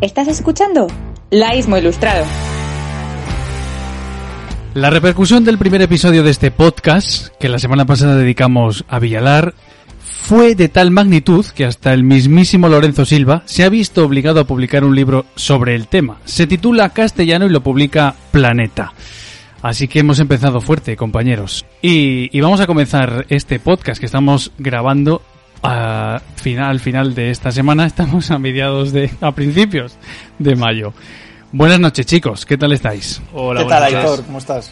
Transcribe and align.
¿Estás 0.00 0.28
escuchando? 0.28 0.86
Laísmo 1.30 1.76
Ilustrado. 1.76 2.24
La 4.74 4.90
repercusión 4.90 5.42
del 5.42 5.58
primer 5.58 5.82
episodio 5.82 6.22
de 6.22 6.30
este 6.30 6.52
podcast, 6.52 7.34
que 7.40 7.48
la 7.48 7.58
semana 7.58 7.84
pasada 7.84 8.14
dedicamos 8.14 8.84
a 8.88 9.00
Villalar, 9.00 9.54
fue 9.98 10.54
de 10.54 10.68
tal 10.68 10.92
magnitud 10.92 11.44
que 11.46 11.64
hasta 11.64 11.92
el 11.92 12.04
mismísimo 12.04 12.68
Lorenzo 12.68 13.04
Silva 13.04 13.42
se 13.46 13.64
ha 13.64 13.68
visto 13.70 14.04
obligado 14.04 14.38
a 14.38 14.46
publicar 14.46 14.84
un 14.84 14.94
libro 14.94 15.26
sobre 15.34 15.74
el 15.74 15.88
tema. 15.88 16.18
Se 16.24 16.46
titula 16.46 16.90
Castellano 16.90 17.46
y 17.46 17.50
lo 17.50 17.64
publica 17.64 18.14
Planeta. 18.30 18.92
Así 19.62 19.88
que 19.88 19.98
hemos 19.98 20.20
empezado 20.20 20.60
fuerte, 20.60 20.96
compañeros. 20.96 21.66
Y, 21.82 22.30
y 22.36 22.40
vamos 22.40 22.60
a 22.60 22.68
comenzar 22.68 23.26
este 23.30 23.58
podcast 23.58 23.98
que 23.98 24.06
estamos 24.06 24.52
grabando 24.58 25.22
a 25.62 26.20
final, 26.36 26.80
final 26.80 27.14
de 27.14 27.30
esta 27.30 27.50
semana. 27.50 27.86
Estamos 27.86 28.30
a 28.30 28.38
mediados 28.38 28.92
de, 28.92 29.10
a 29.20 29.32
principios 29.32 29.96
de 30.38 30.56
mayo. 30.56 30.92
Buenas 31.52 31.80
noches, 31.80 32.06
chicos. 32.06 32.44
¿Qué 32.44 32.58
tal 32.58 32.72
estáis? 32.72 33.22
Hola, 33.32 33.62
¿Qué 33.62 33.68
tal, 33.68 33.82
Aitor? 33.84 34.24
¿Cómo 34.24 34.38
estás? 34.38 34.70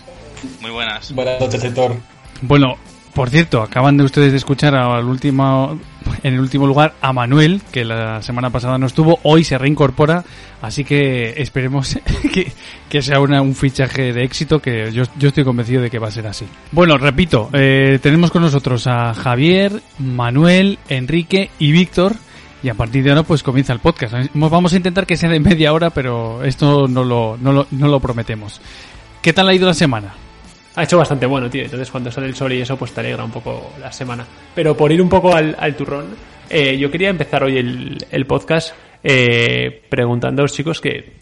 Muy 0.61 0.71
buenas. 0.71 1.13
Buenas 1.13 1.41
noches, 1.41 1.65
Aitor. 1.65 1.97
Bueno, 2.43 2.77
por 3.17 3.31
cierto, 3.31 3.63
acaban 3.63 3.97
de 3.97 4.05
ustedes 4.05 4.33
de 4.33 4.37
escuchar 4.37 4.75
al 4.75 5.07
último, 5.07 5.81
en 6.23 6.35
el 6.35 6.39
último 6.41 6.67
lugar 6.67 6.93
a 7.01 7.15
Manuel, 7.15 7.63
que 7.73 7.83
la 7.83 8.21
semana 8.21 8.51
pasada 8.51 8.77
no 8.77 8.85
estuvo, 8.85 9.21
hoy 9.23 9.43
se 9.43 9.57
reincorpora, 9.57 10.23
así 10.61 10.85
que 10.85 11.33
esperemos 11.39 11.99
que, 12.35 12.53
que 12.91 13.01
sea 13.01 13.19
una, 13.21 13.41
un 13.41 13.55
fichaje 13.55 14.13
de 14.13 14.23
éxito, 14.23 14.61
que 14.61 14.93
yo, 14.93 15.05
yo, 15.19 15.29
estoy 15.29 15.45
convencido 15.45 15.81
de 15.81 15.89
que 15.89 15.99
va 15.99 16.09
a 16.09 16.11
ser 16.11 16.27
así. 16.27 16.45
Bueno, 16.73 16.99
repito, 16.99 17.49
eh, 17.55 17.99
tenemos 18.03 18.31
con 18.31 18.43
nosotros 18.43 18.87
a 18.87 19.15
Javier, 19.15 19.81
Manuel, 19.99 20.79
Enrique 20.91 21.49
y 21.59 21.73
Víctor, 21.73 22.17
y 22.63 22.69
a 22.69 22.75
partir 22.75 23.03
de 23.03 23.13
ahora 23.13 23.23
pues 23.23 23.43
comienza 23.43 23.73
el 23.73 23.79
podcast. 23.79 24.13
Vamos 24.35 24.75
a 24.75 24.77
intentar 24.77 25.07
que 25.07 25.17
sea 25.17 25.31
de 25.31 25.41
media 25.41 25.73
hora, 25.73 25.89
pero 25.89 26.45
esto 26.45 26.87
no 26.87 27.03
lo, 27.03 27.39
no 27.41 27.51
lo, 27.55 27.67
no 27.71 27.89
lo 27.89 27.99
prometemos. 27.99 28.61
¿Qué 29.23 29.33
tal 29.33 29.49
ha 29.49 29.55
ido 29.55 29.67
la 29.67 29.73
semana? 29.73 30.26
Ha 30.77 30.83
hecho 30.83 30.99
bastante 30.99 31.27
bueno, 31.27 31.51
tío. 31.51 31.65
Entonces, 31.65 31.91
cuando 31.91 32.11
sale 32.11 32.29
el 32.29 32.35
sol 32.35 32.53
y 32.53 32.61
eso, 32.61 32.77
pues 32.77 32.93
te 32.93 33.01
alegra 33.01 33.25
un 33.25 33.31
poco 33.31 33.73
la 33.81 33.91
semana. 33.91 34.25
Pero 34.55 34.77
por 34.77 34.93
ir 34.93 35.01
un 35.01 35.09
poco 35.09 35.35
al, 35.35 35.75
turrón, 35.75 36.15
eh, 36.49 36.77
yo 36.79 36.91
quería 36.91 37.09
empezar 37.09 37.43
hoy 37.43 37.57
el, 37.57 37.99
el 38.11 38.27
podcast 38.27 38.75
eh, 39.03 39.83
preguntándoos, 39.89 40.53
chicos, 40.53 40.81
que, 40.81 41.15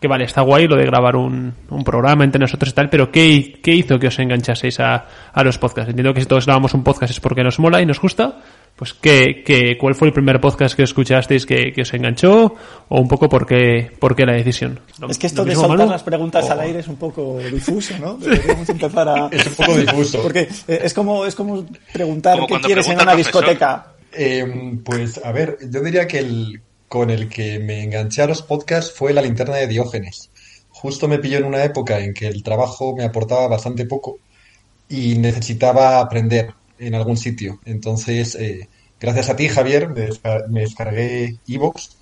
que 0.00 0.08
vale, 0.08 0.24
está 0.24 0.42
guay 0.42 0.66
lo 0.66 0.76
de 0.76 0.84
grabar 0.84 1.16
un, 1.16 1.54
un, 1.70 1.84
programa 1.84 2.24
entre 2.24 2.40
nosotros 2.40 2.70
y 2.70 2.74
tal, 2.74 2.90
pero 2.90 3.10
¿qué, 3.10 3.60
qué 3.62 3.74
hizo 3.74 3.98
que 3.98 4.08
os 4.08 4.18
enganchaseis 4.18 4.80
a, 4.80 5.06
a, 5.32 5.44
los 5.44 5.56
podcasts? 5.56 5.90
Entiendo 5.90 6.12
que 6.12 6.20
si 6.20 6.26
todos 6.26 6.46
grabamos 6.46 6.74
un 6.74 6.84
podcast 6.84 7.10
es 7.10 7.20
porque 7.20 7.42
nos 7.42 7.58
mola 7.58 7.80
y 7.80 7.86
nos 7.86 8.00
gusta. 8.00 8.40
Pues, 8.80 8.94
¿qué, 8.94 9.42
qué, 9.44 9.76
¿cuál 9.76 9.94
fue 9.94 10.08
el 10.08 10.14
primer 10.14 10.40
podcast 10.40 10.74
que 10.74 10.84
escuchasteis 10.84 11.44
que, 11.44 11.70
que 11.70 11.82
os 11.82 11.92
enganchó? 11.92 12.54
¿O 12.88 12.98
un 12.98 13.08
poco 13.08 13.28
por 13.28 13.46
qué, 13.46 13.92
por 13.98 14.16
qué 14.16 14.24
la 14.24 14.32
decisión? 14.32 14.80
Es 15.06 15.18
que 15.18 15.26
esto 15.26 15.44
de 15.44 15.54
soltar 15.54 15.76
Manu? 15.76 15.90
las 15.90 16.02
preguntas 16.02 16.46
Oh. 16.48 16.52
al 16.52 16.60
aire 16.60 16.78
es 16.78 16.88
un 16.88 16.96
poco 16.96 17.38
difuso, 17.52 17.98
¿no? 17.98 18.14
Deberíamos 18.14 18.66
empezar 18.70 19.06
a... 19.06 19.26
Es 19.32 19.48
un 19.48 19.54
poco 19.54 19.76
difuso. 19.76 20.22
Porque 20.22 20.48
es 20.66 20.94
como, 20.94 21.26
es 21.26 21.34
como 21.34 21.66
preguntar 21.92 22.38
Como 22.38 22.56
qué 22.56 22.62
quieres 22.68 22.88
en 22.88 23.02
una 23.02 23.14
discoteca. 23.14 23.92
Eh, 24.14 24.78
pues 24.82 25.20
a 25.22 25.30
ver, 25.30 25.58
yo 25.70 25.82
diría 25.82 26.08
que 26.08 26.20
el 26.20 26.62
con 26.88 27.10
el 27.10 27.28
que 27.28 27.58
me 27.58 27.82
enganché 27.84 28.22
a 28.22 28.28
los 28.28 28.40
podcasts 28.40 28.94
fue 28.96 29.12
la 29.12 29.20
linterna 29.20 29.56
de 29.56 29.66
Diógenes. 29.66 30.30
Justo 30.70 31.06
me 31.06 31.18
pilló 31.18 31.36
en 31.36 31.44
una 31.44 31.62
época 31.64 31.98
en 31.98 32.14
que 32.14 32.28
el 32.28 32.42
trabajo 32.42 32.96
me 32.96 33.04
aportaba 33.04 33.46
bastante 33.46 33.84
poco 33.84 34.20
y 34.88 35.18
necesitaba 35.18 36.00
aprender 36.00 36.54
en 36.80 36.94
algún 36.94 37.16
sitio. 37.16 37.60
Entonces, 37.64 38.34
eh, 38.34 38.68
gracias 39.00 39.30
a 39.30 39.36
ti, 39.36 39.48
Javier, 39.48 39.88
me, 39.88 40.00
desca 40.00 40.44
me 40.48 40.60
descargué 40.62 41.36
Evox, 41.46 41.96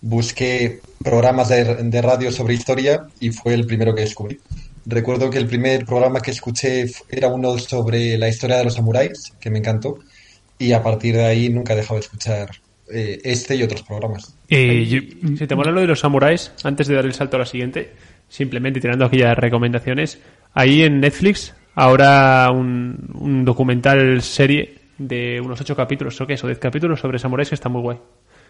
busqué 0.00 0.80
programas 1.02 1.48
de, 1.48 1.64
de, 1.64 2.02
radio 2.02 2.32
sobre 2.32 2.54
historia 2.54 3.06
y 3.20 3.30
fue 3.30 3.54
el 3.54 3.66
primero 3.66 3.94
que 3.94 4.02
descubrí. 4.02 4.38
Recuerdo 4.86 5.30
que 5.30 5.38
el 5.38 5.46
primer 5.46 5.84
programa 5.84 6.20
que 6.20 6.32
escuché 6.32 6.86
era 7.08 7.28
uno 7.28 7.58
sobre 7.58 8.18
la 8.18 8.28
historia 8.28 8.56
de 8.56 8.64
los 8.64 8.74
samuráis, 8.74 9.32
que 9.38 9.50
me 9.50 9.58
encantó, 9.58 9.98
y 10.58 10.72
a 10.72 10.82
partir 10.82 11.16
de 11.16 11.24
ahí 11.24 11.48
nunca 11.48 11.74
he 11.74 11.76
dejado 11.76 11.96
de 11.96 12.00
escuchar 12.00 12.50
eh, 12.92 13.20
este 13.24 13.56
y 13.56 13.62
otros 13.62 13.82
programas. 13.82 14.36
Eh, 14.48 14.86
yo... 14.86 15.00
Si 15.36 15.46
te 15.46 15.54
mola 15.54 15.70
lo 15.70 15.80
de 15.80 15.86
los 15.86 16.00
samuráis, 16.00 16.52
antes 16.64 16.88
de 16.88 16.94
dar 16.94 17.04
el 17.04 17.14
salto 17.14 17.36
a 17.36 17.40
la 17.40 17.46
siguiente, 17.46 17.92
simplemente 18.28 18.80
tirando 18.80 19.04
aquí 19.04 19.18
ya 19.18 19.34
recomendaciones, 19.34 20.18
ahí 20.52 20.82
en 20.82 21.00
Netflix 21.00 21.54
ahora 21.74 22.50
un, 22.50 23.10
un 23.14 23.44
documental 23.44 24.22
serie 24.22 24.78
de 24.98 25.40
unos 25.40 25.60
ocho 25.60 25.76
capítulos, 25.76 26.20
o 26.20 26.26
qué 26.26 26.34
es, 26.34 26.44
o 26.44 26.46
diez 26.46 26.58
capítulos 26.58 27.00
sobre 27.00 27.18
samuráis 27.18 27.48
que 27.48 27.54
está 27.54 27.68
muy 27.68 27.82
guay. 27.82 27.98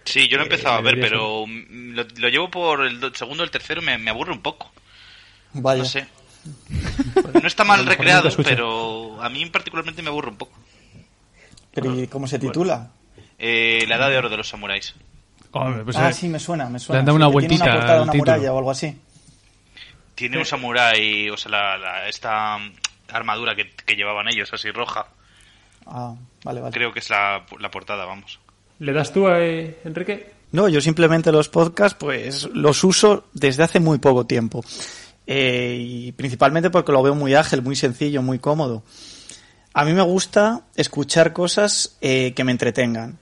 Sí, 0.05 0.29
yo 0.29 0.37
lo 0.37 0.43
he 0.43 0.47
empezado 0.47 0.75
eh, 0.77 0.79
a 0.79 0.83
ver, 0.83 1.01
pero 1.01 1.47
lo, 1.47 2.05
lo, 2.17 2.29
llevo 2.29 2.51
por 2.51 2.85
el 2.85 3.15
segundo 3.15 3.43
o 3.43 3.45
el 3.45 3.51
tercero 3.51 3.81
y 3.81 3.85
me, 3.85 3.99
me, 3.99 4.11
aburre 4.11 4.33
un 4.33 4.43
poco. 4.43 4.71
Vaya. 5.55 5.83
No 5.83 5.89
sé. 5.89 6.07
No 7.41 7.47
está 7.47 7.63
mal 7.65 7.87
recreado, 7.87 8.29
pero 8.43 9.23
a 9.23 9.29
mí 9.29 9.47
particularmente 9.47 10.03
me 10.03 10.09
aburre 10.09 10.31
un 10.31 10.37
poco. 10.37 10.59
¿Pero 11.73 11.99
y 11.99 12.09
cómo 12.09 12.27
se 12.27 12.39
titula? 12.39 12.91
Eh, 13.39 13.85
la 13.89 13.97
edad 13.97 14.11
de 14.11 14.19
oro 14.19 14.29
de 14.29 14.37
los 14.37 14.49
samuráis. 14.49 14.95
Hombre, 15.53 15.85
pues 15.85 15.97
ah, 15.97 16.13
sí, 16.13 16.29
me 16.29 16.41
suena, 16.41 16.69
me 16.69 16.79
suena. 16.79 16.97
Le 16.97 17.01
han 17.01 17.07
dado 17.07 17.17
una 17.17 17.27
sí, 17.27 17.33
vueltita 17.33 17.65
tiene 17.65 17.71
una 17.71 17.79
portada, 17.79 17.99
al 17.99 18.03
una 18.03 18.13
título. 18.13 18.33
muralla 18.33 18.53
o 18.53 18.59
algo 18.59 18.71
así. 18.71 18.99
Tiene 20.15 20.39
un 20.39 20.45
samurái, 20.45 21.31
o 21.31 21.37
sea, 21.37 21.51
la, 21.51 21.79
la, 21.79 22.09
esta 22.09 22.59
armadura 23.13 23.55
que, 23.55 23.71
que, 23.71 23.95
llevaban 23.95 24.29
ellos, 24.29 24.53
así 24.53 24.71
roja. 24.71 25.07
Ah, 25.87 26.15
vale, 26.45 26.61
vale. 26.61 26.73
Creo 26.73 26.93
que 26.93 27.01
es 27.01 27.11
la, 27.11 27.45
la 27.59 27.71
portada, 27.71 28.05
vamos. 28.05 28.41
¿Le 28.79 28.93
das 28.93 29.13
tú 29.13 29.27
a 29.27 29.41
eh, 29.41 29.79
Enrique? 29.85 30.33
No, 30.53 30.69
yo 30.69 30.81
simplemente 30.81 31.33
los 31.33 31.49
podcasts, 31.49 31.97
pues 31.99 32.49
los 32.53 32.85
uso 32.85 33.25
desde 33.33 33.63
hace 33.63 33.81
muy 33.81 33.99
poco 33.99 34.27
tiempo. 34.27 34.65
Eh, 35.27 35.77
y 35.79 36.13
principalmente 36.13 36.71
porque 36.71 36.93
lo 36.93 37.03
veo 37.03 37.15
muy 37.15 37.35
ágil, 37.35 37.63
muy 37.63 37.77
sencillo, 37.77 38.23
muy 38.23 38.39
cómodo. 38.39 38.83
A 39.75 39.85
mí 39.85 39.93
me 39.95 40.03
gusta 40.03 40.63
escuchar 40.77 41.33
cosas 41.33 41.97
eh, 42.01 42.35
que 42.35 42.45
me 42.45 42.53
entretengan. 42.53 43.19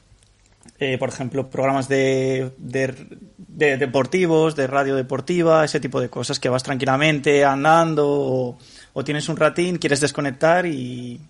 Eh, 0.79 0.99
por 0.99 1.11
ejemplo, 1.11 1.49
programas 1.49 1.89
de, 1.89 2.53
de, 2.59 2.95
de, 3.37 3.77
deportivos, 3.77 4.57
de 4.57 4.67
radio 4.67 4.97
deportiva, 4.97 5.65
ese 5.65 5.79
tipo 5.79 6.01
de 6.01 6.09
cosas 6.09 6.41
que 6.41 6.49
vas 6.49 6.63
tranquilamente 6.63 7.45
andando 7.45 8.07
o, 8.09 8.59
o 8.93 9.05
tienes 9.05 9.29
un 9.29 9.37
ratín, 9.37 9.79
quieres 9.79 10.01
desconectar 10.01 10.67
y, 10.67 11.21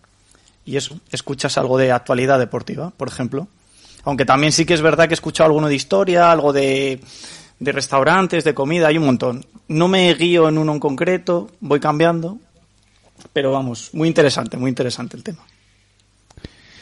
y, 0.65 0.76
eso, 0.76 0.98
escuchas 1.10 1.59
algo 1.59 1.78
de 1.78 1.93
actualidad 1.93 2.38
deportiva, 2.38 2.91
por 2.91 3.09
ejemplo. 3.09 3.48
Aunque 4.04 4.25
también 4.25 4.53
sí 4.53 4.65
que 4.65 4.75
es 4.75 4.81
verdad 4.81 5.06
que 5.06 5.15
he 5.15 5.15
escuchado 5.15 5.48
alguno 5.48 5.69
de 5.69 5.75
historia, 5.75 6.32
algo 6.32 6.53
de, 6.53 7.00
de 7.59 7.72
restaurantes, 7.72 8.44
de 8.44 8.54
comida, 8.54 8.88
hay 8.88 8.98
un 8.98 9.04
montón. 9.04 9.44
No 9.69 9.88
me 9.88 10.12
guío 10.15 10.48
en 10.48 10.59
uno 10.59 10.72
en 10.72 10.81
concreto, 10.81 11.50
voy 11.60 11.81
cambiando, 11.81 12.38
pero 13.32 13.53
vamos, 13.53 13.91
muy 13.92 14.09
interesante, 14.09 14.56
muy 14.56 14.71
interesante 14.71 15.16
el 15.16 15.22
tema. 15.22 15.42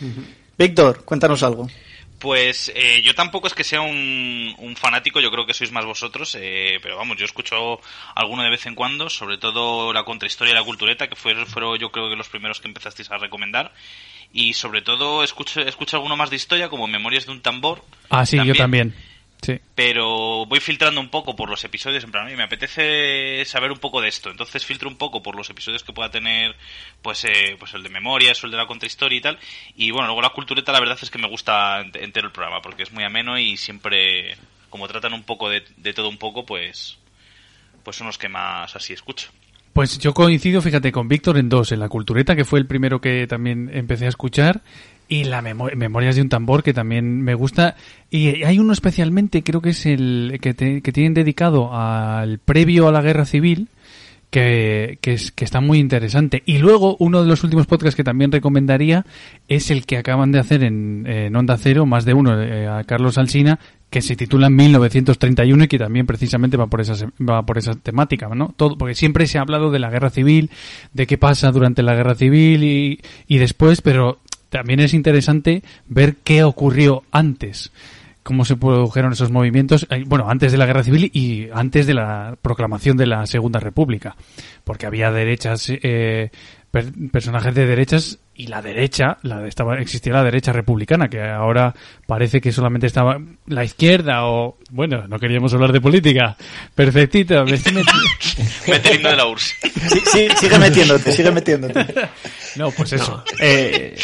Uh 0.01 0.05
-huh. 0.05 0.25
Víctor, 0.57 1.05
cuéntanos 1.05 1.43
algo. 1.43 1.69
Pues 2.19 2.73
eh, 2.75 3.01
yo 3.03 3.15
tampoco 3.15 3.47
es 3.47 3.55
que 3.55 3.63
sea 3.63 3.81
un, 3.81 4.53
un, 4.59 4.75
fanático, 4.75 5.21
yo 5.21 5.31
creo 5.31 5.47
que 5.47 5.55
sois 5.55 5.71
más 5.71 5.85
vosotros, 5.85 6.37
eh, 6.41 6.81
pero 6.83 6.97
vamos, 6.97 7.17
yo 7.17 7.25
escucho 7.25 7.81
alguno 8.17 8.43
de 8.43 8.51
vez 8.51 8.67
en 8.67 8.75
cuando, 8.75 9.09
sobre 9.09 9.39
todo 9.39 9.93
la 9.93 10.03
contrahistoria 10.03 10.51
y 10.53 10.55
la 10.57 10.65
cultureta, 10.65 11.07
que 11.09 11.15
fueron, 11.15 11.47
fueron 11.47 11.79
yo 11.79 11.93
creo 11.93 12.09
que 12.09 12.17
los 12.17 12.29
primeros 12.29 12.61
que 12.61 12.67
empezasteis 12.67 13.09
a 13.13 13.19
recomendar, 13.19 13.73
y 14.33 14.55
sobre 14.55 14.83
todo 14.83 15.23
escucho, 15.23 15.61
escucho 15.61 15.97
alguno 15.97 16.17
más 16.17 16.31
de 16.31 16.37
historia, 16.37 16.69
como 16.69 16.89
Memorias 16.89 17.25
de 17.25 17.33
un 17.33 17.41
tambor. 17.41 17.85
Ah, 18.11 18.27
sí, 18.27 18.37
también. 18.37 18.55
yo 18.55 18.63
también. 18.63 18.95
Sí. 19.43 19.61
Pero 19.75 20.47
voy 20.47 20.61
filtrando 20.61 21.01
un 21.01 21.09
poco 21.09 21.37
por 21.37 21.49
los 21.49 21.63
episodios, 21.65 22.05
en 22.05 22.11
plan, 22.11 22.27
a 22.27 22.31
mí 22.31 22.37
me 22.37 22.43
apetece 22.43 23.45
saber 23.45 23.71
un 23.71 23.79
poco 23.79 24.01
de 24.01 24.09
esto, 24.09 24.31
entonces 24.31 24.67
filtro 24.67 24.89
un 24.89 24.97
poco 24.97 25.23
por 25.23 25.37
los 25.37 25.49
episodios 25.49 25.85
que 25.85 25.93
pueda 25.93 26.11
tener, 26.11 26.57
pues, 27.03 27.25
eh, 27.25 27.57
pues 27.59 27.73
el 27.75 27.83
de 27.83 27.89
memorias 27.89 28.43
o 28.43 28.47
el 28.47 28.51
de 28.51 28.59
la 28.59 28.67
contrahistoria 28.67 29.19
y 29.19 29.21
tal. 29.21 29.39
Y 29.77 29.91
bueno, 29.91 30.07
luego 30.07 30.23
la 30.23 30.31
cultureta, 30.31 30.73
la 30.73 30.81
verdad 30.81 30.99
es 31.01 31.11
que 31.11 31.19
me 31.19 31.29
gusta 31.29 31.81
entero 31.81 32.27
el 32.27 32.33
programa, 32.33 32.61
porque 32.61 32.83
es 32.83 32.93
muy 32.93 33.05
ameno 33.05 33.39
y 33.39 33.57
siempre, 33.57 34.37
como 34.71 34.89
tratan 34.89 35.13
un 35.13 35.23
poco 35.23 35.49
de, 35.49 35.63
de 35.77 35.95
todo 35.95 36.09
un 36.09 36.19
poco, 36.19 36.45
pues, 36.45 36.99
pues 37.85 37.97
son 37.97 38.07
los 38.07 38.19
que 38.19 38.29
más 38.29 38.75
así 38.75 38.93
escucho. 38.93 39.31
Pues 39.73 39.97
yo 39.99 40.13
coincido, 40.13 40.61
fíjate, 40.61 40.91
con 40.91 41.07
Víctor 41.07 41.39
en 41.39 41.49
dos, 41.49 41.71
en 41.71 41.79
la 41.79 41.89
cultureta, 41.89 42.35
que 42.35 42.45
fue 42.45 42.59
el 42.59 42.67
primero 42.67 43.01
que 43.01 43.29
también 43.29 43.71
empecé 43.73 44.07
a 44.07 44.09
escuchar, 44.09 44.61
y 45.09 45.25
la 45.25 45.43
memo 45.43 45.69
Memorias 45.75 46.17
de 46.17 46.23
un 46.23 46.29
tambor, 46.29 46.63
que 46.63 46.75
también 46.75 47.23
me 47.23 47.35
gusta. 47.35 47.77
Y 48.11 48.43
hay 48.45 48.59
uno 48.59 48.73
especialmente, 48.73 49.43
creo 49.43 49.61
que 49.61 49.71
es 49.71 49.87
el 49.87 50.39
que, 50.41 50.55
te, 50.55 50.81
tienen 50.81 51.15
dedicado 51.15 51.75
al 51.75 52.39
previo 52.39 52.89
a 52.89 52.93
la 52.93 53.01
guerra 53.01 53.25
civil, 53.25 53.69
que, 54.31 54.99
que, 55.01 55.15
es, 55.15 55.33
que 55.33 55.45
está 55.45 55.61
muy 55.61 55.79
interesante. 55.79 56.43
Y 56.45 56.59
luego, 56.59 56.97
uno 57.01 57.23
de 57.23 57.29
los 57.29 57.43
últimos 57.43 57.67
podcasts 57.67 57.97
que 57.97 58.05
también 58.05 58.31
recomendaría 58.31 59.07
es 59.49 59.71
el 59.71 59.87
que 59.87 59.97
acaban 59.97 60.31
de 60.31 60.39
hacer 60.39 60.63
en, 60.63 61.07
en 61.07 61.35
Onda 61.35 61.57
Cero, 61.57 61.87
más 61.87 62.05
de 62.05 62.13
uno, 62.13 62.41
eh, 62.41 62.67
a 62.67 62.85
Carlos 62.85 63.17
Alsina, 63.17 63.59
que 63.89 64.03
se 64.03 64.17
titula 64.17 64.51
1931 64.51 65.65
y 65.65 65.69
que 65.69 65.79
también 65.79 66.07
precisamente 66.07 66.59
va 66.59 66.67
por 66.67 66.83
esa 66.83 67.11
va 67.19 67.47
por 67.47 67.57
esa 67.57 67.73
temática, 67.73 68.29
¿no? 68.29 68.53
Todo 68.55 68.77
porque 68.77 68.95
siempre 68.95 69.27
se 69.27 69.39
ha 69.39 69.41
hablado 69.41 69.71
de 69.71 69.79
la 69.79 69.89
guerra 69.89 70.11
civil, 70.11 70.51
de 70.93 71.07
qué 71.07 71.17
pasa 71.17 71.51
durante 71.51 71.83
la 71.83 71.95
guerra 71.95 72.15
civil 72.15 72.65
y, 72.65 73.01
y 73.27 73.39
después, 73.39 73.81
pero 73.81 74.19
también 74.51 74.81
es 74.81 74.95
interesante 74.95 75.63
ver 75.87 76.17
qué 76.25 76.43
ocurrió 76.45 77.03
antes. 77.13 77.71
cómo 78.25 78.45
se 78.45 78.57
produjeron 78.57 79.15
esos 79.15 79.31
movimientos, 79.31 79.87
eh, 79.89 80.03
bueno, 80.07 80.29
antes 80.29 80.53
de 80.53 80.59
la 80.59 80.67
Guerra 80.67 80.83
Civil 80.83 81.11
y 81.15 81.49
antes 81.55 81.87
de 81.87 81.95
la 81.95 82.37
proclamación 82.43 82.99
de 82.99 83.07
la 83.07 83.25
Segunda 83.25 83.59
República, 83.59 84.17
porque 84.65 84.85
había 84.85 85.11
derechas, 85.11 85.71
eh, 85.71 86.29
per- 86.71 86.93
personajes 87.11 87.55
de 87.55 87.65
derechas 87.65 88.19
y 88.35 88.49
la 88.49 88.61
derecha, 88.61 89.17
la 89.23 89.39
de- 89.41 89.49
estaba, 89.49 89.79
existía 89.81 90.13
la 90.13 90.25
derecha 90.25 90.53
republicana, 90.53 91.09
que 91.09 91.23
ahora 91.23 91.75
parece 92.07 92.43
que 92.43 92.53
solamente 92.53 92.87
estaba 92.87 93.19
la 93.47 93.65
izquierda 93.65 94.27
o, 94.27 94.59
bueno, 94.73 95.09
no 95.09 95.19
queríamos 95.19 95.55
hablar 95.55 95.73
de 95.73 95.81
política. 95.81 96.37
Perfectito, 96.75 97.47
me 97.47 97.55
estoy 97.55 97.73
meti- 97.73 98.67
Mete 98.69 98.91
el 98.91 98.97
himno 98.97 99.09
de 99.09 99.17
la 99.17 99.27
URSS. 99.27 99.55
Sí, 99.89 100.01
sí, 100.05 100.29
sigue 100.39 100.59
metiéndote, 100.59 101.13
sigue 101.13 101.31
metiéndote. 101.31 101.87
No, 102.57 102.71
pues 102.73 102.93
eso. 102.93 103.23
Eh, 103.41 103.97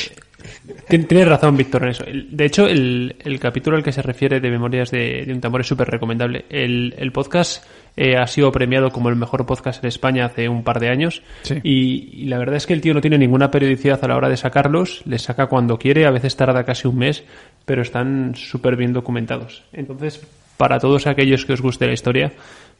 Tienes 0.89 1.29
razón, 1.29 1.57
Víctor, 1.57 1.83
en 1.83 1.89
eso. 1.91 2.05
De 2.31 2.45
hecho, 2.47 2.67
el, 2.67 3.17
el 3.23 3.39
capítulo 3.39 3.77
al 3.77 3.83
que 3.83 3.93
se 3.93 4.01
refiere 4.01 4.41
de 4.41 4.51
Memorias 4.51 4.91
de, 4.91 5.25
de 5.27 5.33
un 5.33 5.41
tambor 5.41 5.61
es 5.61 5.67
súper 5.67 5.89
recomendable. 5.89 6.47
El, 6.49 6.95
el 6.97 7.13
podcast 7.13 7.67
eh, 7.97 8.17
ha 8.17 8.27
sido 8.27 8.51
premiado 8.51 8.91
como 8.91 9.11
el 9.11 9.17
mejor 9.17 9.45
podcast 9.45 9.85
en 9.85 9.89
España 9.89 10.25
hace 10.25 10.49
un 10.49 10.65
par 10.65 10.81
de 10.81 10.89
años. 10.89 11.23
Sí. 11.43 11.57
Y, 11.63 12.23
y 12.23 12.25
la 12.27 12.39
verdad 12.39 12.57
es 12.57 12.67
que 12.67 12.73
el 12.73 12.81
tío 12.81 12.95
no 12.95 13.03
tiene 13.03 13.19
ninguna 13.19 13.51
periodicidad 13.51 14.03
a 14.03 14.09
la 14.09 14.17
hora 14.17 14.31
de 14.31 14.39
sacarlos. 14.39 15.03
Les 15.05 15.23
saca 15.23 15.49
cuando 15.49 15.79
quiere, 15.79 16.07
a 16.07 16.11
veces 16.11 16.35
tarda 16.35 16.65
casi 16.65 16.89
un 16.89 16.97
mes, 16.97 17.25
pero 17.67 17.83
están 17.83 18.35
súper 18.35 18.77
bien 18.77 18.95
documentados. 18.95 19.65
Entonces, 19.73 20.27
para 20.57 20.79
todos 20.79 21.07
aquellos 21.07 21.45
que 21.45 21.53
os 21.53 21.61
guste 21.61 21.87
la 21.87 21.93
historia, 21.93 22.33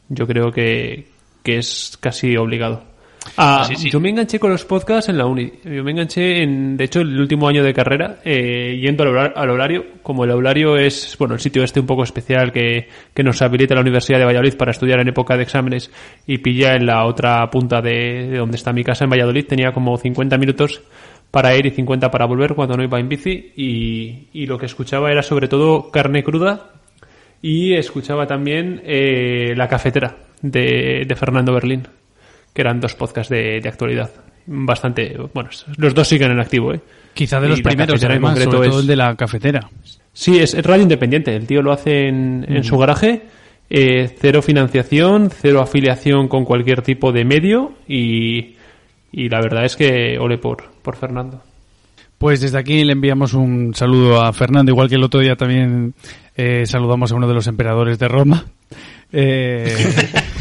yo 0.09 0.25
creo 0.25 0.51
que, 0.51 1.05
que 1.43 1.57
es 1.57 1.97
casi 1.99 2.35
obligado. 2.35 2.94
Ah, 3.37 3.67
sí. 3.75 3.89
Yo 3.89 3.99
me 3.99 4.09
enganché 4.09 4.39
con 4.39 4.51
los 4.51 4.63
podcasts 4.65 5.09
en 5.09 5.17
la 5.17 5.25
uni. 5.25 5.51
Yo 5.63 5.83
me 5.83 5.91
enganché 5.91 6.43
en, 6.43 6.77
de 6.77 6.83
hecho, 6.85 7.01
el 7.01 7.19
último 7.19 7.47
año 7.47 7.63
de 7.63 7.73
carrera, 7.73 8.19
eh, 8.23 8.77
yendo 8.81 9.03
al, 9.03 9.09
hora- 9.09 9.33
al 9.35 9.49
horario. 9.49 9.85
Como 10.03 10.23
el 10.23 10.31
horario 10.31 10.77
es, 10.77 11.15
bueno, 11.19 11.33
el 11.33 11.39
sitio 11.39 11.63
este 11.63 11.79
un 11.79 11.85
poco 11.85 12.03
especial 12.03 12.51
que, 12.51 12.87
que 13.13 13.23
nos 13.23 13.41
habilita 13.41 13.75
la 13.75 13.81
Universidad 13.81 14.19
de 14.19 14.25
Valladolid 14.25 14.55
para 14.55 14.71
estudiar 14.71 14.99
en 14.99 15.07
época 15.09 15.35
de 15.37 15.43
exámenes 15.43 15.91
y 16.27 16.37
pilla 16.37 16.75
en 16.75 16.85
la 16.85 17.05
otra 17.05 17.49
punta 17.49 17.81
de, 17.81 18.27
de 18.29 18.37
donde 18.37 18.57
está 18.57 18.71
mi 18.73 18.83
casa 18.83 19.03
en 19.05 19.09
Valladolid, 19.11 19.45
tenía 19.47 19.71
como 19.73 19.97
50 19.97 20.37
minutos 20.37 20.81
para 21.31 21.55
ir 21.57 21.65
y 21.65 21.71
50 21.71 22.09
para 22.11 22.25
volver 22.25 22.53
cuando 22.53 22.77
no 22.77 22.83
iba 22.83 22.99
en 22.99 23.09
bici 23.09 23.51
y, 23.57 24.27
y 24.31 24.45
lo 24.45 24.57
que 24.57 24.67
escuchaba 24.67 25.11
era 25.11 25.21
sobre 25.23 25.47
todo 25.49 25.91
carne 25.91 26.23
cruda 26.23 26.71
y 27.41 27.73
escuchaba 27.73 28.25
también 28.27 28.81
eh, 28.85 29.53
La 29.57 29.67
Cafetera 29.67 30.15
de, 30.41 31.03
de 31.05 31.15
Fernando 31.15 31.53
Berlín, 31.53 31.87
que 32.55 32.61
eran 32.61 32.79
dos 32.79 32.95
podcasts 32.95 33.29
de, 33.29 33.59
de 33.61 33.69
actualidad. 33.69 34.09
Bastante, 34.47 35.15
bueno, 35.33 35.49
los 35.77 35.93
dos 35.93 36.07
siguen 36.07 36.31
en 36.31 36.39
activo, 36.39 36.73
¿eh? 36.73 36.79
Quizá 37.13 37.39
de 37.39 37.49
los 37.49 37.61
primeros, 37.61 38.01
en 38.03 38.11
además, 38.11 38.31
concreto 38.31 38.51
sobre 38.53 38.69
todo 38.69 38.79
es- 38.79 38.83
el 38.83 38.87
de 38.87 38.95
la 38.95 39.15
cafetera. 39.15 39.69
Sí, 40.13 40.39
es, 40.39 40.53
es 40.53 40.65
radio 40.65 40.83
independiente. 40.83 41.35
El 41.35 41.45
tío 41.45 41.61
lo 41.61 41.71
hace 41.73 42.07
en, 42.07 42.45
en 42.47 42.63
su 42.63 42.77
garaje. 42.77 43.23
eh, 43.69 44.15
cero 44.19 44.41
financiación, 44.41 45.29
cero 45.29 45.61
afiliación 45.61 46.27
con 46.29 46.45
cualquier 46.45 46.81
tipo 46.83 47.11
de 47.11 47.25
medio 47.25 47.73
y, 47.87 48.55
y 49.11 49.27
la 49.29 49.41
verdad 49.41 49.65
es 49.65 49.75
que 49.75 50.17
ole 50.19 50.37
por, 50.37 50.63
por 50.81 50.95
Fernando. 50.95 51.41
Pues 52.17 52.39
desde 52.39 52.57
aquí 52.57 52.83
le 52.85 52.93
enviamos 52.93 53.33
un 53.33 53.73
saludo 53.75 54.21
a 54.21 54.31
Fernando, 54.31 54.71
igual 54.71 54.87
que 54.87 54.95
el 54.95 55.03
otro 55.03 55.19
día 55.19 55.35
también 55.35 55.93
eh, 56.37 56.63
saludamos 56.65 57.11
a 57.11 57.15
uno 57.15 57.27
de 57.27 57.33
los 57.33 57.47
emperadores 57.47 57.99
de 57.99 58.07
Roma. 58.07 58.45
Eh, 59.11 59.75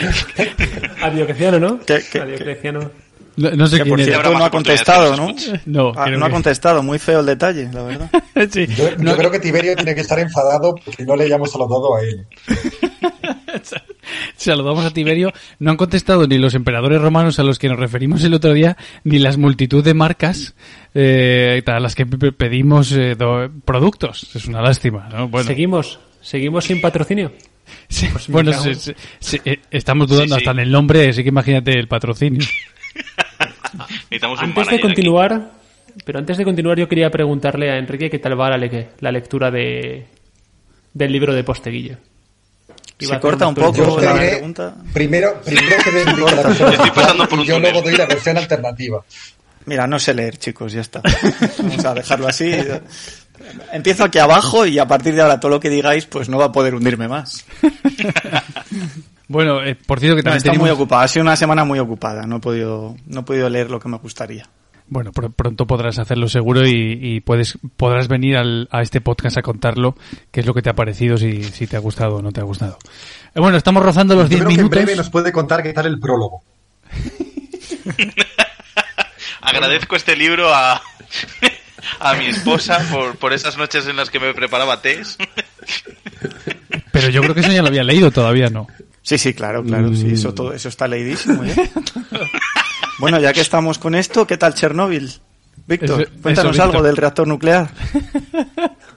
A 1.02 1.10
Diocleciano, 1.10 1.58
¿no? 1.58 1.80
Que- 1.80 2.00
que- 2.10 2.20
A 2.20 2.24
Diocleciano. 2.26 2.90
no, 3.36 3.50
no 3.52 3.66
sé 3.66 3.76
Que 3.78 3.82
quién 3.84 3.96
por 3.96 4.04
cierto 4.04 4.32
no 4.38 4.44
ha 4.44 4.50
contestado, 4.50 5.16
¿no? 5.16 5.34
No, 5.66 5.92
Ah, 5.96 6.04
creo 6.06 6.18
no 6.18 6.24
ha 6.24 6.28
que- 6.28 6.34
contestado, 6.34 6.82
muy 6.82 6.98
feo 6.98 7.20
el 7.20 7.26
detalle, 7.26 7.68
la 7.72 7.82
verdad. 7.82 8.10
Sí. 8.50 8.66
Yo, 8.68 8.90
yo 8.90 8.96
No, 8.98 9.16
creo 9.16 9.30
que 9.30 9.38
Tiberio 9.38 9.76
tiene 9.76 9.94
que 9.94 10.00
estar 10.00 10.18
enfadado 10.18 10.74
porque 10.84 11.04
no 11.04 11.14
le 11.16 11.24
hayamos 11.24 11.50
saludado 11.50 11.96
a 11.96 12.00
él. 12.02 12.26
Saludamos 14.36 14.84
a 14.84 14.90
Tiberio. 14.92 15.32
No 15.58 15.70
han 15.70 15.76
contestado 15.76 16.26
ni 16.26 16.38
los 16.38 16.54
emperadores 16.54 17.00
romanos 17.00 17.38
a 17.38 17.42
los 17.42 17.58
que 17.58 17.68
nos 17.68 17.78
referimos 17.78 18.24
el 18.24 18.34
otro 18.34 18.52
día, 18.54 18.76
ni 19.04 19.18
las 19.18 19.36
multitud 19.36 19.84
de 19.84 19.94
marcas 19.94 20.54
eh, 20.94 21.62
a 21.66 21.80
las 21.80 21.94
que 21.94 22.06
pe- 22.06 22.32
pedimos 22.32 22.92
eh, 22.92 23.16
productos. 23.64 24.34
Es 24.34 24.46
una 24.46 24.62
lástima, 24.62 25.08
¿no? 25.10 25.28
Bueno, 25.28 25.46
Seguimos, 25.46 26.00
seguimos 26.20 26.64
sin 26.64 26.80
patrocinio. 26.80 27.32
Sí, 27.88 28.08
pues 28.12 28.28
me 28.28 28.32
bueno 28.34 28.50
cago 28.52 28.64
sí, 28.64 28.68
en- 28.70 28.78
sí, 28.80 28.92
sí, 29.18 29.40
eh, 29.44 29.60
estamos 29.70 30.08
dudando 30.08 30.34
Sí, 30.36 30.40
sí. 30.40 30.48
hasta 30.48 30.50
en 30.52 30.66
el 30.66 30.70
nombre, 30.72 31.08
así 31.08 31.22
que 31.22 31.28
imagínate 31.30 31.72
el 31.72 31.88
patrocinio. 31.88 32.46
Antes 34.40 34.66
de 34.68 34.74
aquí. 34.74 34.80
continuar, 34.80 35.50
pero 36.04 36.18
antes 36.18 36.36
de 36.36 36.44
continuar 36.44 36.78
yo 36.78 36.88
quería 36.88 37.10
preguntarle 37.10 37.70
a 37.70 37.78
Enrique 37.78 38.10
qué 38.10 38.18
tal 38.18 38.38
va 38.38 38.50
la, 38.50 38.56
le- 38.56 38.88
la 39.00 39.12
lectura 39.12 39.50
de 39.50 40.06
del 40.92 41.12
libro 41.12 41.32
de 41.34 41.44
Posteguillo. 41.44 41.96
Iba 42.98 43.14
Se 43.14 43.20
corta 43.20 43.46
un 43.46 43.54
poco 43.54 43.98
la 44.00 44.12
diré, 44.14 44.28
pregunta. 44.32 44.74
primero, 44.92 45.40
primero 45.42 45.76
que 45.84 45.90
den 45.90 46.06
la 46.06 46.42
versión 46.42 46.72
Estoy 46.72 46.90
pasando 46.90 47.24
oficial 47.24 47.28
por 47.28 47.38
un 47.38 47.44
y 47.44 47.48
yo 47.48 47.58
luego 47.60 47.80
doy 47.82 47.96
la 47.96 48.06
versión 48.06 48.36
alternativa. 48.36 49.02
Mira, 49.66 49.86
no 49.86 49.98
sé 49.98 50.12
leer, 50.14 50.36
chicos, 50.36 50.72
ya 50.72 50.80
está. 50.80 51.00
Vamos 51.58 51.84
a 51.84 51.94
dejarlo 51.94 52.26
así. 52.28 52.52
Empiezo 53.72 54.04
aquí 54.04 54.18
abajo 54.18 54.66
y 54.66 54.78
a 54.78 54.86
partir 54.86 55.14
de 55.14 55.22
ahora 55.22 55.40
todo 55.40 55.50
lo 55.50 55.60
que 55.60 55.70
digáis 55.70 56.06
pues 56.06 56.28
no 56.28 56.38
va 56.38 56.46
a 56.46 56.52
poder 56.52 56.74
hundirme 56.74 57.08
más. 57.08 57.44
Bueno, 59.28 59.62
eh, 59.62 59.76
por 59.76 60.00
cierto 60.00 60.16
que 60.16 60.22
No, 60.22 60.24
también 60.24 60.38
está 60.38 60.50
tenemos... 60.50 60.66
muy 60.66 60.70
ocupada, 60.74 61.04
ha 61.04 61.08
sido 61.08 61.22
una 61.22 61.36
semana 61.36 61.62
muy 61.64 61.78
ocupada, 61.78 62.26
no 62.26 62.38
he 62.38 62.40
podido, 62.40 62.96
no 63.06 63.20
he 63.20 63.22
podido 63.22 63.48
leer 63.48 63.70
lo 63.70 63.78
que 63.78 63.88
me 63.88 63.96
gustaría. 63.98 64.48
Bueno, 64.88 65.12
pr- 65.12 65.32
pronto 65.32 65.68
podrás 65.68 66.00
hacerlo 66.00 66.28
seguro 66.28 66.66
y, 66.66 66.98
y 67.00 67.20
puedes 67.20 67.56
podrás 67.76 68.08
venir 68.08 68.36
al- 68.36 68.66
a 68.72 68.82
este 68.82 69.00
podcast 69.00 69.38
a 69.38 69.42
contarlo 69.42 69.94
qué 70.32 70.40
es 70.40 70.46
lo 70.46 70.52
que 70.52 70.62
te 70.62 70.70
ha 70.70 70.74
parecido, 70.74 71.16
si, 71.16 71.44
si 71.44 71.68
te 71.68 71.76
ha 71.76 71.78
gustado 71.78 72.16
o 72.16 72.22
no 72.22 72.32
te 72.32 72.40
ha 72.40 72.44
gustado. 72.44 72.76
Eh, 73.32 73.38
bueno, 73.40 73.56
estamos 73.56 73.84
rozando 73.84 74.16
los 74.16 74.24
Yo 74.24 74.30
10 74.30 74.38
creo 74.40 74.48
que 74.48 74.54
en 74.54 74.58
minutos. 74.62 74.82
breve 74.82 74.96
nos 74.96 75.10
puede 75.10 75.30
contar 75.30 75.62
qué 75.62 75.72
tal 75.72 75.86
el 75.86 76.00
prólogo. 76.00 76.42
Agradezco 79.42 79.94
este 79.96 80.16
libro 80.16 80.52
a, 80.52 80.82
a 81.98 82.14
mi 82.14 82.26
esposa 82.26 82.86
por, 82.90 83.16
por 83.16 83.32
esas 83.32 83.56
noches 83.58 83.86
en 83.86 83.96
las 83.96 84.10
que 84.10 84.20
me 84.20 84.32
preparaba 84.34 84.80
tés. 84.82 85.18
Pero 86.92 87.08
yo 87.08 87.20
creo 87.22 87.34
que 87.34 87.40
eso 87.40 87.52
ya 87.52 87.62
lo 87.62 87.68
había 87.68 87.84
leído, 87.84 88.10
todavía 88.10 88.48
no. 88.48 88.66
Sí, 89.02 89.16
sí, 89.18 89.32
claro, 89.34 89.62
claro, 89.64 89.94
sí, 89.94 90.10
eso 90.12 90.34
todo, 90.34 90.52
eso 90.52 90.68
está 90.68 90.86
leidísimo 90.86 91.42
ya. 91.44 91.54
Bueno, 92.98 93.18
ya 93.18 93.32
que 93.32 93.40
estamos 93.40 93.78
con 93.78 93.94
esto, 93.94 94.26
¿qué 94.26 94.36
tal 94.36 94.54
Chernóbil? 94.54 95.10
Víctor, 95.66 96.02
Eso- 96.02 96.10
cuéntanos 96.22 96.56
eso, 96.56 96.62
algo 96.64 96.82
del 96.82 96.96
reactor 96.96 97.26
nuclear. 97.26 97.70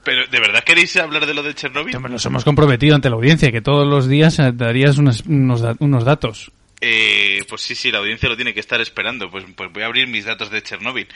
Pero, 0.04 0.28
¿de 0.30 0.39
verdad 0.39 0.63
queréis 0.66 0.96
hablar 0.98 1.25
de 1.25 1.34
lo 1.34 1.42
de 1.44 1.54
Chernobyl? 1.54 1.96
Hombre, 1.96 2.12
Nos 2.12 2.25
hemos 2.25 2.44
comprometido 2.44 2.96
ante 2.96 3.10
la 3.10 3.16
audiencia 3.16 3.51
que 3.51 3.62
todos 3.62 3.88
los 3.88 4.08
días 4.10 4.38
eh, 4.39 4.51
darías 4.53 4.98
unas- 4.98 5.22
unos, 5.22 5.62
da- 5.62 5.75
unos 5.79 6.03
datos. 6.03 6.51
Eh, 6.82 7.46
pues 7.48 7.62
sí, 7.62 7.75
sí, 7.75 7.89
la 7.91 8.00
audiencia 8.00 8.27
lo 8.27 8.36
tiene 8.36 8.53
que 8.53 8.60
estar 8.60 8.82
esperando. 8.82 9.32
Pues, 9.32 9.46
pues 9.56 9.72
voy 9.72 9.84
a 9.84 9.86
abrir 9.86 10.08
mis 10.10 10.25
datos 10.25 10.50
de 10.51 10.62
Chernóbil. 10.62 11.08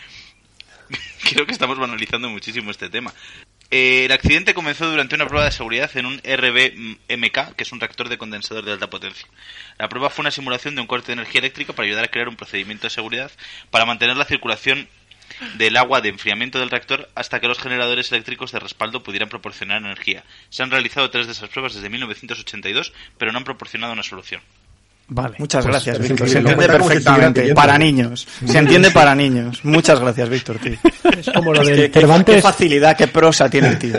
Creo 1.30 1.46
que 1.46 1.52
estamos 1.52 1.78
banalizando 1.78 2.30
muchísimo 2.30 2.72
este 2.72 2.90
tema. 2.90 3.14
Eh, 3.70 4.06
el 4.06 4.12
accidente 4.12 4.54
comenzó 4.54 4.90
durante 4.90 5.16
una 5.16 5.28
prueba 5.28 5.46
de 5.46 5.52
seguridad 5.52 5.92
en 5.96 6.06
un 6.06 6.18
RBMK, 6.20 7.56
que 7.56 7.64
es 7.64 7.72
un 7.72 7.80
reactor 7.80 8.08
de 8.08 8.18
condensador 8.18 8.64
de 8.64 8.72
alta 8.72 8.90
potencia. 8.90 9.28
La 9.78 9.90
prueba 9.90 10.10
fue 10.10 10.24
una 10.24 10.32
simulación 10.32 10.76
de 10.76 10.82
un 10.82 10.88
corte 10.88 11.08
de 11.08 11.14
energía 11.14 11.40
eléctrica 11.40 11.74
para 11.74 11.86
ayudar 11.86 12.06
a 12.06 12.10
crear 12.10 12.30
un 12.30 12.38
procedimiento 12.38 12.84
de 12.84 12.92
seguridad 12.92 13.32
para 13.70 13.86
mantener 13.86 14.16
la 14.16 14.26
circulación 14.26 14.88
del 15.58 15.76
agua 15.76 16.00
de 16.00 16.10
enfriamiento 16.10 16.60
del 16.60 16.70
reactor 16.70 17.10
hasta 17.14 17.42
que 17.42 17.50
los 17.50 17.60
generadores 17.60 18.12
eléctricos 18.12 18.54
de 18.54 18.60
respaldo 18.60 19.04
pudieran 19.04 19.28
proporcionar 19.28 19.82
energía. 19.82 20.24
Se 20.50 20.64
han 20.64 20.72
realizado 20.72 21.10
tres 21.10 21.26
de 21.26 21.34
esas 21.34 21.50
pruebas 21.50 21.74
desde 21.74 21.90
1982, 21.90 22.94
pero 23.18 23.34
no 23.34 23.40
han 23.40 23.44
proporcionado 23.44 23.92
una 23.92 24.04
solución. 24.04 24.42
Vale. 25.10 25.36
Muchas 25.40 25.64
Pues, 25.66 25.72
gracias, 25.86 26.00
Víctor. 26.00 26.28
se 26.30 26.38
entiende 26.40 26.68
perfectamente. 26.68 27.54
Para 27.54 27.78
niños. 27.78 28.28
Se 28.46 28.58
entiende 28.58 28.92
para 28.92 29.16
niños. 29.16 29.64
Muchas 29.64 30.00
gracias, 30.00 30.28
Víctor, 30.30 30.58
tío. 30.60 30.78
Es 31.18 31.30
como 31.34 31.54
lo 31.54 31.62
Es 31.62 31.68
del 31.70 31.92
que- 31.92 31.92
qué- 32.02 32.24
qué 32.26 32.42
facilidad, 32.42 32.98
qué 32.98 33.08
prosa 33.08 33.50
tiene 33.50 33.70
el 33.70 33.80
tío. 33.80 33.98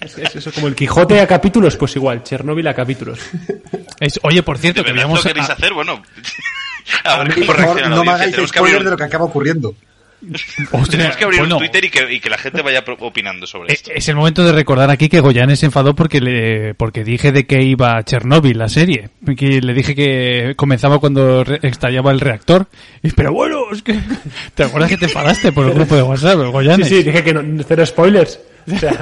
Es, 0.00 0.16
es 0.16 0.36
eso 0.36 0.52
como 0.52 0.68
el 0.68 0.74
Quijote 0.74 1.20
a 1.20 1.26
capítulos, 1.26 1.76
pues 1.76 1.94
igual, 1.96 2.22
Chernóbil 2.22 2.66
a 2.68 2.74
capítulos. 2.74 3.18
es- 4.00 4.18
oye, 4.22 4.42
por 4.42 4.56
¿De 4.56 4.62
cierto, 4.62 4.84
que 4.84 4.92
lo 4.92 5.22
queréis 5.22 5.50
a- 5.50 5.52
hacer? 5.52 5.74
Bueno, 5.74 6.02
a 7.04 7.12
A 7.14 7.24
ver 7.24 7.38
la 7.38 7.88
no 7.88 8.04
me 8.04 8.12
hagáis 8.12 8.34
spoiler 8.48 8.82
de 8.84 8.90
lo 8.90 8.96
que 8.96 9.04
acaba 9.04 9.24
ocurriendo. 9.24 9.74
Ostras, 10.72 10.88
Tenemos 10.88 11.16
que 11.16 11.24
abrir 11.24 11.40
bueno, 11.40 11.56
un 11.56 11.60
Twitter 11.62 11.84
y 11.84 11.90
que, 11.90 12.12
y 12.14 12.20
que 12.20 12.30
la 12.30 12.38
gente 12.38 12.62
vaya 12.62 12.84
opinando 13.00 13.46
sobre 13.46 13.70
eh, 13.70 13.74
esto. 13.74 13.90
Es 13.94 14.08
el 14.08 14.16
momento 14.16 14.44
de 14.44 14.52
recordar 14.52 14.90
aquí 14.90 15.08
que 15.08 15.20
Goyanes 15.20 15.60
se 15.60 15.66
enfadó 15.66 15.94
porque 15.94 16.20
le, 16.20 16.74
porque 16.74 17.04
dije 17.04 17.32
de 17.32 17.46
que 17.46 17.62
iba 17.62 17.96
a 17.96 18.04
Chernóbil 18.04 18.58
la 18.58 18.68
serie. 18.68 19.10
Que 19.36 19.60
le 19.60 19.74
dije 19.74 19.94
que 19.94 20.54
comenzaba 20.56 20.98
cuando 21.00 21.44
re- 21.44 21.60
estallaba 21.62 22.12
el 22.12 22.20
reactor. 22.20 22.66
Y, 23.02 23.10
pero 23.10 23.32
bueno, 23.32 23.58
es 23.72 23.82
que... 23.82 23.98
¿Te 24.54 24.64
acuerdas 24.64 24.90
que 24.90 24.96
te 24.98 25.06
enfadaste 25.06 25.52
por 25.52 25.66
el 25.66 25.74
grupo 25.74 25.96
de 25.96 26.02
WhatsApp, 26.02 26.38
Sí, 26.40 26.50
Goyanes? 26.52 26.88
sí, 26.88 27.02
dije 27.02 27.24
que 27.24 27.34
no, 27.34 27.64
cero 27.66 27.84
spoilers. 27.84 28.38
O 28.72 28.78
sea, 28.78 28.92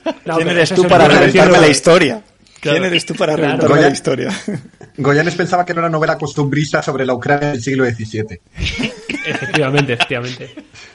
no, 0.24 0.36
¿Quién 0.36 0.48
eres 0.48 0.72
tú 0.74 0.84
para 0.88 1.06
reventarme 1.08 1.58
la 1.60 1.68
historia? 1.68 2.22
Claro. 2.60 2.78
¿Quién 2.78 2.84
eres 2.90 3.06
tú 3.06 3.14
para 3.14 3.34
Claro. 3.34 3.52
reventarme 3.56 3.80
la 3.82 3.88
historia? 3.90 4.30
Goyanes 4.98 5.34
pensaba 5.34 5.64
que 5.64 5.72
era 5.72 5.80
una 5.80 5.88
novela 5.90 6.18
costumbrista 6.18 6.82
sobre 6.82 7.06
la 7.06 7.14
Ucrania 7.14 7.50
del 7.52 7.62
siglo 7.62 7.84
XVII. 7.86 8.40
Efectivamente, 9.26 9.92
efectivamente. 9.92 10.54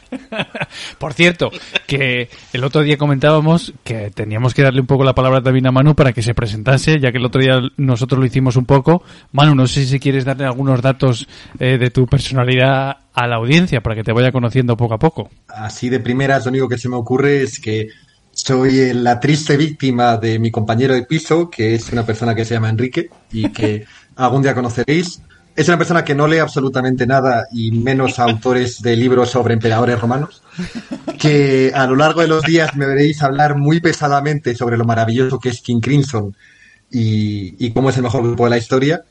Por 0.98 1.14
cierto, 1.14 1.52
que 1.86 2.28
el 2.54 2.64
otro 2.64 2.82
día 2.82 2.98
comentábamos 2.98 3.74
que 3.84 4.10
teníamos 4.12 4.54
que 4.54 4.64
darle 4.64 4.82
un 4.82 4.88
poco 4.88 5.04
la 5.04 5.14
palabra 5.14 5.42
también 5.44 5.68
a 5.68 5.72
Manu 5.72 5.96
para 5.96 6.12
que 6.12 6.22
se 6.24 6.34
presentase, 6.34 7.00
ya 7.00 7.12
que 7.12 7.18
el 7.20 7.26
otro 7.26 7.40
día 7.42 7.62
nosotros 7.78 8.20
lo 8.20 8.26
hicimos 8.26 8.56
un 8.56 8.66
poco. 8.66 9.04
Manu, 9.32 9.54
no 9.56 9.68
sé 9.68 9.86
si 9.86 10.00
quieres 10.00 10.26
darle 10.26 10.46
algunos 10.46 10.82
datos 10.82 11.28
eh, 11.60 11.78
de 11.78 11.90
tu 11.92 12.08
personalidad 12.08 12.98
a 13.14 13.28
la 13.28 13.36
audiencia 13.36 13.82
para 13.82 13.96
que 13.96 14.04
te 14.04 14.12
vaya 14.12 14.32
conociendo 14.32 14.76
poco 14.76 14.96
a 14.96 15.00
poco. 15.00 15.30
Así 15.48 15.90
de 15.90 16.00
primeras, 16.00 16.46
lo 16.46 16.50
único 16.52 16.68
que 16.68 16.78
se 16.78 16.90
me 16.90 16.96
ocurre 16.96 17.44
es 17.44 17.60
que 17.60 17.90
soy 18.36 18.94
la 18.94 19.20
triste 19.20 19.56
víctima 19.56 20.18
de 20.18 20.40
mi 20.40 20.52
compañero 20.52 20.94
de 20.94 21.04
piso, 21.04 21.50
que 21.50 21.74
es 21.74 21.92
una 21.92 22.06
persona 22.06 22.36
que 22.36 22.44
se 22.44 22.54
llama 22.54 22.70
Enrique 22.70 23.10
y 23.32 23.50
que 23.50 23.86
algún 24.16 24.42
día 24.42 24.54
conoceréis. 24.54 25.22
Es 25.56 25.70
una 25.70 25.78
persona 25.78 26.04
que 26.04 26.14
no 26.14 26.28
lee 26.28 26.40
absolutamente 26.40 27.08
nada 27.08 27.46
y 27.54 27.72
menos 27.72 28.20
autores 28.20 28.82
de 28.82 28.98
libros 28.98 29.30
sobre 29.30 29.54
emperadores 29.54 30.00
romanos, 30.02 30.44
que 31.18 31.72
a 31.74 31.88
lo 31.88 31.96
largo 31.96 32.20
de 32.20 32.28
los 32.28 32.44
días 32.44 32.76
me 32.76 32.86
veréis 32.86 33.24
hablar 33.24 33.56
muy 33.56 33.80
pesadamente 33.80 34.54
sobre 34.54 34.78
lo 34.78 34.84
maravilloso 34.84 35.40
que 35.40 35.48
es 35.48 35.62
King 35.62 35.80
Crimson 35.80 36.36
y, 36.92 37.56
y 37.58 37.72
cómo 37.72 37.90
es 37.90 37.96
el 37.96 38.04
mejor 38.04 38.24
grupo 38.24 38.44
de 38.44 38.50
la 38.50 38.58
historia, 38.58 39.06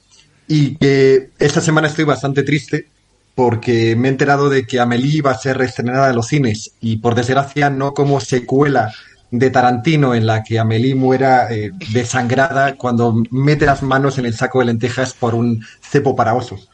y 0.46 0.76
que 0.76 1.30
esta 1.38 1.62
semana 1.62 1.88
estoy 1.88 2.04
bastante 2.04 2.42
triste 2.42 2.88
porque 3.34 3.96
me 3.96 4.08
he 4.08 4.10
enterado 4.10 4.50
de 4.50 4.66
que 4.66 4.80
Amelie 4.80 5.22
va 5.22 5.30
a 5.30 5.38
ser 5.38 5.56
reestrenada 5.56 6.10
en 6.10 6.16
los 6.16 6.28
cines 6.28 6.72
y 6.82 6.98
por 6.98 7.14
desgracia 7.14 7.70
no 7.70 7.94
como 7.94 8.20
secuela 8.20 8.92
de 9.38 9.50
Tarantino 9.50 10.14
en 10.14 10.26
la 10.26 10.42
que 10.42 10.58
Amelie 10.58 10.94
muera 10.94 11.52
eh, 11.52 11.70
desangrada 11.92 12.74
cuando 12.74 13.14
mete 13.30 13.66
las 13.66 13.82
manos 13.82 14.18
en 14.18 14.26
el 14.26 14.34
saco 14.34 14.60
de 14.60 14.66
lentejas 14.66 15.12
por 15.14 15.34
un 15.34 15.64
cepo 15.80 16.14
para 16.16 16.34
osos. 16.34 16.68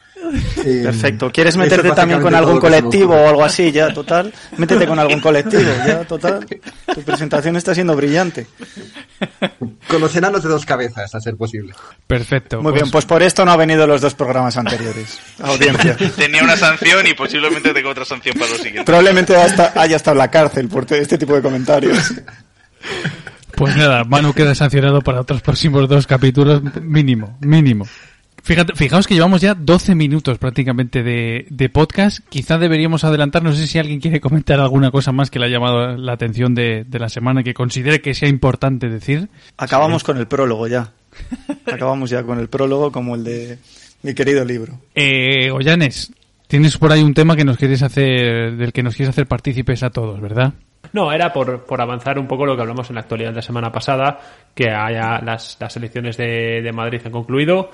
Eh, 0.63 0.81
Perfecto. 0.85 1.31
¿Quieres 1.31 1.55
eso 1.55 1.59
meterte 1.63 1.89
es 1.89 1.95
también 1.95 2.21
con 2.21 2.33
algún 2.35 2.59
colectivo 2.59 3.15
o 3.15 3.27
algo 3.27 3.43
así? 3.43 3.71
Ya, 3.71 3.91
total. 3.93 4.31
Métete 4.57 4.85
con 4.87 4.99
algún 4.99 5.19
colectivo, 5.19 5.69
ya, 5.85 6.03
total. 6.05 6.45
Tu 6.93 7.01
presentación 7.01 7.55
está 7.55 7.73
siendo 7.73 7.95
brillante. 7.95 8.45
Con 9.87 9.99
los 9.99 10.15
enanos 10.15 10.43
de 10.43 10.49
dos 10.49 10.65
cabezas, 10.65 11.13
a 11.13 11.19
ser 11.19 11.35
posible. 11.35 11.73
Perfecto. 12.07 12.61
Muy 12.61 12.71
bien, 12.73 12.89
pues 12.91 13.05
por 13.05 13.21
esto 13.23 13.43
no 13.45 13.51
ha 13.51 13.57
venido 13.57 13.85
los 13.87 13.99
dos 14.01 14.13
programas 14.13 14.55
anteriores. 14.57 15.19
Audiencia. 15.43 15.97
Tenía 16.15 16.43
una 16.43 16.55
sanción 16.55 17.05
y 17.07 17.13
posiblemente 17.13 17.73
tenga 17.73 17.89
otra 17.89 18.05
sanción 18.05 18.35
para 18.35 18.49
los 18.51 18.57
siguientes. 18.57 18.85
Probablemente 18.85 19.35
hasta 19.35 19.73
haya 19.75 19.95
estado 19.97 20.13
en 20.15 20.19
la 20.19 20.31
cárcel 20.31 20.67
por 20.69 20.85
te- 20.85 20.99
este 20.99 21.17
tipo 21.17 21.35
de 21.35 21.41
comentarios. 21.41 22.13
Pues 23.55 23.75
nada, 23.75 24.03
Manu 24.03 24.33
queda 24.33 24.55
sancionado 24.55 25.01
para 25.01 25.21
otros 25.21 25.41
próximos 25.41 25.87
dos 25.87 26.07
capítulos 26.07 26.61
mínimo, 26.81 27.37
mínimo. 27.41 27.85
Fíjate, 28.43 28.73
fijaos 28.75 29.05
que 29.05 29.13
llevamos 29.13 29.41
ya 29.41 29.53
12 29.53 29.93
minutos 29.93 30.39
prácticamente 30.39 31.03
de, 31.03 31.45
de 31.49 31.69
podcast. 31.69 32.19
Quizá 32.29 32.57
deberíamos 32.57 33.03
adelantar. 33.03 33.43
No 33.43 33.53
sé 33.53 33.67
si 33.67 33.77
alguien 33.77 33.99
quiere 33.99 34.19
comentar 34.19 34.59
alguna 34.59 34.89
cosa 34.89 35.11
más 35.11 35.29
que 35.29 35.37
le 35.37 35.45
ha 35.45 35.49
llamado 35.49 35.95
la 35.95 36.13
atención 36.13 36.55
de, 36.55 36.83
de 36.87 36.99
la 36.99 37.09
semana 37.09 37.43
que 37.43 37.53
considere 37.53 38.01
que 38.01 38.15
sea 38.15 38.29
importante 38.29 38.89
decir. 38.89 39.29
Acabamos 39.57 40.03
con 40.03 40.17
el 40.17 40.27
prólogo 40.27 40.67
ya. 40.67 40.91
Acabamos 41.71 42.09
ya 42.09 42.23
con 42.23 42.39
el 42.39 42.49
prólogo 42.49 42.91
como 42.91 43.15
el 43.15 43.23
de 43.23 43.59
mi 44.01 44.15
querido 44.15 44.43
libro. 44.43 44.79
Eh, 44.95 45.51
Ollanes, 45.51 46.11
tienes 46.47 46.77
por 46.77 46.91
ahí 46.91 47.03
un 47.03 47.13
tema 47.13 47.35
que 47.35 47.45
nos 47.45 47.57
quieres 47.57 47.83
hacer, 47.83 48.57
del 48.57 48.73
que 48.73 48.81
nos 48.81 48.95
quieres 48.95 49.09
hacer 49.09 49.27
partícipes 49.27 49.83
a 49.83 49.91
todos, 49.91 50.19
¿verdad? 50.19 50.53
No, 50.93 51.11
era 51.11 51.31
por, 51.31 51.63
por 51.63 51.81
avanzar 51.81 52.19
un 52.19 52.27
poco 52.27 52.45
lo 52.45 52.55
que 52.55 52.61
hablamos 52.61 52.89
en 52.89 52.95
la 52.95 53.01
actualidad 53.01 53.29
de 53.29 53.37
la 53.37 53.41
semana 53.41 53.71
pasada, 53.71 54.19
que 54.53 54.69
haya 54.69 55.21
las, 55.21 55.57
las 55.59 55.75
elecciones 55.77 56.17
de, 56.17 56.61
de 56.61 56.71
Madrid 56.71 57.01
han 57.05 57.11
concluido. 57.11 57.69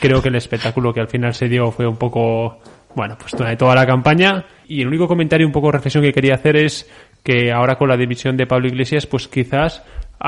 Creo 0.00 0.22
que 0.22 0.28
el 0.28 0.36
espectáculo 0.36 0.92
que 0.92 1.00
al 1.00 1.08
final 1.08 1.34
se 1.34 1.48
dio 1.48 1.70
fue 1.72 1.86
un 1.86 1.96
poco, 1.96 2.60
bueno, 2.94 3.16
pues 3.18 3.32
de 3.32 3.56
toda 3.56 3.74
la 3.74 3.86
campaña. 3.86 4.44
Y 4.68 4.82
el 4.82 4.86
único 4.86 5.08
comentario, 5.08 5.46
un 5.46 5.52
poco 5.52 5.72
reflexión 5.72 6.04
que 6.04 6.12
quería 6.12 6.34
hacer 6.34 6.56
es 6.56 6.88
que 7.24 7.50
ahora 7.52 7.76
con 7.76 7.88
la 7.88 7.96
división 7.96 8.36
de 8.36 8.46
Pablo 8.46 8.68
Iglesias, 8.68 9.06
pues 9.06 9.26
quizás 9.26 9.82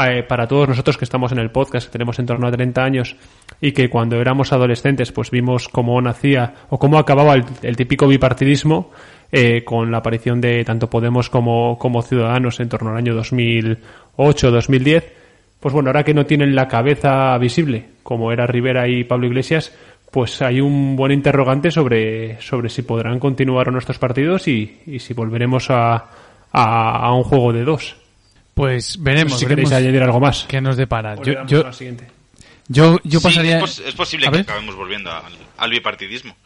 eh, 0.04 0.24
para 0.24 0.48
todos 0.48 0.68
nosotros 0.68 0.98
que 0.98 1.04
estamos 1.04 1.32
en 1.32 1.38
el 1.38 1.50
podcast, 1.50 1.86
que 1.86 1.92
tenemos 1.92 2.18
en 2.18 2.26
torno 2.26 2.48
a 2.48 2.50
30 2.50 2.82
años 2.82 3.16
y 3.60 3.72
que 3.72 3.88
cuando 3.88 4.20
éramos 4.20 4.52
adolescentes 4.52 5.12
pues 5.12 5.30
vimos 5.30 5.68
cómo 5.68 6.00
nacía 6.00 6.54
o 6.70 6.78
cómo 6.78 6.98
acababa 6.98 7.34
el 7.34 7.76
típico 7.76 8.08
bipartidismo 8.08 8.90
eh, 9.32 9.64
con 9.64 9.90
la 9.90 9.98
aparición 9.98 10.40
de 10.40 10.62
tanto 10.64 10.88
Podemos 10.90 11.28
como, 11.30 11.78
como 11.78 12.02
Ciudadanos 12.02 12.60
en 12.60 12.68
torno 12.68 12.90
al 12.90 12.98
año 12.98 13.14
2008-2010, 14.16 15.04
pues 15.60 15.72
bueno, 15.72 15.88
ahora 15.90 16.04
que 16.04 16.14
no 16.14 16.26
tienen 16.26 16.54
la 16.54 16.68
cabeza 16.68 17.36
visible, 17.38 17.86
como 18.02 18.32
era 18.32 18.46
Rivera 18.46 18.88
y 18.88 19.04
Pablo 19.04 19.26
Iglesias, 19.26 19.72
pues 20.10 20.42
hay 20.42 20.60
un 20.60 20.96
buen 20.96 21.12
interrogante 21.12 21.70
sobre, 21.70 22.40
sobre 22.42 22.68
si 22.68 22.82
podrán 22.82 23.18
continuar 23.18 23.68
o 23.68 23.70
nuestros 23.72 23.98
partidos 23.98 24.46
y, 24.48 24.80
y 24.86 24.98
si 24.98 25.14
volveremos 25.14 25.70
a, 25.70 25.94
a, 26.52 27.06
a 27.06 27.14
un 27.14 27.22
juego 27.22 27.52
de 27.52 27.64
dos. 27.64 27.96
Pues 28.54 29.02
veremos, 29.02 29.38
si 29.38 29.46
veremos 29.46 29.70
queréis 29.70 29.72
añadir 29.86 30.02
algo 30.02 30.20
más. 30.20 30.44
qué 30.46 30.60
nos 30.60 30.76
depara. 30.76 31.14
Le 31.16 31.24
Yo, 31.24 31.46
yo, 31.46 31.60
a 31.62 31.64
la 31.64 31.72
siguiente. 31.72 32.06
yo, 32.68 32.98
yo 33.04 33.20
Sí, 33.20 33.24
pasaría... 33.24 33.56
es, 33.56 33.60
pos- 33.62 33.82
es 33.86 33.94
posible 33.94 34.26
que 34.26 34.32
ver. 34.32 34.40
acabemos 34.42 34.74
volviendo 34.76 35.10
al, 35.10 35.32
al 35.56 35.70
bipartidismo. 35.70 36.36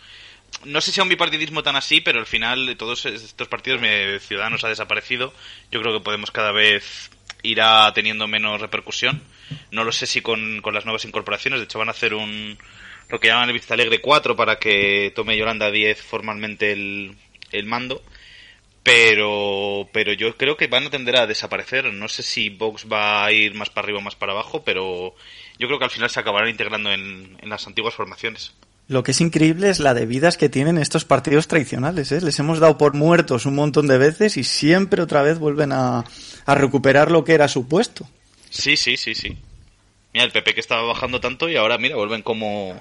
No 0.67 0.81
sé 0.81 0.93
si 0.93 1.01
a 1.01 1.03
un 1.03 1.09
bipartidismo 1.09 1.63
tan 1.63 1.77
así, 1.77 2.01
pero 2.01 2.19
al 2.19 2.27
final 2.27 2.77
todos 2.77 3.07
estos 3.07 3.49
partidos, 3.49 3.81
Ciudadanos 4.23 4.65
ha 4.65 4.69
desaparecido. 4.69 5.33
Yo 5.71 5.81
creo 5.81 5.93
que 5.93 6.05
Podemos 6.05 6.31
cada 6.31 6.53
vez 6.53 7.11
irá 7.43 7.93
teniendo 7.95 8.27
menos 8.27 8.61
repercusión. 8.61 9.23
No 9.71 9.85
lo 9.85 9.93
sé 9.93 10.07
si 10.07 10.21
con, 10.21 10.61
con 10.63 10.75
las 10.75 10.85
nuevas 10.85 11.05
incorporaciones. 11.05 11.61
De 11.61 11.65
hecho, 11.65 11.79
van 11.79 11.89
a 11.89 11.93
hacer 11.93 12.15
un 12.15 12.59
lo 13.09 13.21
que 13.21 13.29
llaman 13.29 13.49
el 13.49 13.55
Vista 13.55 13.75
Alegre 13.75 14.01
4 14.01 14.35
para 14.35 14.59
que 14.59 15.13
tome 15.15 15.37
Yolanda 15.37 15.71
10 15.71 16.03
formalmente 16.03 16.73
el, 16.73 17.17
el 17.53 17.67
mando. 17.67 18.03
Pero, 18.83 19.89
pero 19.93 20.13
yo 20.13 20.37
creo 20.37 20.57
que 20.57 20.69
van 20.69 20.87
a 20.87 20.91
tender 20.91 21.17
a 21.17 21.27
desaparecer. 21.27 21.93
No 21.93 22.09
sé 22.09 22.23
si 22.23 22.51
Vox 22.51 22.87
va 22.91 23.25
a 23.25 23.33
ir 23.33 23.55
más 23.55 23.71
para 23.71 23.87
arriba 23.87 23.99
o 23.99 24.03
más 24.03 24.15
para 24.15 24.33
abajo, 24.33 24.63
pero 24.65 25.15
yo 25.59 25.67
creo 25.67 25.79
que 25.79 25.87
al 25.87 25.91
final 25.91 26.11
se 26.11 26.21
acabarán 26.21 26.51
integrando 26.51 26.93
en, 26.93 27.37
en 27.41 27.49
las 27.49 27.67
antiguas 27.67 27.95
formaciones. 27.95 28.55
Lo 28.89 29.03
que 29.03 29.11
es 29.11 29.21
increíble 29.21 29.69
es 29.69 29.81
la 29.81 29.95
de 29.95 30.07
vidas 30.07 30.37
que 30.37 30.49
tienen 30.49 30.79
estos 30.79 31.05
partidos 31.05 31.49
tradicionales. 31.49 32.13
¿eh? 32.13 32.21
Les 32.21 32.39
hemos 32.39 32.61
dado 32.61 32.79
por 32.79 32.95
muertos 32.95 33.45
un 33.45 33.57
montón 33.57 33.89
de 33.89 33.99
veces 33.99 34.37
y 34.37 34.45
siempre 34.45 35.03
otra 35.03 35.23
vez 35.23 35.39
vuelven 35.39 35.73
a, 35.73 36.05
a 36.45 36.55
recuperar 36.55 37.11
lo 37.11 37.25
que 37.25 37.35
era 37.35 37.49
su 37.49 37.67
puesto. 37.67 38.09
Sí, 38.49 38.77
sí, 38.77 38.97
sí, 38.97 39.15
sí. 39.15 39.37
Mira, 40.13 40.25
el 40.25 40.33
PP 40.33 40.55
que 40.55 40.61
estaba 40.61 40.83
bajando 40.83 41.21
tanto 41.21 41.49
y 41.49 41.57
ahora, 41.57 41.79
mira, 41.79 41.97
vuelven 41.97 42.23
como, 42.23 42.81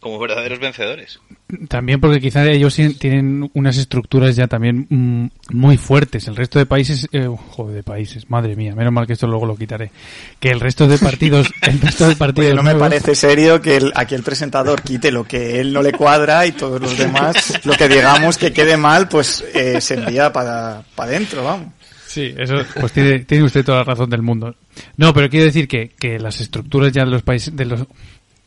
como 0.00 0.18
verdaderos 0.18 0.58
vencedores. 0.58 1.20
También 1.68 2.00
porque 2.00 2.20
quizá 2.20 2.44
ellos 2.50 2.74
tienen 2.98 3.50
unas 3.54 3.76
estructuras 3.76 4.34
ya 4.34 4.46
también 4.46 4.86
mm, 4.88 5.26
muy 5.52 5.76
fuertes. 5.76 6.26
El 6.28 6.36
resto 6.36 6.58
de 6.58 6.66
países, 6.66 7.06
eh, 7.12 7.28
joder, 7.50 7.74
de 7.76 7.82
países, 7.82 8.30
madre 8.30 8.56
mía, 8.56 8.74
menos 8.74 8.92
mal 8.92 9.06
que 9.06 9.12
esto 9.12 9.26
luego 9.26 9.46
lo 9.46 9.56
quitaré. 9.56 9.90
Que 10.38 10.50
el 10.50 10.60
resto 10.60 10.86
de 10.88 10.96
partidos, 10.96 11.48
el 11.62 11.80
resto 11.80 12.08
de 12.08 12.16
partidos 12.16 12.46
Oye, 12.48 12.56
no 12.56 12.62
me 12.62 12.70
nuevos- 12.72 12.88
parece 12.88 13.14
serio 13.14 13.60
que 13.60 13.76
el- 13.76 13.92
aquí 13.94 14.14
el 14.14 14.22
presentador 14.22 14.80
quite 14.82 15.10
lo 15.12 15.24
que 15.24 15.60
él 15.60 15.72
no 15.72 15.82
le 15.82 15.92
cuadra 15.92 16.46
y 16.46 16.52
todos 16.52 16.80
los 16.80 16.96
demás, 16.96 17.60
lo 17.64 17.74
que 17.74 17.88
digamos 17.88 18.38
que 18.38 18.52
quede 18.52 18.76
mal, 18.76 19.08
pues 19.08 19.44
eh, 19.54 19.80
se 19.80 19.94
envía 19.94 20.32
para 20.32 20.82
adentro, 20.96 21.44
vamos. 21.44 21.74
Sí, 22.06 22.34
eso, 22.36 22.56
pues 22.80 22.92
tiene, 22.92 23.20
tiene 23.20 23.44
usted 23.44 23.64
toda 23.64 23.78
la 23.78 23.84
razón 23.84 24.10
del 24.10 24.22
mundo. 24.22 24.56
No, 24.96 25.12
pero 25.14 25.28
quiero 25.28 25.44
decir 25.46 25.68
que, 25.68 25.90
que 25.90 26.18
las 26.18 26.40
estructuras 26.40 26.90
ya 26.90 27.04
de 27.04 27.10
los 27.10 27.22
países, 27.22 27.54
de 27.54 27.64
los, 27.66 27.86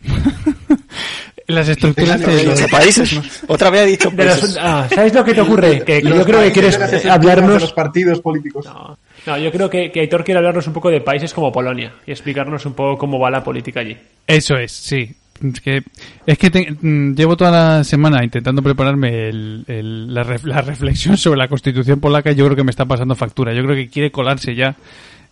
las 1.48 1.68
estructuras 1.70 2.20
de 2.26 2.44
los, 2.44 2.62
países, 2.64 3.14
¿no? 3.14 3.22
Otra 3.48 3.70
vez 3.70 3.82
he 3.82 3.86
dicho 3.88 4.10
De 4.12 4.26
los- 4.26 4.58
ah, 4.60 4.88
¿Sabes 4.94 5.14
lo 5.14 5.24
que 5.24 5.34
te 5.34 5.42
ocurre? 5.42 5.80
Que, 5.86 6.02
que 6.02 6.10
yo 6.10 6.24
creo 6.26 6.42
que 6.42 6.52
quieres 6.52 6.74
estructuras 6.76 7.04
de 7.04 7.10
hablarnos... 7.10 7.62
los 7.62 7.74
partidos 7.74 8.20
políticos. 8.22 8.66
No, 8.66 8.98
no, 9.26 9.38
yo 9.38 9.52
creo 9.52 9.70
que, 9.70 9.92
que 9.92 10.02
Aitor 10.02 10.24
quiere 10.24 10.38
hablarnos 10.38 10.68
un 10.68 10.74
poco 10.74 10.90
de 10.90 11.02
países 11.02 11.34
como 11.34 11.52
Polonia 11.52 11.94
y 12.06 12.12
explicarnos 12.12 12.66
un 12.66 12.74
poco 12.74 12.98
cómo 12.98 13.20
va 13.20 13.30
la 13.32 13.44
política 13.44 13.80
allí. 13.82 13.98
Eso 14.28 14.56
es, 14.56 14.72
sí. 14.72 15.14
Es 15.44 15.60
que, 15.60 15.84
es 16.26 16.38
que 16.38 16.50
te- 16.50 16.72
mm, 16.80 17.16
llevo 17.16 17.36
toda 17.36 17.52
la 17.52 17.84
semana 17.84 18.24
intentando 18.24 18.62
prepararme 18.62 19.28
el- 19.28 19.66
el- 19.68 20.14
la, 20.14 20.24
ref- 20.24 20.44
la 20.46 20.62
reflexión 20.62 21.18
sobre 21.18 21.40
la 21.40 21.48
constitución 21.50 22.00
polaca 22.00 22.32
y 22.32 22.36
yo 22.36 22.46
creo 22.46 22.56
que 22.56 22.64
me 22.64 22.70
está 22.72 22.86
pasando 22.86 23.16
factura. 23.16 23.54
Yo 23.54 23.64
creo 23.64 23.76
que 23.76 23.90
quiere 23.90 24.12
colarse 24.12 24.56
ya, 24.56 24.76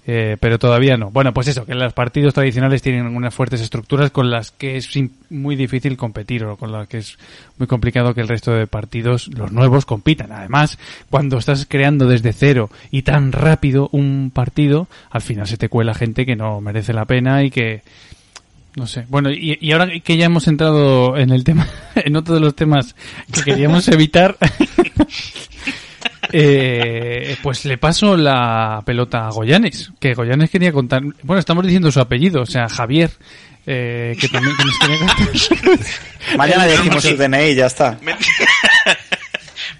eh, 0.08 0.38
pero 0.40 0.58
todavía 0.58 0.98
no. 0.98 1.12
Bueno, 1.12 1.34
pues 1.34 1.48
eso, 1.48 1.66
que 1.66 1.76
los 1.76 1.94
partidos 1.94 2.34
tradicionales 2.34 2.82
tienen 2.82 3.08
unas 3.16 3.34
fuertes 3.34 3.62
estructuras 3.62 4.12
con 4.12 4.32
las 4.32 4.52
que 4.52 4.78
es 4.78 4.90
muy 5.30 5.56
difícil 5.56 5.98
competir 5.98 6.44
o 6.46 6.58
con 6.58 6.72
las 6.72 6.88
que 6.88 6.98
es 7.00 7.18
muy 7.58 7.68
complicado 7.68 8.14
que 8.14 8.22
el 8.22 8.28
resto 8.28 8.52
de 8.52 8.68
partidos, 8.68 9.28
los 9.28 9.52
nuevos, 9.52 9.86
compitan. 9.86 10.32
Además, 10.32 10.80
cuando 11.10 11.38
estás 11.38 11.66
creando 11.70 12.08
desde 12.08 12.34
cero 12.34 12.70
y 12.90 13.04
tan 13.04 13.32
rápido 13.32 13.90
un 13.92 14.32
partido, 14.34 14.88
al 15.10 15.22
final 15.22 15.48
se 15.48 15.58
te 15.58 15.70
cuela 15.70 15.94
gente 15.94 16.26
que 16.26 16.36
no 16.36 16.62
merece 16.62 16.94
la 16.94 17.06
pena 17.06 17.44
y 17.44 17.52
que 17.52 17.82
no 18.76 18.88
sé. 18.88 19.06
Bueno, 19.10 19.30
y, 19.32 19.58
y 19.60 19.72
ahora 19.74 19.90
que 20.00 20.18
ya 20.18 20.26
hemos 20.26 20.48
entrado 20.48 21.18
en 21.18 21.32
el 21.32 21.44
tema, 21.44 21.68
en 21.96 22.16
otro 22.16 22.36
de 22.36 22.40
los 22.40 22.56
temas 22.56 22.96
que 23.34 23.44
queríamos 23.44 23.88
evitar, 23.90 24.38
Eh, 26.34 27.36
pues 27.44 27.66
le 27.66 27.78
paso 27.78 28.16
la 28.18 28.82
pelota 28.86 29.28
a 29.28 29.32
Goyanes, 29.32 29.92
que 30.00 30.14
Goyanes 30.14 30.50
quería 30.50 30.72
contar. 30.72 31.02
Bueno, 31.24 31.40
estamos 31.40 31.64
diciendo 31.66 31.92
su 31.92 32.00
apellido, 32.00 32.42
o 32.42 32.46
sea, 32.46 32.68
Javier, 32.70 33.12
eh, 33.66 34.16
que 34.20 34.28
también 34.30 34.56
que 34.58 34.66
nos 34.66 34.80
quería. 34.80 35.78
Mañana 36.38 36.68
Eh, 36.68 36.72
decimos 36.72 37.04
su 37.04 37.16
DNI 37.18 37.44
y 37.52 37.56
ya 37.56 37.66
está. 37.68 37.98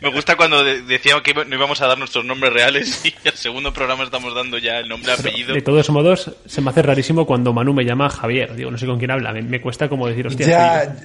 Me... 0.02 0.10
Gusta 0.10 0.36
cuando 0.36 0.64
de- 0.64 0.82
decía 0.82 1.14
que 1.24 1.32
no 1.34 1.56
íbamos 1.56 1.80
a 1.82 1.86
dar 1.88 1.96
nuestros 1.98 2.26
nombres 2.26 2.52
reales 2.52 3.02
y 3.06 3.14
al 3.28 3.36
segundo 3.36 3.72
programa 3.72 4.04
estamos 4.04 4.34
dando 4.34 4.58
ya 4.58 4.80
el 4.80 4.90
nombre 4.90 5.12
apellido. 5.14 5.54
De 5.54 5.62
todos 5.62 5.90
modos, 5.92 6.32
se 6.48 6.60
me 6.60 6.72
hace 6.72 6.82
rarísimo 6.82 7.28
cuando 7.28 7.54
Manu 7.54 7.72
me 7.74 7.86
llama 7.86 8.10
Javier. 8.10 8.56
Digo, 8.56 8.72
no 8.72 8.80
sé 8.80 8.88
con 8.88 8.98
quién 8.98 9.12
habla. 9.12 9.32
Me, 9.32 9.44
me 9.44 9.62
cuesta 9.62 9.88
como 9.90 10.08
decir, 10.08 10.26
hostia, 10.26 10.48
Ya, 10.48 10.96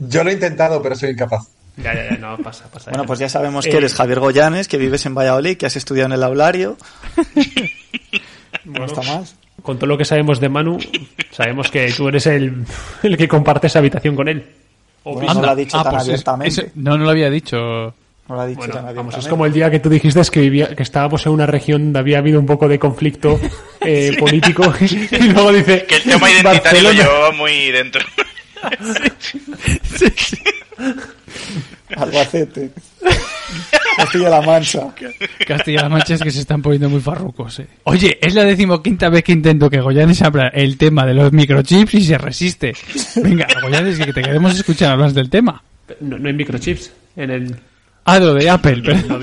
yo 0.00 0.22
lo 0.22 0.28
he 0.30 0.34
intentado, 0.34 0.82
pero 0.82 0.94
soy 0.94 1.10
incapaz. 1.12 1.48
Ya, 1.76 1.94
ya, 1.94 2.10
ya, 2.10 2.16
no, 2.18 2.36
pasa, 2.38 2.70
pasa. 2.70 2.90
Bueno, 2.90 3.04
ya. 3.04 3.06
pues 3.06 3.18
ya 3.18 3.28
sabemos 3.28 3.64
que 3.64 3.72
Eh, 3.72 3.76
eres 3.78 3.94
Javier 3.94 4.20
Goyanes, 4.20 4.68
que 4.68 4.78
vives 4.78 5.04
en 5.06 5.14
Valladolid, 5.14 5.56
que 5.56 5.66
has 5.66 5.76
estudiado 5.76 6.06
en 6.06 6.12
el 6.12 6.22
aulario. 6.22 6.76
No 8.64 8.72
bueno, 8.72 8.86
está 8.86 9.02
mal. 9.02 9.24
Con 9.62 9.78
todo 9.78 9.86
lo 9.86 9.96
que 9.98 10.04
sabemos 10.04 10.40
de 10.40 10.48
Manu, 10.48 10.78
sabemos 11.30 11.70
que 11.70 11.90
tú 11.92 12.08
eres 12.08 12.26
el, 12.26 12.64
el 13.02 13.16
que 13.16 13.26
compartes 13.28 13.74
habitación 13.76 14.14
con 14.16 14.28
él. 14.28 14.44
Bueno, 15.04 15.34
no 15.34 15.42
lo 15.42 15.50
ha 15.50 15.54
dicho 15.54 15.82
tan 15.82 15.92
pues 15.92 16.02
es- 16.02 16.08
abiertamente. 16.08 16.72
no, 16.76 16.96
no 16.98 17.04
lo 17.04 17.10
había 17.10 17.30
dicho. 17.30 17.56
No 18.26 18.36
lo 18.36 18.40
ha 18.40 18.46
dicho 18.46 18.58
Bueno, 18.58 18.74
tan 18.74 18.94
vamos, 18.94 19.16
es 19.18 19.28
como 19.28 19.44
el 19.44 19.52
día 19.52 19.70
que 19.70 19.80
tú 19.80 19.90
dijiste 19.90 20.20
que 20.32 20.40
vivía, 20.40 20.74
que 20.74 20.82
estábamos 20.82 21.26
en 21.26 21.32
una 21.32 21.44
región 21.46 21.82
donde 21.84 21.98
había 21.98 22.18
habido 22.18 22.40
un 22.40 22.46
poco 22.46 22.68
de 22.68 22.78
conflicto 22.78 23.38
eh, 23.82 24.16
político 24.18 24.72
y, 24.80 25.18
luego 25.28 25.52
dice 25.52 25.84
Que 25.86 25.96
el 25.96 26.02
tema 26.04 26.30
identitario 26.30 26.82
lo 26.82 26.88
Barcelona. 26.88 26.92
llevaba 27.02 27.30
muy 27.32 27.70
dentro. 27.70 28.00
Albacete. 31.96 32.70
Castilla-La 33.96 34.40
Mancha. 34.42 34.94
Castilla-La 35.46 35.88
Mancha 35.88 36.14
es 36.14 36.22
que 36.22 36.30
se 36.30 36.40
están 36.40 36.62
poniendo 36.62 36.88
muy 36.88 37.00
farrucos. 37.00 37.60
eh. 37.60 37.68
Oye, 37.84 38.18
es 38.20 38.34
la 38.34 38.44
decimoquinta 38.44 39.08
vez 39.08 39.22
que 39.22 39.32
intento 39.32 39.70
que 39.70 39.80
Goyanes 39.80 40.22
abra 40.22 40.48
el 40.48 40.76
tema 40.76 41.06
de 41.06 41.14
los 41.14 41.32
microchips 41.32 41.94
y 41.94 42.04
se 42.04 42.18
resiste. 42.18 42.74
Venga, 43.16 43.46
Goyanes, 43.62 43.98
que 43.98 44.12
te 44.12 44.22
queremos 44.22 44.54
escuchar 44.54 44.92
hablar 44.92 45.12
del 45.12 45.30
tema. 45.30 45.62
No, 46.00 46.18
no 46.18 46.28
hay 46.28 46.34
microchips 46.34 46.92
en 47.16 47.30
el, 47.30 47.56
Ah, 48.04 48.18
lo 48.18 48.34
de 48.34 48.50
Apple, 48.50 48.82
pero... 48.84 49.20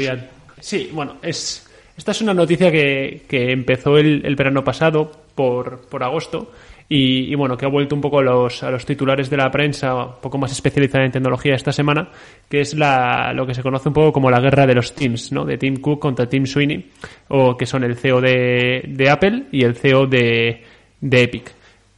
Sí, 0.60 0.90
bueno, 0.94 1.18
es 1.22 1.68
esta 1.98 2.12
es 2.12 2.22
una 2.22 2.34
noticia 2.34 2.72
que, 2.72 3.24
que 3.28 3.52
empezó 3.52 3.98
el, 3.98 4.22
el 4.26 4.36
verano 4.36 4.64
pasado, 4.64 5.12
por, 5.36 5.82
por 5.82 6.04
agosto, 6.04 6.52
y, 6.94 7.32
y 7.32 7.36
bueno, 7.36 7.56
que 7.56 7.66
ha 7.66 7.70
vuelto 7.70 7.96
un 7.96 8.02
poco 8.02 8.22
los, 8.22 8.64
a 8.64 8.70
los 8.70 8.86
titulares 8.86 9.30
de 9.30 9.38
la 9.38 9.50
prensa, 9.50 9.96
un 9.96 10.22
poco 10.22 10.38
más 10.38 10.52
especializada 10.52 11.06
en 11.06 11.12
tecnología 11.14 11.56
esta 11.56 11.72
semana, 11.72 12.10
que 12.50 12.60
es 12.60 12.74
la, 12.74 13.32
lo 13.34 13.48
que 13.48 13.54
se 13.54 13.64
conoce 13.64 13.88
un 13.88 13.94
poco 13.94 14.12
como 14.12 14.30
la 14.30 14.42
guerra 14.42 14.68
de 14.68 14.76
los 14.76 14.94
teams, 14.94 15.32
¿no? 15.32 15.46
De 15.46 15.58
Tim 15.58 15.78
Cook 15.78 16.00
contra 16.00 16.28
Tim 16.28 16.46
Sweeney, 16.46 16.90
o 17.30 17.56
que 17.56 17.66
son 17.66 17.86
el 17.86 17.96
CEO 17.96 18.20
de, 18.20 18.84
de 18.90 19.10
Apple 19.10 19.44
y 19.54 19.64
el 19.64 19.76
CEO 19.76 20.06
de, 20.06 20.66
de 21.00 21.22
Epic. 21.24 21.54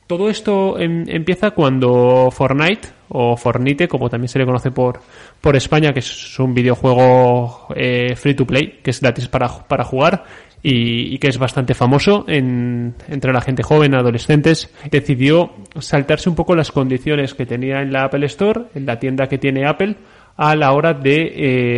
Todo 0.05 0.29
esto 0.29 0.77
em- 0.77 1.05
empieza 1.07 1.51
cuando 1.51 2.29
Fortnite, 2.29 2.89
o 3.09 3.35
Fornite, 3.35 3.87
como 3.87 4.11
también 4.11 4.27
se 4.27 4.37
le 4.37 4.45
conoce 4.45 4.69
por, 4.69 4.99
por 5.43 5.57
España, 5.57 5.91
que 5.91 5.99
es 5.99 6.39
un 6.39 6.53
videojuego 6.53 7.67
eh, 7.75 8.15
free 8.15 8.33
to 8.33 8.45
play, 8.47 8.79
que 8.81 8.91
es 8.91 9.01
gratis 9.01 9.27
para, 9.27 9.49
para 9.67 9.83
jugar 9.83 10.23
y, 10.61 11.17
que 11.17 11.27
es 11.27 11.37
bastante 11.37 11.73
famoso 11.73 12.23
en- 12.29 12.95
entre 13.09 13.33
la 13.33 13.41
gente 13.41 13.61
joven, 13.61 13.93
adolescentes, 13.93 14.73
decidió 14.89 15.51
saltarse 15.79 16.29
un 16.29 16.35
poco 16.35 16.55
las 16.55 16.71
condiciones 16.71 17.33
que 17.33 17.45
tenía 17.45 17.81
en 17.81 17.91
la 17.91 18.05
Apple 18.05 18.25
Store, 18.27 18.61
en 18.73 18.85
la 18.85 18.99
tienda 18.99 19.27
que 19.27 19.37
tiene 19.37 19.67
Apple, 19.67 19.97
a 20.37 20.55
la 20.55 20.71
hora 20.71 20.93
de 20.93 21.33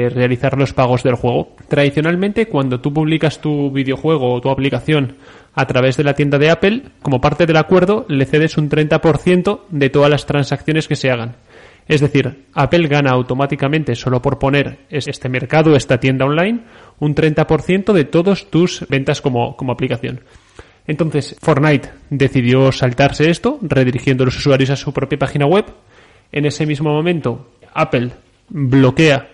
eh, 0.06 0.10
realizar 0.10 0.56
los 0.60 0.72
pagos 0.72 1.02
del 1.02 1.16
juego. 1.16 1.56
Tradicionalmente, 1.68 2.46
cuando 2.46 2.80
tú 2.80 2.94
publicas 2.94 3.42
tu 3.42 3.72
videojuego 3.72 4.32
o 4.32 4.42
tu 4.42 4.52
aplicación 4.52 5.16
a 5.56 5.66
través 5.66 5.98
de 5.98 6.04
la 6.04 6.14
tienda 6.14 6.38
de 6.38 6.52
Apple, 6.52 6.84
como 7.02 7.20
parte 7.20 7.48
del 7.48 7.58
acuerdo, 7.58 8.06
le 8.10 8.26
cedes 8.26 8.58
un 8.60 8.70
30% 8.70 9.62
de 9.70 9.90
todas 9.90 10.12
las 10.12 10.28
transacciones 10.28 10.88
que 10.88 10.96
se 10.96 11.10
hagan. 11.10 11.36
Es 11.88 12.02
decir, 12.02 12.46
Apple 12.54 12.88
gana 12.88 13.12
automáticamente 13.12 13.96
solo 13.96 14.22
por 14.22 14.40
poner 14.40 14.80
es- 14.90 15.08
este 15.08 15.30
mercado, 15.30 15.76
esta 15.76 16.00
tienda 16.00 16.26
online, 16.26 16.62
un 17.00 17.14
30% 17.14 17.94
de 17.94 18.06
todas 18.06 18.46
tus 18.50 18.86
ventas 18.90 19.22
como, 19.22 19.56
aplicación. 19.70 20.22
Entonces, 20.88 21.36
Fortnite 21.42 21.90
decidió 22.10 22.72
saltarse 22.72 23.30
esto, 23.30 23.60
redirigiendo 23.62 24.26
los 24.26 24.38
usuarios 24.38 24.70
a 24.70 24.76
su 24.76 24.94
propia 24.94 25.18
página 25.20 25.46
web. 25.46 25.66
En 26.32 26.46
ese 26.46 26.66
mismo 26.66 26.92
momento, 26.92 27.52
Apple 27.74 28.12
bloquea 28.50 29.30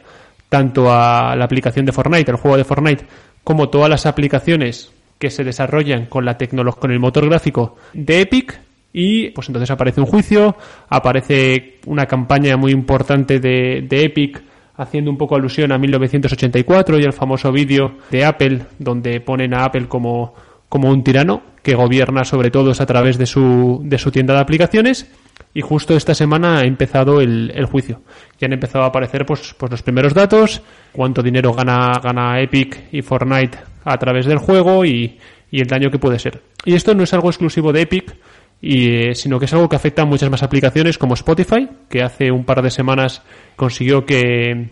tanto 0.49 0.91
a 0.91 1.35
la 1.35 1.45
aplicación 1.45 1.85
de 1.85 1.91
Fortnite, 1.93 2.31
el 2.31 2.37
juego 2.37 2.57
de 2.57 2.63
Fortnite, 2.65 3.05
como 3.43 3.69
todas 3.69 3.89
las 3.89 4.05
aplicaciones 4.05 4.91
que 5.17 5.29
se 5.29 5.43
desarrollan 5.43 6.07
con 6.07 6.25
la 6.25 6.37
tecnología, 6.37 6.79
con 6.81 6.91
el 6.91 6.99
motor 6.99 7.27
gráfico 7.29 7.77
de 7.93 8.21
Epic. 8.21 8.59
Y 8.93 9.29
pues 9.29 9.47
entonces 9.47 9.71
aparece 9.71 10.01
un 10.01 10.07
juicio, 10.07 10.55
aparece 10.89 11.79
una 11.85 12.05
campaña 12.05 12.57
muy 12.57 12.71
importante 12.71 13.39
de, 13.39 13.85
de 13.87 14.05
Epic 14.05 14.43
haciendo 14.75 15.11
un 15.11 15.17
poco 15.17 15.35
alusión 15.35 15.71
a 15.71 15.77
1984 15.77 16.99
y 16.99 17.03
el 17.03 17.13
famoso 17.13 17.51
vídeo 17.51 17.97
de 18.09 18.25
Apple 18.25 18.61
donde 18.79 19.21
ponen 19.21 19.53
a 19.53 19.65
Apple 19.65 19.87
como, 19.87 20.33
como 20.67 20.89
un 20.89 21.03
tirano 21.03 21.41
que 21.61 21.75
gobierna 21.75 22.23
sobre 22.23 22.49
todos 22.49 22.81
a 22.81 22.85
través 22.85 23.17
de 23.17 23.25
su, 23.25 23.81
de 23.83 23.97
su 23.97 24.11
tienda 24.11 24.33
de 24.33 24.41
aplicaciones 24.41 25.09
y 25.53 25.61
justo 25.61 25.95
esta 25.95 26.15
semana 26.15 26.59
ha 26.59 26.63
empezado 26.63 27.21
el, 27.21 27.51
el 27.53 27.65
juicio. 27.65 28.01
Ya 28.39 28.47
han 28.47 28.53
empezado 28.53 28.83
a 28.83 28.87
aparecer 28.87 29.25
pues, 29.25 29.53
pues 29.57 29.71
los 29.71 29.83
primeros 29.83 30.13
datos, 30.13 30.61
cuánto 30.91 31.21
dinero 31.21 31.53
gana, 31.53 31.99
gana 32.01 32.41
Epic 32.41 32.85
y 32.91 33.01
Fortnite 33.01 33.57
a 33.83 33.97
través 33.97 34.25
del 34.25 34.37
juego 34.37 34.85
y, 34.85 35.19
y 35.51 35.59
el 35.59 35.67
daño 35.67 35.91
que 35.91 35.99
puede 35.99 36.19
ser. 36.19 36.41
Y 36.65 36.73
esto 36.73 36.95
no 36.95 37.03
es 37.03 37.13
algo 37.13 37.29
exclusivo 37.29 37.73
de 37.73 37.81
Epic, 37.81 38.15
y, 38.61 38.89
eh, 39.09 39.15
sino 39.15 39.39
que 39.39 39.45
es 39.45 39.53
algo 39.53 39.67
que 39.67 39.75
afecta 39.75 40.03
a 40.03 40.05
muchas 40.05 40.29
más 40.29 40.43
aplicaciones 40.43 40.97
como 40.97 41.15
Spotify, 41.15 41.67
que 41.89 42.03
hace 42.03 42.31
un 42.31 42.45
par 42.45 42.61
de 42.61 42.69
semanas 42.69 43.21
consiguió 43.55 44.05
que, 44.05 44.69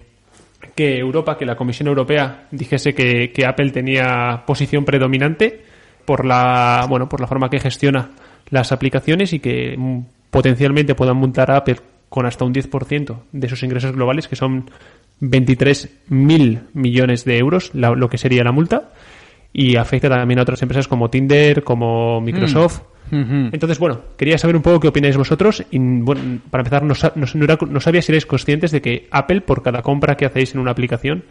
que 0.75 0.97
Europa, 0.99 1.37
que 1.37 1.45
la 1.45 1.55
Comisión 1.55 1.87
Europea 1.87 2.47
dijese 2.51 2.93
que, 2.93 3.31
que 3.31 3.45
Apple 3.45 3.71
tenía 3.71 4.43
posición 4.45 4.85
predominante 4.85 5.61
por 6.05 6.25
la, 6.25 6.85
bueno, 6.89 7.09
por 7.09 7.19
la 7.21 7.27
forma 7.27 7.49
que 7.49 7.59
gestiona 7.59 8.11
las 8.49 8.71
aplicaciones 8.71 9.33
y 9.33 9.39
que 9.39 9.75
mm, 9.77 9.99
potencialmente 10.29 10.95
puedan 10.95 11.17
montar 11.17 11.49
a 11.51 11.57
Apple 11.57 11.77
con 12.09 12.25
hasta 12.25 12.45
un 12.45 12.53
10% 12.53 13.17
de 13.31 13.49
sus 13.49 13.61
ingresos 13.63 13.91
globales, 13.93 14.27
que 14.27 14.35
son 14.35 14.69
23.000 15.21 16.61
millones 16.73 17.25
de 17.25 17.37
euros, 17.37 17.71
la- 17.73 17.91
lo 17.91 18.09
que 18.09 18.17
sería 18.17 18.43
la 18.43 18.51
multa, 18.51 18.91
y 19.53 19.75
afecta 19.75 20.09
también 20.09 20.39
a 20.39 20.43
otras 20.43 20.61
empresas 20.61 20.87
como 20.87 21.09
Tinder, 21.09 21.63
como 21.63 22.21
Microsoft. 22.21 22.81
Entonces, 23.11 23.79
bueno, 23.79 24.01
quería 24.17 24.37
saber 24.37 24.55
un 24.55 24.61
poco 24.61 24.79
qué 24.79 24.87
opináis 24.87 25.17
vosotros. 25.17 25.63
Y, 25.71 25.79
bueno, 25.79 26.41
para 26.49 26.61
empezar, 26.61 26.83
no, 26.83 26.93
no, 27.15 27.57
no 27.67 27.79
sabía 27.79 28.01
si 28.01 28.11
erais 28.11 28.25
conscientes 28.25 28.71
de 28.71 28.81
que 28.81 29.07
Apple, 29.11 29.41
por 29.41 29.63
cada 29.63 29.81
compra 29.81 30.15
que 30.15 30.25
hacéis 30.25 30.53
en 30.53 30.59
una 30.59 30.71
aplicación, 30.71 31.23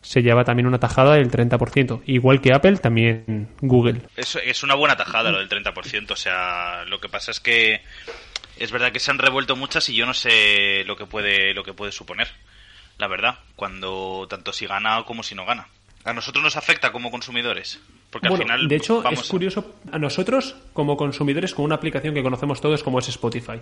se 0.00 0.22
lleva 0.22 0.44
también 0.44 0.66
una 0.66 0.78
tajada 0.78 1.14
del 1.14 1.30
30%. 1.30 2.02
Igual 2.06 2.40
que 2.40 2.52
Apple, 2.52 2.76
también 2.76 3.48
Google. 3.60 4.02
Es, 4.16 4.36
es 4.36 4.62
una 4.62 4.74
buena 4.74 4.96
tajada 4.96 5.30
lo 5.30 5.38
del 5.38 5.48
30%. 5.48 6.10
O 6.10 6.16
sea, 6.16 6.84
lo 6.86 7.00
que 7.00 7.08
pasa 7.08 7.30
es 7.30 7.40
que 7.40 7.80
es 8.56 8.70
verdad 8.70 8.92
que 8.92 9.00
se 9.00 9.10
han 9.10 9.18
revuelto 9.18 9.56
muchas 9.56 9.88
y 9.88 9.94
yo 9.94 10.06
no 10.06 10.14
sé 10.14 10.84
lo 10.86 10.96
que 10.96 11.06
puede, 11.06 11.54
lo 11.54 11.64
que 11.64 11.74
puede 11.74 11.92
suponer. 11.92 12.28
La 12.98 13.08
verdad, 13.08 13.38
cuando 13.56 14.26
tanto 14.28 14.52
si 14.52 14.66
gana 14.66 15.02
como 15.04 15.22
si 15.22 15.34
no 15.34 15.44
gana. 15.44 15.68
A 16.04 16.12
nosotros 16.12 16.42
nos 16.42 16.56
afecta 16.56 16.92
como 16.92 17.10
consumidores. 17.10 17.80
Porque 18.10 18.28
Bueno, 18.28 18.44
al 18.44 18.50
final. 18.50 18.68
de 18.68 18.76
hecho, 18.76 19.02
vamos 19.02 19.20
es 19.20 19.28
curioso 19.28 19.74
a 19.92 19.98
nosotros, 19.98 20.56
como 20.72 20.96
consumidores, 20.96 21.54
con 21.54 21.64
una 21.64 21.74
aplicación 21.74 22.14
que 22.14 22.22
conocemos 22.22 22.60
todos 22.60 22.82
como 22.82 22.98
es 22.98 23.08
Spotify. 23.08 23.60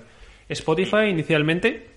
Spotify 0.49 1.07
inicialmente 1.09 1.89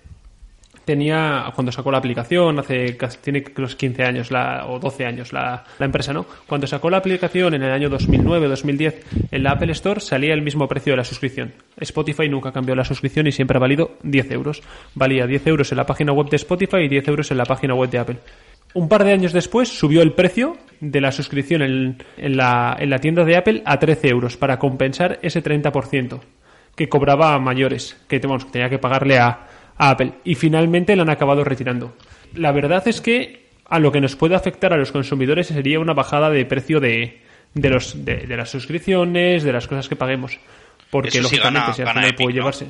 tenía, 0.84 1.44
cuando 1.54 1.70
sacó 1.70 1.90
la 1.90 1.98
aplicación, 1.98 2.58
hace 2.58 2.96
casi- 2.96 3.18
tiene 3.18 3.44
los 3.56 3.76
15 3.76 4.04
años 4.04 4.30
la, 4.30 4.64
o 4.66 4.78
12 4.78 5.04
años 5.04 5.32
la, 5.34 5.64
la 5.78 5.84
empresa, 5.86 6.12
¿no? 6.14 6.24
Cuando 6.46 6.66
sacó 6.66 6.88
la 6.88 6.96
aplicación 6.96 7.52
en 7.54 7.62
el 7.62 7.70
año 7.70 7.90
2009-2010 7.90 8.94
en 9.30 9.42
la 9.42 9.52
Apple 9.52 9.72
Store 9.72 10.00
salía 10.00 10.32
el 10.32 10.40
mismo 10.42 10.66
precio 10.66 10.94
de 10.94 10.96
la 10.96 11.04
suscripción. 11.04 11.52
Spotify 11.78 12.28
nunca 12.28 12.52
cambió 12.52 12.74
la 12.74 12.84
suscripción 12.84 13.26
y 13.26 13.32
siempre 13.32 13.58
ha 13.58 13.60
valido 13.60 13.96
10 14.02 14.30
euros. 14.30 14.62
Valía 14.94 15.26
10 15.26 15.46
euros 15.48 15.70
en 15.72 15.76
la 15.76 15.84
página 15.86 16.12
web 16.12 16.30
de 16.30 16.36
Spotify 16.36 16.78
y 16.78 16.88
10 16.88 17.08
euros 17.08 17.30
en 17.30 17.36
la 17.36 17.44
página 17.44 17.74
web 17.74 17.90
de 17.90 17.98
Apple. 17.98 18.16
Un 18.74 18.88
par 18.88 19.04
de 19.04 19.12
años 19.12 19.32
después 19.32 19.68
subió 19.68 20.02
el 20.02 20.12
precio 20.12 20.56
de 20.80 21.00
la 21.00 21.12
suscripción 21.12 21.62
en, 21.62 22.02
en 22.16 22.36
la, 22.36 22.76
en 22.78 22.90
la 22.90 22.98
tienda 22.98 23.24
de 23.24 23.36
Apple 23.36 23.62
a 23.64 23.78
13 23.78 24.08
euros 24.08 24.36
para 24.36 24.58
compensar 24.58 25.18
ese 25.22 25.42
30% 25.42 26.20
que 26.76 26.88
cobraba 26.88 27.34
a 27.34 27.38
mayores, 27.40 27.96
que 28.08 28.20
tenía 28.20 28.68
que 28.70 28.78
pagarle 28.78 29.18
a, 29.18 29.46
a 29.76 29.90
Apple. 29.90 30.12
Y 30.24 30.36
finalmente 30.36 30.94
la 30.94 31.02
han 31.02 31.10
acabado 31.10 31.42
retirando. 31.42 31.96
La 32.34 32.52
verdad 32.52 32.86
es 32.86 33.00
que 33.00 33.48
a 33.64 33.80
lo 33.80 33.90
que 33.90 34.00
nos 34.00 34.14
puede 34.14 34.36
afectar 34.36 34.72
a 34.72 34.76
los 34.76 34.92
consumidores 34.92 35.48
sería 35.48 35.80
una 35.80 35.92
bajada 35.92 36.30
de 36.30 36.44
precio 36.44 36.78
de, 36.78 37.20
de, 37.54 37.70
los, 37.70 38.04
de, 38.04 38.18
de 38.18 38.36
las 38.36 38.50
suscripciones, 38.50 39.42
de 39.42 39.52
las 39.52 39.66
cosas 39.66 39.88
que 39.88 39.96
paguemos. 39.96 40.38
Porque 40.90 41.08
Eso 41.08 41.22
lógicamente 41.22 41.72
si 41.72 41.82
al 41.82 41.88
final 41.88 42.14
puede 42.14 42.28
¿no? 42.28 42.34
llevarse. 42.34 42.66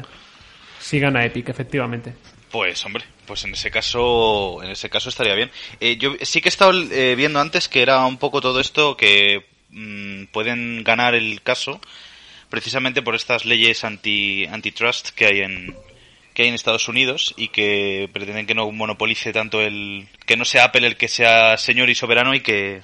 Sí 0.79 0.99
gana 0.99 1.25
Epic, 1.25 1.49
efectivamente. 1.51 2.15
Pues 2.51 2.85
hombre, 2.87 3.05
pues 3.27 3.45
en 3.45 3.53
ese 3.53 3.71
caso, 3.71 4.63
en 4.63 4.71
ese 4.71 4.89
caso 4.89 5.11
estaría 5.11 5.35
bien. 5.35 5.51
Eh, 5.81 5.97
yo 5.99 6.15
sí 6.23 6.41
que 6.41 6.49
he 6.49 6.51
estado 6.51 6.73
eh, 6.73 7.15
viendo 7.15 7.41
antes 7.41 7.69
que 7.69 7.83
era 7.83 8.05
un 8.07 8.17
poco 8.17 8.41
todo 8.41 8.61
esto 8.61 8.97
que 8.97 9.47
mm, 9.71 10.25
pueden 10.27 10.83
ganar 10.83 11.15
el 11.15 11.43
caso 11.43 11.81
precisamente 12.49 13.03
por 13.03 13.15
estas 13.15 13.45
leyes 13.45 13.85
anti 13.85 14.47
antitrust 14.47 15.11
que 15.11 15.27
hay 15.27 15.41
en 15.41 15.77
que 16.33 16.43
hay 16.43 16.49
en 16.49 16.55
Estados 16.55 16.89
Unidos 16.89 17.35
y 17.37 17.49
que 17.49 18.09
pretenden 18.13 18.47
que 18.47 18.55
no 18.55 18.71
monopolice 18.71 19.33
tanto 19.33 19.61
el 19.61 20.09
que 20.25 20.37
no 20.37 20.45
sea 20.45 20.65
Apple 20.65 20.87
el 20.87 20.97
que 20.97 21.09
sea 21.09 21.59
señor 21.59 21.91
y 21.91 21.95
soberano 21.95 22.35
y 22.35 22.41
que 22.41 22.81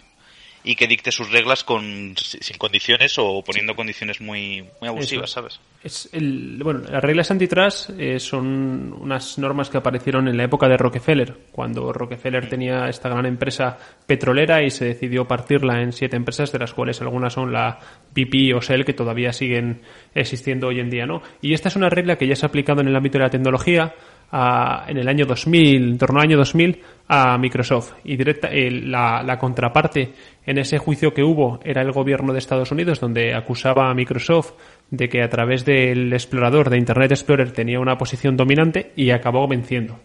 y 0.66 0.76
que 0.76 0.86
dicte 0.86 1.12
sus 1.12 1.30
reglas 1.30 1.62
con 1.62 2.14
sin 2.16 2.56
condiciones 2.56 3.18
o 3.18 3.42
poniendo 3.44 3.76
condiciones 3.76 4.20
muy 4.20 4.64
muy 4.80 4.88
abusivas, 4.88 5.30
Eso. 5.30 5.34
¿sabes? 5.40 5.60
Es 5.82 6.08
el, 6.14 6.58
bueno, 6.64 6.80
las 6.90 7.02
reglas 7.04 7.30
antitrust 7.30 7.90
eh, 7.98 8.18
son 8.18 8.94
unas 8.98 9.36
normas 9.38 9.68
que 9.68 9.76
aparecieron 9.76 10.26
en 10.26 10.38
la 10.38 10.44
época 10.44 10.66
de 10.66 10.78
Rockefeller, 10.78 11.36
cuando 11.52 11.92
Rockefeller 11.92 12.48
tenía 12.48 12.88
esta 12.88 13.10
gran 13.10 13.26
empresa 13.26 13.76
petrolera 14.06 14.62
y 14.62 14.70
se 14.70 14.86
decidió 14.86 15.26
partirla 15.28 15.82
en 15.82 15.92
siete 15.92 16.16
empresas, 16.16 16.50
de 16.50 16.58
las 16.58 16.72
cuales 16.72 17.00
algunas 17.02 17.34
son 17.34 17.52
la 17.52 17.78
BP 18.14 18.54
o 18.56 18.60
Shell, 18.62 18.86
que 18.86 18.94
todavía 18.94 19.34
siguen 19.34 19.82
existiendo 20.14 20.68
hoy 20.68 20.80
en 20.80 20.88
día, 20.88 21.04
¿no? 21.04 21.20
Y 21.42 21.52
esta 21.52 21.68
es 21.68 21.76
una 21.76 21.90
regla 21.90 22.16
que 22.16 22.26
ya 22.26 22.36
se 22.36 22.46
ha 22.46 22.48
aplicado 22.48 22.80
en 22.80 22.88
el 22.88 22.96
ámbito 22.96 23.18
de 23.18 23.24
la 23.24 23.30
tecnología 23.30 23.94
a- 24.32 24.86
en 24.88 24.96
el 24.96 25.06
año 25.08 25.26
2000, 25.26 25.82
en 25.90 25.98
torno 25.98 26.18
al 26.20 26.26
año 26.26 26.38
2000, 26.38 26.80
a 27.08 27.36
Microsoft. 27.38 27.92
Y 28.04 28.16
directa, 28.16 28.48
eh, 28.50 28.70
la, 28.70 29.36
contraparte 29.38 30.12
en 30.46 30.58
ese 30.58 30.78
juicio 30.78 31.12
que 31.12 31.22
hubo 31.22 31.60
era 31.64 31.82
el 31.82 31.92
gobierno 31.92 32.32
de 32.32 32.38
Estados 32.38 32.70
Unidos, 32.72 33.00
donde 33.00 33.34
acusaba 33.34 33.90
a 33.90 33.94
Microsoft 33.94 34.52
de 34.90 35.08
que 35.08 35.22
a 35.22 35.28
través 35.28 35.64
del 35.64 36.12
explorador 36.12 36.70
de 36.70 36.78
Internet 36.78 37.12
Explorer 37.12 37.52
tenía 37.52 37.80
una 37.80 37.98
posición 37.98 38.36
dominante 38.36 38.92
y 38.96 39.10
acabó 39.10 39.46
venciendo. 39.48 39.98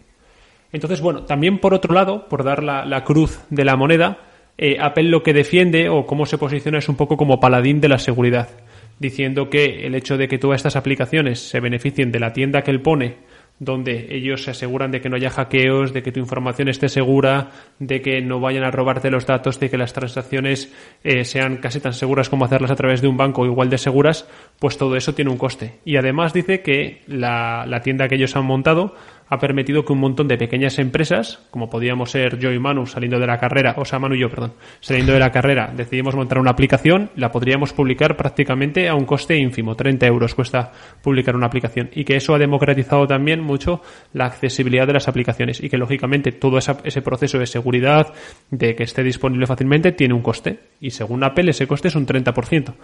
Entonces, 0.72 1.00
bueno, 1.00 1.24
también 1.24 1.58
por 1.58 1.74
otro 1.74 1.94
lado, 1.94 2.28
por 2.28 2.44
dar 2.44 2.62
la, 2.62 2.84
la 2.84 3.02
cruz 3.04 3.40
de 3.50 3.64
la 3.64 3.76
moneda, 3.76 4.18
eh, 4.62 4.76
Apple 4.78 5.04
lo 5.04 5.22
que 5.22 5.32
defiende 5.32 5.88
o 5.88 6.04
cómo 6.04 6.26
se 6.26 6.36
posiciona 6.36 6.78
es 6.78 6.88
un 6.90 6.96
poco 6.96 7.16
como 7.16 7.40
paladín 7.40 7.80
de 7.80 7.88
la 7.88 7.98
seguridad, 7.98 8.50
diciendo 8.98 9.48
que 9.48 9.86
el 9.86 9.94
hecho 9.94 10.18
de 10.18 10.28
que 10.28 10.36
todas 10.36 10.56
estas 10.56 10.76
aplicaciones 10.76 11.40
se 11.40 11.60
beneficien 11.60 12.12
de 12.12 12.20
la 12.20 12.34
tienda 12.34 12.60
que 12.60 12.70
él 12.70 12.82
pone, 12.82 13.16
donde 13.60 14.08
ellos 14.10 14.42
se 14.42 14.50
aseguran 14.50 14.90
de 14.90 15.00
que 15.00 15.10
no 15.10 15.16
haya 15.16 15.30
hackeos, 15.30 15.92
de 15.92 16.02
que 16.02 16.10
tu 16.10 16.18
información 16.18 16.68
esté 16.68 16.88
segura, 16.88 17.50
de 17.78 18.00
que 18.00 18.22
no 18.22 18.40
vayan 18.40 18.64
a 18.64 18.70
robarte 18.70 19.10
los 19.10 19.26
datos, 19.26 19.60
de 19.60 19.70
que 19.70 19.76
las 19.76 19.92
transacciones 19.92 20.72
eh, 21.04 21.24
sean 21.24 21.58
casi 21.58 21.78
tan 21.78 21.92
seguras 21.92 22.30
como 22.30 22.46
hacerlas 22.46 22.70
a 22.70 22.76
través 22.76 23.02
de 23.02 23.08
un 23.08 23.18
banco 23.18 23.44
igual 23.44 23.68
de 23.68 23.76
seguras, 23.76 24.26
pues 24.58 24.78
todo 24.78 24.96
eso 24.96 25.14
tiene 25.14 25.30
un 25.30 25.36
coste. 25.36 25.78
Y 25.84 25.96
además 25.96 26.32
dice 26.32 26.62
que 26.62 27.02
la 27.06 27.80
tienda 27.84 28.08
que 28.08 28.14
ellos 28.14 28.34
han 28.34 28.46
montado 28.46 28.94
ha 29.30 29.38
permitido 29.38 29.84
que 29.84 29.92
un 29.92 30.00
montón 30.00 30.26
de 30.26 30.36
pequeñas 30.36 30.78
empresas, 30.80 31.38
como 31.50 31.70
podíamos 31.70 32.10
ser 32.10 32.36
yo 32.38 32.50
y 32.50 32.58
Manu 32.58 32.84
saliendo 32.84 33.18
de 33.20 33.28
la 33.28 33.38
carrera, 33.38 33.74
o 33.78 33.84
sea, 33.84 34.00
Manu 34.00 34.16
y 34.16 34.20
yo, 34.20 34.28
perdón, 34.28 34.54
saliendo 34.80 35.12
de 35.12 35.20
la 35.20 35.30
carrera, 35.30 35.72
decidimos 35.74 36.16
montar 36.16 36.40
una 36.40 36.50
aplicación, 36.50 37.10
la 37.14 37.30
podríamos 37.30 37.72
publicar 37.72 38.16
prácticamente 38.16 38.88
a 38.88 38.94
un 38.96 39.04
coste 39.04 39.36
ínfimo, 39.36 39.76
30 39.76 40.04
euros 40.06 40.34
cuesta 40.34 40.72
publicar 41.00 41.36
una 41.36 41.46
aplicación, 41.46 41.90
y 41.94 42.04
que 42.04 42.16
eso 42.16 42.34
ha 42.34 42.38
democratizado 42.38 43.06
también 43.06 43.40
mucho 43.40 43.80
la 44.14 44.26
accesibilidad 44.26 44.88
de 44.88 44.94
las 44.94 45.06
aplicaciones, 45.06 45.62
y 45.62 45.70
que 45.70 45.78
lógicamente 45.78 46.32
todo 46.32 46.58
ese 46.58 47.02
proceso 47.02 47.38
de 47.38 47.46
seguridad, 47.46 48.12
de 48.50 48.74
que 48.74 48.82
esté 48.82 49.04
disponible 49.04 49.46
fácilmente, 49.46 49.92
tiene 49.92 50.12
un 50.12 50.22
coste, 50.22 50.58
y 50.80 50.90
según 50.90 51.22
Apple 51.22 51.50
ese 51.50 51.68
coste 51.68 51.86
es 51.86 51.94
un 51.94 52.04
30%. 52.04 52.74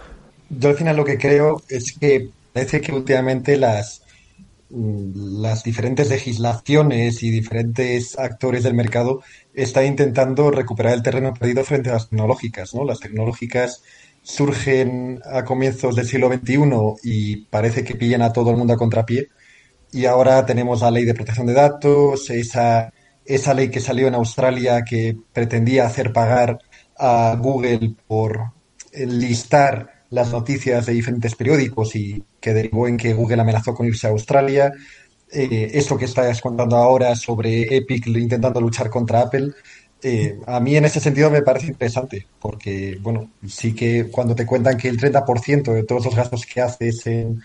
Yo 0.49 0.69
al 0.69 0.77
final 0.77 0.97
lo 0.97 1.05
que 1.05 1.19
creo 1.19 1.61
es 1.69 1.93
que 1.99 2.29
parece 2.53 2.81
que 2.81 2.93
últimamente 2.93 3.57
las, 3.57 4.06
las 4.69 5.63
diferentes 5.63 6.09
legislaciones 6.09 7.23
y 7.23 7.31
diferentes 7.31 8.19
actores 8.19 8.65
del 8.65 8.75
mercado 8.75 9.23
están 9.55 9.87
intentando 9.87 10.51
recuperar 10.51 10.95
el 10.95 11.03
terreno 11.03 11.33
perdido 11.35 11.65
frente 11.65 11.91
a 11.91 11.95
las 11.95 12.09
tecnológicas, 12.09 12.75
¿no? 12.75 12.85
Las 12.85 13.01
tecnológicas 13.01 13.83
surgen 14.23 15.21
a 15.25 15.45
comienzos 15.45 15.95
del 15.95 16.07
siglo 16.07 16.29
XXI 16.29 16.59
y 17.05 17.37
parece 17.47 17.85
que 17.85 17.95
pillan 17.95 18.23
a 18.23 18.33
todo 18.33 18.51
el 18.51 18.57
mundo 18.57 18.75
a 18.75 18.77
contrapié. 18.77 19.29
Y 19.93 20.07
ahora 20.07 20.45
tenemos 20.45 20.81
la 20.81 20.91
ley 20.91 21.05
de 21.05 21.15
protección 21.15 21.47
de 21.47 21.53
datos, 21.53 22.29
esa, 22.31 22.93
esa 23.25 23.55
ley 23.55 23.71
que 23.71 23.81
salió 23.81 24.09
en 24.09 24.15
Australia 24.15 24.83
que 24.85 25.17
pretendía 25.33 25.87
hacer 25.87 26.13
pagar 26.13 26.59
a 26.99 27.37
Google 27.41 27.95
por 28.09 28.53
listar 28.93 29.96
las 30.11 30.33
noticias 30.33 30.87
de 30.87 30.93
diferentes 30.93 31.35
periódicos 31.35 31.97
y 31.97 32.23
que 32.41 32.55
derivó 32.55 32.89
en 32.89 32.97
que 32.97 33.15
Google 33.15 33.41
amenazó 33.43 33.75
con 33.75 33.87
irse 33.87 34.07
a 34.07 34.11
Australia. 34.11 34.73
Eh, 35.33 35.71
esto 35.75 35.99
que 35.99 36.05
estás 36.05 36.41
contando 36.41 36.77
ahora 36.77 37.17
sobre 37.17 37.77
Epic 37.77 38.07
intentando 38.07 38.61
luchar 38.61 38.89
contra 38.89 39.23
Apple, 39.23 39.53
eh, 40.03 40.39
a 40.47 40.61
mí 40.61 40.77
en 40.77 40.85
ese 40.85 41.01
sentido 41.01 41.31
me 41.31 41.43
parece 41.43 41.69
interesante, 41.69 42.27
porque, 42.39 42.99
bueno, 43.01 43.31
sí 43.47 43.75
que 43.75 44.09
cuando 44.11 44.35
te 44.35 44.47
cuentan 44.47 44.77
que 44.77 44.89
el 44.89 44.99
30% 44.99 45.73
de 45.73 45.85
todos 45.85 46.05
los 46.05 46.15
gastos 46.15 46.45
que 46.45 46.61
haces 46.61 47.07
en, 47.07 47.43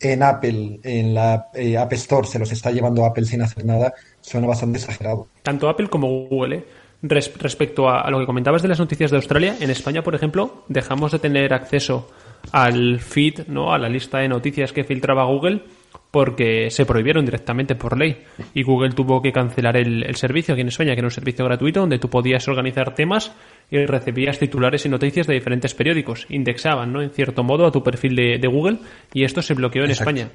en 0.00 0.22
Apple, 0.22 0.80
en 0.84 1.12
la 1.12 1.48
eh, 1.54 1.76
App 1.76 1.92
Store, 1.94 2.26
se 2.26 2.38
los 2.38 2.52
está 2.52 2.70
llevando 2.70 3.04
Apple 3.04 3.24
sin 3.24 3.42
hacer 3.42 3.64
nada, 3.64 3.92
suena 4.20 4.46
bastante 4.46 4.78
exagerado. 4.78 5.26
tanto 5.42 5.68
Apple 5.68 5.88
como 5.90 6.08
Google. 6.28 6.56
¿eh? 6.56 6.64
Res- 7.02 7.32
respecto 7.38 7.88
a, 7.88 8.00
a 8.00 8.10
lo 8.10 8.18
que 8.18 8.26
comentabas 8.26 8.62
de 8.62 8.68
las 8.68 8.78
noticias 8.80 9.10
de 9.10 9.16
Australia, 9.18 9.56
en 9.60 9.70
España, 9.70 10.02
por 10.02 10.14
ejemplo, 10.14 10.64
dejamos 10.68 11.12
de 11.12 11.18
tener 11.20 11.54
acceso 11.54 12.10
al 12.52 12.98
feed, 13.00 13.46
¿no? 13.48 13.72
a 13.72 13.78
la 13.78 13.88
lista 13.88 14.18
de 14.18 14.28
noticias 14.28 14.72
que 14.72 14.82
filtraba 14.84 15.24
Google, 15.24 15.62
porque 16.10 16.70
se 16.70 16.86
prohibieron 16.86 17.24
directamente 17.24 17.74
por 17.74 17.96
ley. 17.98 18.16
Y 18.54 18.62
Google 18.62 18.90
tuvo 18.92 19.20
que 19.22 19.30
cancelar 19.32 19.76
el, 19.76 20.02
el 20.04 20.16
servicio 20.16 20.54
aquí 20.54 20.62
en 20.62 20.68
España, 20.68 20.94
que 20.94 21.00
era 21.00 21.06
un 21.06 21.10
servicio 21.12 21.44
gratuito 21.44 21.80
donde 21.80 21.98
tú 21.98 22.08
podías 22.08 22.48
organizar 22.48 22.94
temas 22.94 23.30
y 23.70 23.84
recibías 23.84 24.38
titulares 24.38 24.84
y 24.86 24.88
noticias 24.88 25.26
de 25.26 25.34
diferentes 25.34 25.74
periódicos. 25.74 26.26
Indexaban, 26.30 26.92
¿no? 26.92 27.02
En 27.02 27.10
cierto 27.10 27.44
modo, 27.44 27.66
a 27.66 27.70
tu 27.72 27.82
perfil 27.82 28.16
de, 28.16 28.38
de 28.38 28.48
Google 28.48 28.78
y 29.12 29.24
esto 29.24 29.42
se 29.42 29.54
bloqueó 29.54 29.84
en 29.84 29.90
Exacto. 29.90 30.10
España. 30.10 30.32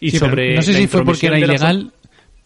Y 0.00 0.10
Sí, 0.12 0.18
sobre 0.18 0.54
no 0.54 0.62
sé 0.62 0.72
si 0.74 0.86
fue 0.86 1.04
porque 1.04 1.26
era 1.26 1.38
la- 1.38 1.44
ilegal. 1.46 1.92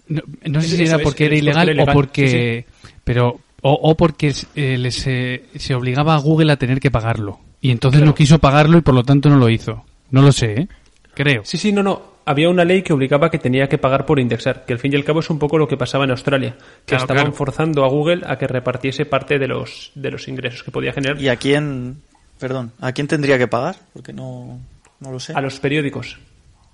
No, 0.09 0.22
no 0.46 0.61
sé 0.62 0.77
si 0.77 0.83
era 0.85 0.98
porque 0.98 1.27
era 1.27 1.37
ilegal, 1.37 1.79
o 1.79 1.87
porque. 1.87 2.64
sí, 2.66 2.92
Pero. 3.05 3.38
O, 3.62 3.72
o 3.72 3.96
porque 3.96 4.35
eh, 4.57 4.77
les, 4.77 5.07
eh, 5.07 5.44
se 5.57 5.75
obligaba 5.75 6.14
a 6.14 6.18
Google 6.18 6.53
a 6.53 6.57
tener 6.57 6.81
que 6.81 6.90
pagarlo. 6.90 7.38
Y 7.61 7.70
entonces 7.70 8.01
Claro. 8.01 8.11
no 8.11 8.14
quiso 8.14 8.38
pagarlo 8.40 8.77
y 8.79 8.81
por 8.81 8.94
lo 8.94 9.05
tanto 9.05 9.29
no 9.31 9.37
lo 9.37 9.48
hizo. 9.48 9.85
No 10.11 10.20
lo 10.22 10.33
sé, 10.33 10.62
¿eh? 10.62 10.68
Creo. 11.14 11.42
Sí, 11.44 11.59
sí, 11.59 11.72
no, 11.72 11.83
no. 11.83 12.12
Había 12.25 12.48
una 12.48 12.64
ley 12.64 12.83
que 12.83 12.92
obligaba 12.92 13.31
que 13.31 13.38
tenía 13.38 13.68
que 13.68 13.79
pagar 13.79 14.05
por 14.07 14.18
indexar, 14.20 14.64
que 14.64 14.72
al 14.72 14.79
fin 14.79 14.92
y 14.92 14.96
al 14.96 15.05
cabo 15.05 15.20
es 15.20 15.31
un 15.31 15.38
poco 15.38 15.59
lo 15.59 15.66
que 15.68 15.77
pasaba 15.77 16.05
en 16.05 16.11
Australia, 16.12 16.51
que 16.59 16.87
Claro, 16.87 17.03
estaban 17.05 17.22
claro. 17.25 17.37
forzando 17.37 17.85
a 17.85 17.88
Google 17.88 18.22
a 18.27 18.37
que 18.38 18.46
repartiese 18.46 19.07
parte 19.07 19.38
de 19.38 19.48
los, 19.48 19.90
de 19.94 20.11
los 20.11 20.29
ingresos 20.29 20.62
que 20.62 20.70
podía 20.70 20.92
generar 20.92 21.20
¿Y 21.20 21.29
a 21.29 21.37
quién, 21.37 21.98
perdón, 22.38 22.72
a 22.81 22.92
quién 22.92 23.09
tendría 23.09 23.38
que 23.38 23.48
pagar? 23.48 23.77
Porque 23.92 24.12
no, 24.12 24.59
no 25.01 25.11
lo 25.12 25.18
sé. 25.20 25.33
a 25.35 25.40
los 25.40 25.59
periódicos. 25.61 26.18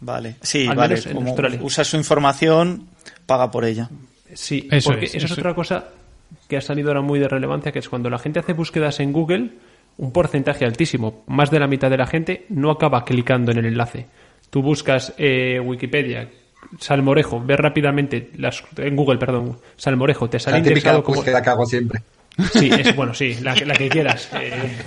Vale, 0.00 0.36
sí, 0.42 0.66
Al 0.66 0.76
vale. 0.76 0.94
menos 0.94 1.06
en 1.06 1.14
Como 1.14 1.28
Australia. 1.28 1.60
usa 1.62 1.84
su 1.84 1.96
información, 1.96 2.86
paga 3.26 3.50
por 3.50 3.64
ella. 3.64 3.88
Sí, 4.34 4.68
Eso 4.70 4.90
porque 4.90 5.06
es, 5.06 5.14
eso 5.14 5.24
es 5.26 5.32
eso 5.32 5.40
otra 5.40 5.54
cosa 5.54 5.88
que 6.48 6.56
ha 6.56 6.60
salido 6.60 6.88
ahora 6.88 7.00
muy 7.02 7.18
de 7.18 7.28
relevancia, 7.28 7.72
que 7.72 7.78
es 7.78 7.88
cuando 7.88 8.10
la 8.10 8.18
gente 8.18 8.38
hace 8.40 8.52
búsquedas 8.52 9.00
en 9.00 9.12
Google, 9.12 9.50
un 9.96 10.12
porcentaje 10.12 10.64
altísimo, 10.64 11.24
más 11.26 11.50
de 11.50 11.58
la 11.60 11.66
mitad 11.66 11.90
de 11.90 11.96
la 11.98 12.06
gente, 12.06 12.46
no 12.48 12.70
acaba 12.70 13.04
clicando 13.04 13.50
en 13.52 13.58
el 13.58 13.66
enlace. 13.66 14.06
Tú 14.50 14.62
buscas 14.62 15.12
eh, 15.18 15.60
Wikipedia, 15.60 16.28
Salmorejo, 16.78 17.42
ves 17.44 17.58
rápidamente, 17.58 18.30
las, 18.36 18.62
en 18.76 18.96
Google, 18.96 19.18
perdón, 19.18 19.58
Salmorejo, 19.76 20.28
te 20.30 20.38
sale 20.38 20.60
La 20.60 20.68
indexado 20.68 21.02
como... 21.02 21.16
búsqueda 21.16 21.42
que 21.42 21.50
hago 21.50 21.66
siempre. 21.66 22.02
Sí, 22.52 22.70
es, 22.70 22.94
bueno, 22.94 23.12
sí, 23.14 23.36
la, 23.42 23.52
que- 23.54 23.66
la 23.66 23.74
que 23.74 23.88
quieras. 23.88 24.28
Eh, 24.40 24.78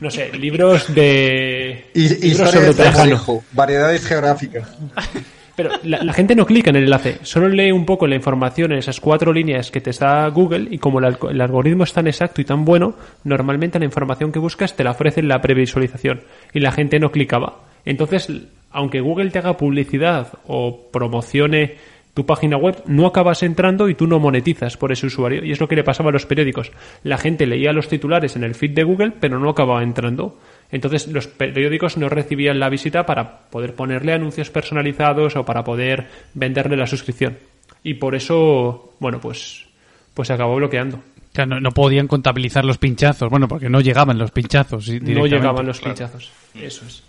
no 0.00 0.10
sé, 0.10 0.32
libros 0.32 0.92
de... 0.92 1.90
Y, 1.94 2.08
libros 2.28 2.50
sobre 2.50 2.66
de. 2.66 2.74
Salmorejo, 2.74 3.44
variedades 3.52 4.04
geográficas. 4.04 4.68
Pero 5.56 5.70
la, 5.84 6.12
gente 6.12 6.36
no 6.36 6.44
clica 6.44 6.70
en 6.70 6.76
el 6.76 6.84
enlace, 6.84 7.18
solo 7.22 7.48
lee 7.48 7.72
un 7.72 7.86
poco 7.86 8.06
la 8.06 8.14
información 8.14 8.72
en 8.72 8.78
esas 8.78 9.00
cuatro 9.00 9.32
líneas 9.32 9.70
que 9.70 9.80
te 9.80 9.90
da 9.92 10.28
Google 10.28 10.68
y 10.70 10.78
como 10.78 11.00
el, 11.00 11.16
el 11.30 11.40
algoritmo 11.40 11.84
es 11.84 11.92
tan 11.94 12.06
exacto 12.06 12.42
y 12.42 12.44
tan 12.44 12.64
bueno, 12.64 12.94
normalmente 13.24 13.78
la 13.78 13.86
información 13.86 14.32
que 14.32 14.38
buscas 14.38 14.76
te 14.76 14.84
la 14.84 14.90
ofrece 14.90 15.20
en 15.20 15.28
la 15.28 15.40
previsualización 15.40 16.20
y 16.52 16.60
la 16.60 16.72
gente 16.72 16.98
no 17.00 17.10
clicaba. 17.10 17.60
Entonces, 17.86 18.30
aunque 18.70 19.00
Google 19.00 19.30
te 19.30 19.38
haga 19.38 19.56
publicidad 19.56 20.34
o 20.46 20.90
promocione 20.92 21.76
tu 22.16 22.24
página 22.24 22.56
web, 22.56 22.82
no 22.86 23.06
acabas 23.06 23.42
entrando 23.42 23.90
y 23.90 23.94
tú 23.94 24.06
no 24.06 24.18
monetizas 24.18 24.78
por 24.78 24.90
ese 24.90 25.06
usuario. 25.06 25.44
Y 25.44 25.52
es 25.52 25.60
lo 25.60 25.68
que 25.68 25.76
le 25.76 25.84
pasaba 25.84 26.08
a 26.08 26.12
los 26.12 26.24
periódicos. 26.24 26.72
La 27.02 27.18
gente 27.18 27.46
leía 27.46 27.74
los 27.74 27.88
titulares 27.88 28.36
en 28.36 28.44
el 28.44 28.54
feed 28.54 28.70
de 28.70 28.84
Google, 28.84 29.12
pero 29.20 29.38
no 29.38 29.50
acababa 29.50 29.82
entrando. 29.82 30.38
Entonces 30.70 31.06
los 31.08 31.26
periódicos 31.26 31.96
no 31.96 32.08
recibían 32.08 32.58
la 32.58 32.68
visita 32.68 33.06
para 33.06 33.40
poder 33.50 33.74
ponerle 33.74 34.12
anuncios 34.12 34.50
personalizados 34.50 35.36
o 35.36 35.44
para 35.44 35.62
poder 35.64 36.06
venderle 36.34 36.76
la 36.76 36.86
suscripción. 36.86 37.38
Y 37.82 37.94
por 37.94 38.14
eso, 38.14 38.92
bueno, 38.98 39.20
pues, 39.20 39.66
pues 40.12 40.28
se 40.28 40.34
acabó 40.34 40.56
bloqueando. 40.56 40.96
O 40.96 41.34
sea, 41.36 41.46
no, 41.46 41.60
no 41.60 41.70
podían 41.70 42.08
contabilizar 42.08 42.64
los 42.64 42.78
pinchazos. 42.78 43.30
Bueno, 43.30 43.46
porque 43.46 43.68
no 43.68 43.80
llegaban 43.80 44.18
los 44.18 44.30
pinchazos. 44.30 44.88
No 44.88 45.26
llegaban 45.26 45.66
los 45.66 45.80
pinchazos. 45.80 46.32
Eso 46.54 46.84
es. 46.86 47.02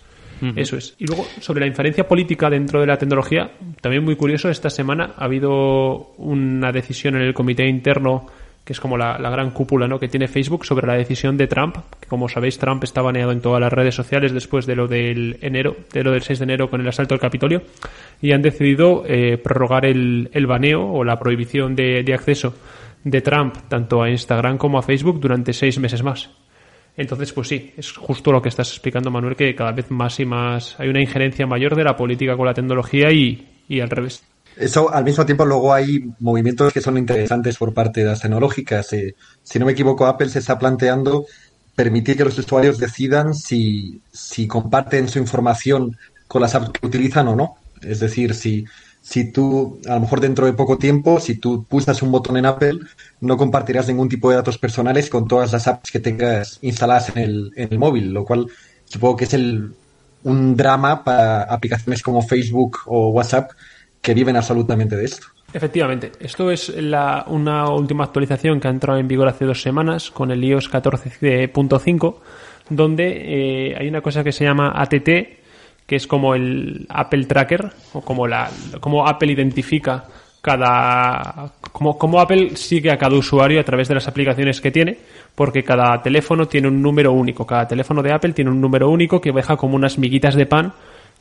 Eso 0.55 0.77
es. 0.77 0.95
Y 0.99 1.07
luego, 1.07 1.25
sobre 1.39 1.61
la 1.61 1.67
inferencia 1.67 2.07
política 2.07 2.49
dentro 2.49 2.79
de 2.79 2.87
la 2.87 2.97
tecnología, 2.97 3.51
también 3.81 4.03
muy 4.03 4.15
curioso, 4.15 4.49
esta 4.49 4.69
semana 4.69 5.13
ha 5.17 5.25
habido 5.25 6.13
una 6.17 6.71
decisión 6.71 7.15
en 7.15 7.23
el 7.23 7.33
comité 7.33 7.67
interno 7.67 8.27
que 8.67 8.73
es 8.73 8.81
como 8.81 8.97
la, 8.97 9.17
gran 9.17 9.51
cúpula 9.51 9.87
¿no? 9.87 9.97
que 9.97 10.09
tiene 10.09 10.27
Facebook 10.27 10.65
sobre 10.65 10.85
la 10.85 10.95
decisión 10.95 11.37
de 11.37 11.47
Trump, 11.47 11.77
que 12.01 12.09
como 12.09 12.27
sabéis 12.27 12.57
Trump 12.57 12.83
está 12.83 13.01
baneado 13.01 13.31
en 13.31 13.39
todas 13.39 13.61
las 13.61 13.71
redes 13.71 13.95
sociales 13.95 14.33
después 14.33 14.65
de 14.65 14.75
lo 14.75 14.89
del 14.89 15.37
enero, 15.41 15.77
de 15.93 16.03
lo 16.03 16.11
del 16.11 16.21
6 16.21 16.39
de 16.39 16.43
enero 16.43 16.69
con 16.69 16.81
el 16.81 16.87
asalto 16.89 17.13
al 17.13 17.21
Capitolio, 17.21 17.61
y 18.21 18.33
han 18.33 18.41
decidido 18.41 19.05
eh, 19.07 19.37
prorrogar 19.37 19.85
el, 19.85 20.29
el, 20.33 20.47
baneo 20.47 20.85
o 20.85 21.05
la 21.05 21.17
prohibición 21.17 21.77
de, 21.77 22.03
de, 22.03 22.13
acceso 22.13 22.55
de 23.05 23.21
Trump 23.21 23.55
tanto 23.69 24.03
a 24.03 24.09
Instagram 24.09 24.57
como 24.57 24.79
a 24.79 24.81
Facebook 24.81 25.21
durante 25.21 25.53
seis 25.53 25.79
meses 25.79 26.03
más. 26.03 26.29
Entonces, 26.97 27.31
pues 27.31 27.47
sí, 27.47 27.71
es 27.77 27.93
justo 27.93 28.33
lo 28.33 28.41
que 28.41 28.49
estás 28.49 28.69
explicando, 28.69 29.09
Manuel, 29.09 29.37
que 29.37 29.55
cada 29.55 29.71
vez 29.71 29.89
más 29.91 30.19
y 30.19 30.25
más 30.25 30.77
hay 30.77 30.89
una 30.89 30.99
injerencia 30.99 31.47
mayor 31.47 31.73
de 31.73 31.85
la 31.85 31.95
política 31.95 32.35
con 32.35 32.45
la 32.45 32.53
tecnología 32.53 33.13
y, 33.13 33.47
y 33.69 33.79
al 33.79 33.89
revés. 33.89 34.27
Eso, 34.59 34.91
al 34.91 35.03
mismo 35.03 35.25
tiempo, 35.25 35.45
luego 35.45 35.73
hay 35.73 36.11
movimientos 36.19 36.73
que 36.73 36.81
son 36.81 36.97
interesantes 36.97 37.57
por 37.57 37.73
parte 37.73 38.01
de 38.01 38.07
las 38.07 38.21
tecnológicas. 38.21 38.91
Eh, 38.93 39.15
si 39.43 39.59
no 39.59 39.65
me 39.65 39.73
equivoco, 39.73 40.05
Apple 40.07 40.29
se 40.29 40.39
está 40.39 40.57
planteando 40.57 41.25
permitir 41.75 42.17
que 42.17 42.25
los 42.25 42.37
usuarios 42.39 42.79
decidan 42.79 43.35
si, 43.35 44.01
si 44.11 44.47
comparten 44.47 45.09
su 45.09 45.19
información 45.19 45.95
con 46.27 46.41
las 46.41 46.55
apps 46.55 46.71
que 46.71 46.87
utilizan 46.87 47.27
o 47.27 47.35
no. 47.35 47.57
Es 47.83 47.99
decir, 47.99 48.33
si, 48.33 48.65
si 48.99 49.31
tú, 49.31 49.79
a 49.87 49.93
lo 49.93 49.99
mejor 50.01 50.19
dentro 50.19 50.47
de 50.47 50.53
poco 50.53 50.79
tiempo, 50.79 51.19
si 51.19 51.35
tú 51.35 51.63
pulsas 51.63 52.01
un 52.01 52.11
botón 52.11 52.37
en 52.37 52.47
Apple, 52.47 52.79
no 53.21 53.37
compartirás 53.37 53.87
ningún 53.87 54.09
tipo 54.09 54.31
de 54.31 54.37
datos 54.37 54.57
personales 54.57 55.09
con 55.09 55.27
todas 55.27 55.51
las 55.53 55.67
apps 55.67 55.91
que 55.91 55.99
tengas 55.99 56.57
instaladas 56.63 57.15
en 57.15 57.19
el, 57.19 57.51
en 57.55 57.67
el 57.71 57.77
móvil, 57.77 58.11
lo 58.11 58.25
cual 58.25 58.47
supongo 58.85 59.17
que 59.17 59.25
es 59.25 59.33
el, 59.35 59.71
un 60.23 60.57
drama 60.57 61.03
para 61.03 61.43
aplicaciones 61.43 62.01
como 62.01 62.23
Facebook 62.23 62.79
o 62.87 63.09
WhatsApp 63.09 63.51
que 64.07 64.13
viven 64.13 64.37
absolutamente 64.37 64.95
de 64.95 65.03
esto. 65.03 65.27
Efectivamente, 65.51 66.13
esto 66.21 66.49
es 66.49 66.69
la, 66.81 67.25
una 67.27 67.69
última 67.69 68.05
actualización 68.05 68.57
que 68.57 68.69
ha 68.69 68.71
entrado 68.71 68.97
en 68.97 69.05
vigor 69.05 69.27
hace 69.27 69.43
dos 69.43 69.61
semanas 69.61 70.11
con 70.11 70.31
el 70.31 70.41
iOS 70.41 70.71
14.5, 70.71 72.15
donde 72.69 73.03
eh, 73.03 73.75
hay 73.77 73.89
una 73.89 73.99
cosa 73.99 74.23
que 74.23 74.31
se 74.31 74.45
llama 74.45 74.71
ATT, 74.73 75.09
que 75.85 75.95
es 75.97 76.07
como 76.07 76.35
el 76.35 76.85
Apple 76.87 77.25
Tracker, 77.25 77.69
o 77.91 77.99
como, 77.99 78.27
la, 78.27 78.49
como 78.79 79.05
Apple 79.05 79.33
identifica 79.33 80.05
cada. 80.39 81.51
Como, 81.73 81.97
como 81.97 82.21
Apple 82.21 82.55
sigue 82.55 82.89
a 82.89 82.97
cada 82.97 83.17
usuario 83.17 83.59
a 83.59 83.65
través 83.65 83.89
de 83.89 83.95
las 83.95 84.07
aplicaciones 84.07 84.61
que 84.61 84.71
tiene, 84.71 84.97
porque 85.35 85.63
cada 85.63 86.01
teléfono 86.01 86.47
tiene 86.47 86.69
un 86.69 86.81
número 86.81 87.11
único. 87.11 87.45
Cada 87.45 87.67
teléfono 87.67 88.01
de 88.01 88.13
Apple 88.13 88.31
tiene 88.31 88.51
un 88.51 88.61
número 88.61 88.89
único 88.89 89.19
que 89.19 89.33
deja 89.33 89.57
como 89.57 89.75
unas 89.75 89.97
miguitas 89.97 90.35
de 90.35 90.45
pan 90.45 90.71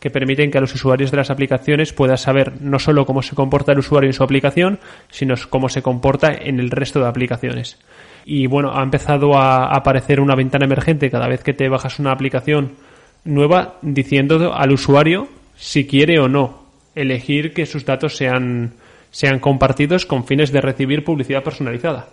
que 0.01 0.11
permiten 0.11 0.51
que 0.51 0.59
a 0.59 0.61
los 0.61 0.75
usuarios 0.75 1.11
de 1.11 1.17
las 1.17 1.31
aplicaciones 1.31 1.93
puedan 1.93 2.19
saber 2.19 2.61
no 2.61 2.79
solo 2.79 3.07
cómo 3.07 3.23
se 3.23 3.35
comporta 3.35 3.73
el 3.73 3.79
usuario 3.79 4.09
en 4.09 4.15
su 4.15 4.23
aplicación, 4.23 4.79
sino 5.11 5.35
cómo 5.49 5.69
se 5.69 5.83
comporta 5.83 6.33
en 6.33 6.61
el 6.61 6.71
resto 6.71 7.01
de 7.01 7.09
aplicaciones. 7.09 7.79
Y 8.25 8.47
bueno, 8.47 8.73
ha 8.75 8.83
empezado 8.83 9.37
a 9.39 9.75
aparecer 9.75 10.21
una 10.21 10.35
ventana 10.35 10.65
emergente 10.65 11.11
cada 11.11 11.29
vez 11.29 11.43
que 11.43 11.55
te 11.55 11.69
bajas 11.69 11.99
una 11.99 12.13
aplicación 12.13 12.73
nueva 13.25 13.77
diciendo 13.83 14.55
al 14.55 14.73
usuario 14.73 15.29
si 15.57 15.87
quiere 15.87 16.19
o 16.19 16.29
no 16.29 16.67
elegir 16.95 17.53
que 17.53 17.67
sus 17.67 17.85
datos 17.85 18.17
sean, 18.17 18.73
sean 19.11 19.39
compartidos 19.39 20.07
con 20.07 20.27
fines 20.27 20.51
de 20.51 20.61
recibir 20.61 21.05
publicidad 21.05 21.43
personalizada. 21.43 22.09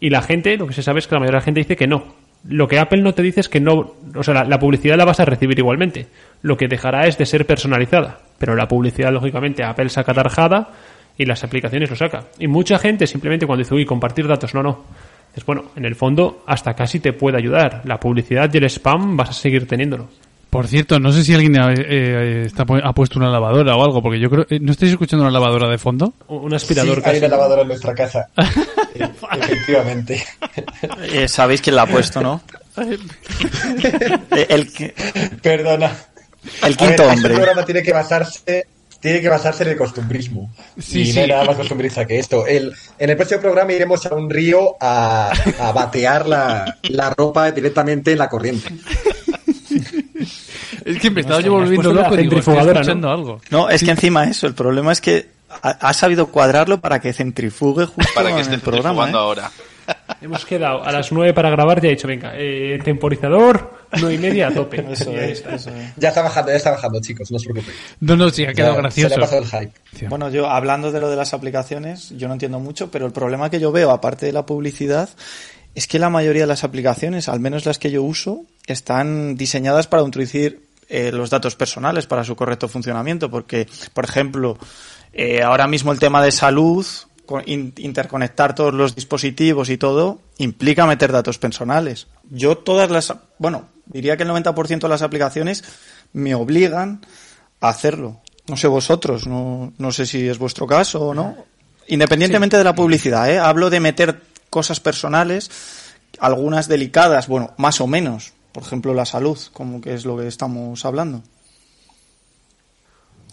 Y 0.00 0.10
la 0.10 0.22
gente, 0.22 0.56
lo 0.56 0.66
que 0.66 0.74
se 0.74 0.82
sabe 0.82 0.98
es 0.98 1.06
que 1.06 1.14
la 1.14 1.20
mayoría 1.20 1.38
de 1.38 1.40
la 1.40 1.44
gente 1.44 1.60
dice 1.60 1.76
que 1.76 1.86
no, 1.86 2.14
lo 2.48 2.68
que 2.68 2.78
Apple 2.78 3.02
no 3.02 3.14
te 3.14 3.22
dice 3.22 3.40
es 3.40 3.48
que 3.48 3.60
no, 3.60 3.94
o 4.14 4.22
sea, 4.22 4.44
la, 4.44 4.58
publicidad 4.58 4.96
la 4.96 5.04
vas 5.04 5.20
a 5.20 5.24
recibir 5.24 5.58
igualmente. 5.58 6.06
Lo 6.42 6.56
que 6.56 6.68
dejará 6.68 7.06
es 7.06 7.16
de 7.16 7.26
ser 7.26 7.46
personalizada. 7.46 8.18
Pero 8.38 8.54
la 8.54 8.68
publicidad, 8.68 9.12
lógicamente, 9.12 9.64
Apple 9.64 9.88
saca 9.88 10.12
tarjada 10.12 10.68
y 11.16 11.24
las 11.24 11.42
aplicaciones 11.42 11.88
lo 11.88 11.96
saca. 11.96 12.24
Y 12.38 12.46
mucha 12.46 12.78
gente 12.78 13.06
simplemente 13.06 13.46
cuando 13.46 13.62
dice, 13.62 13.74
uy, 13.74 13.86
compartir 13.86 14.26
datos, 14.26 14.54
no, 14.54 14.62
no. 14.62 14.84
Es 15.34 15.44
bueno, 15.44 15.64
en 15.74 15.84
el 15.84 15.96
fondo, 15.96 16.44
hasta 16.46 16.74
casi 16.74 17.00
te 17.00 17.12
puede 17.12 17.38
ayudar. 17.38 17.82
La 17.84 17.98
publicidad 17.98 18.50
y 18.52 18.58
el 18.58 18.64
spam 18.64 19.16
vas 19.16 19.30
a 19.30 19.32
seguir 19.32 19.66
teniéndolo. 19.66 20.08
Por 20.50 20.68
cierto, 20.68 21.00
no 21.00 21.10
sé 21.10 21.24
si 21.24 21.34
alguien 21.34 21.58
ha, 21.58 21.72
eh, 21.72 22.42
está, 22.46 22.64
ha 22.84 22.92
puesto 22.92 23.18
una 23.18 23.28
lavadora 23.28 23.74
o 23.74 23.82
algo, 23.82 24.00
porque 24.00 24.20
yo 24.20 24.30
creo. 24.30 24.46
Eh, 24.48 24.60
¿No 24.60 24.70
estáis 24.70 24.92
escuchando 24.92 25.24
una 25.24 25.32
lavadora 25.32 25.68
de 25.68 25.78
fondo? 25.78 26.12
Un 26.28 26.54
aspirador. 26.54 27.02
Sí, 27.02 27.10
hay 27.10 27.18
una 27.18 27.28
lavadora 27.28 27.62
en 27.62 27.68
nuestra 27.68 27.92
casa. 27.92 28.28
Efectivamente. 28.94 30.24
Eh, 31.02 31.28
Sabéis 31.28 31.60
quién 31.60 31.76
la 31.76 31.82
ha 31.82 31.86
pusto, 31.86 32.20
¿no? 32.20 32.42
el, 34.30 34.72
Perdona. 35.42 35.92
El 36.62 36.76
quinto 36.76 37.02
ver, 37.04 37.12
hombre. 37.12 37.32
Este 37.32 37.34
programa 37.34 37.64
tiene 37.64 37.82
que 37.82 37.92
basarse 37.92 38.66
tiene 39.04 39.20
que 39.20 39.28
basarse 39.28 39.64
en 39.64 39.68
el 39.68 39.76
costumbrismo. 39.76 40.50
Sí, 40.78 41.02
y 41.02 41.06
sí. 41.06 41.14
no 41.14 41.20
hay 41.20 41.28
nada 41.28 41.44
más 41.44 41.56
costumbrista 41.56 42.06
que 42.06 42.18
esto. 42.18 42.46
El, 42.46 42.72
en 42.98 43.10
el 43.10 43.16
próximo 43.16 43.42
programa 43.42 43.70
iremos 43.74 44.06
a 44.06 44.14
un 44.14 44.30
río 44.30 44.76
a, 44.80 45.30
a 45.58 45.72
batear 45.72 46.26
la, 46.26 46.78
la 46.84 47.10
ropa 47.10 47.50
directamente 47.50 48.12
en 48.12 48.18
la 48.18 48.30
corriente. 48.30 48.72
Es 50.84 50.98
que 51.00 51.10
me 51.10 51.20
estaba 51.20 51.40
yo 51.42 51.52
volviendo 51.52 51.92
puesto 51.92 52.02
loco 52.02 52.14
y 52.14 52.22
digo, 52.22 52.38
estoy 52.38 52.56
escuchando 52.56 53.10
algo. 53.10 53.40
No, 53.50 53.68
es 53.68 53.82
que 53.82 53.90
encima 53.90 54.24
eso, 54.24 54.46
el 54.46 54.54
problema 54.54 54.92
es 54.92 55.02
que 55.02 55.28
ha, 55.48 55.70
ha 55.70 55.92
sabido 55.92 56.28
cuadrarlo 56.28 56.80
para 56.80 57.00
que 57.00 57.12
centrifugue 57.12 57.86
justo 57.86 58.12
Para 58.14 58.28
que 58.28 58.34
en 58.34 58.40
esté 58.40 58.54
el 58.54 58.60
programa. 58.60 58.94
jugando 58.94 59.18
¿eh? 59.18 59.22
ahora. 59.22 59.50
Hemos 60.22 60.46
quedado 60.46 60.82
a 60.82 60.90
las 60.90 61.12
9 61.12 61.34
para 61.34 61.50
grabar 61.50 61.84
y 61.84 61.88
ha 61.88 61.90
dicho, 61.90 62.08
venga, 62.08 62.32
eh, 62.34 62.78
temporizador, 62.82 63.70
9 64.00 64.14
y 64.14 64.18
media 64.18 64.48
a 64.48 64.54
tope. 64.54 64.84
Eso 64.90 65.10
es, 65.12 65.44
eso 65.44 65.70
es. 65.70 65.92
Ya 65.96 66.08
está 66.08 66.22
bajando, 66.22 66.50
ya 66.50 66.56
está 66.56 66.70
bajando, 66.70 67.00
chicos, 67.02 67.30
no 67.30 67.36
os 67.36 67.44
preocupéis. 67.44 67.76
No, 68.00 68.16
no, 68.16 68.30
sí, 68.30 68.44
ha 68.46 68.54
quedado 68.54 68.74
Ya 68.74 68.80
gracioso. 68.80 69.14
Se 69.14 69.18
le 69.18 69.24
ha 69.24 69.28
pasado 69.28 69.42
el 69.42 69.48
hype. 69.48 70.08
Bueno, 70.08 70.30
yo 70.30 70.48
hablando 70.48 70.90
de 70.90 71.00
lo 71.00 71.10
de 71.10 71.16
las 71.16 71.34
aplicaciones, 71.34 72.10
yo 72.16 72.28
no 72.28 72.34
entiendo 72.34 72.60
mucho, 72.60 72.90
pero 72.90 73.04
el 73.04 73.12
problema 73.12 73.50
que 73.50 73.60
yo 73.60 73.72
veo, 73.72 73.90
aparte 73.90 74.24
de 74.24 74.32
la 74.32 74.46
publicidad, 74.46 75.10
es 75.74 75.86
que 75.86 75.98
la 75.98 76.08
mayoría 76.08 76.42
de 76.42 76.48
las 76.48 76.64
aplicaciones, 76.64 77.28
al 77.28 77.40
menos 77.40 77.66
las 77.66 77.78
que 77.78 77.90
yo 77.90 78.02
uso, 78.02 78.44
están 78.66 79.36
diseñadas 79.36 79.86
para 79.86 80.02
introducir 80.02 80.62
eh, 80.88 81.10
los 81.12 81.28
datos 81.28 81.56
personales 81.56 82.06
para 82.06 82.24
su 82.24 82.36
correcto 82.36 82.68
funcionamiento, 82.68 83.30
porque, 83.30 83.66
por 83.92 84.04
ejemplo, 84.04 84.56
eh, 85.14 85.42
ahora 85.42 85.66
mismo 85.66 85.92
el 85.92 85.98
tema 85.98 86.22
de 86.22 86.32
salud, 86.32 86.84
con- 87.26 87.42
in- 87.46 87.72
interconectar 87.78 88.54
todos 88.54 88.74
los 88.74 88.94
dispositivos 88.94 89.70
y 89.70 89.78
todo, 89.78 90.20
implica 90.38 90.86
meter 90.86 91.12
datos 91.12 91.38
personales. 91.38 92.06
Yo 92.30 92.58
todas 92.58 92.90
las, 92.90 93.14
bueno, 93.38 93.68
diría 93.86 94.16
que 94.16 94.24
el 94.24 94.30
90% 94.30 94.80
de 94.80 94.88
las 94.88 95.02
aplicaciones 95.02 95.64
me 96.12 96.34
obligan 96.34 97.00
a 97.60 97.68
hacerlo. 97.68 98.20
No 98.46 98.56
sé 98.56 98.66
vosotros, 98.68 99.26
no, 99.26 99.72
no 99.78 99.92
sé 99.92 100.04
si 100.06 100.28
es 100.28 100.38
vuestro 100.38 100.66
caso 100.66 101.00
o 101.08 101.14
no. 101.14 101.34
Independientemente 101.86 102.56
de 102.58 102.64
la 102.64 102.74
publicidad, 102.74 103.30
¿eh? 103.30 103.38
hablo 103.38 103.70
de 103.70 103.80
meter 103.80 104.20
cosas 104.50 104.80
personales, 104.80 105.50
algunas 106.18 106.68
delicadas, 106.68 107.26
bueno, 107.28 107.52
más 107.56 107.80
o 107.80 107.86
menos. 107.86 108.32
Por 108.52 108.62
ejemplo, 108.62 108.94
la 108.94 109.04
salud, 109.04 109.38
como 109.52 109.80
que 109.80 109.94
es 109.94 110.04
lo 110.04 110.16
que 110.16 110.26
estamos 110.28 110.84
hablando. 110.84 111.22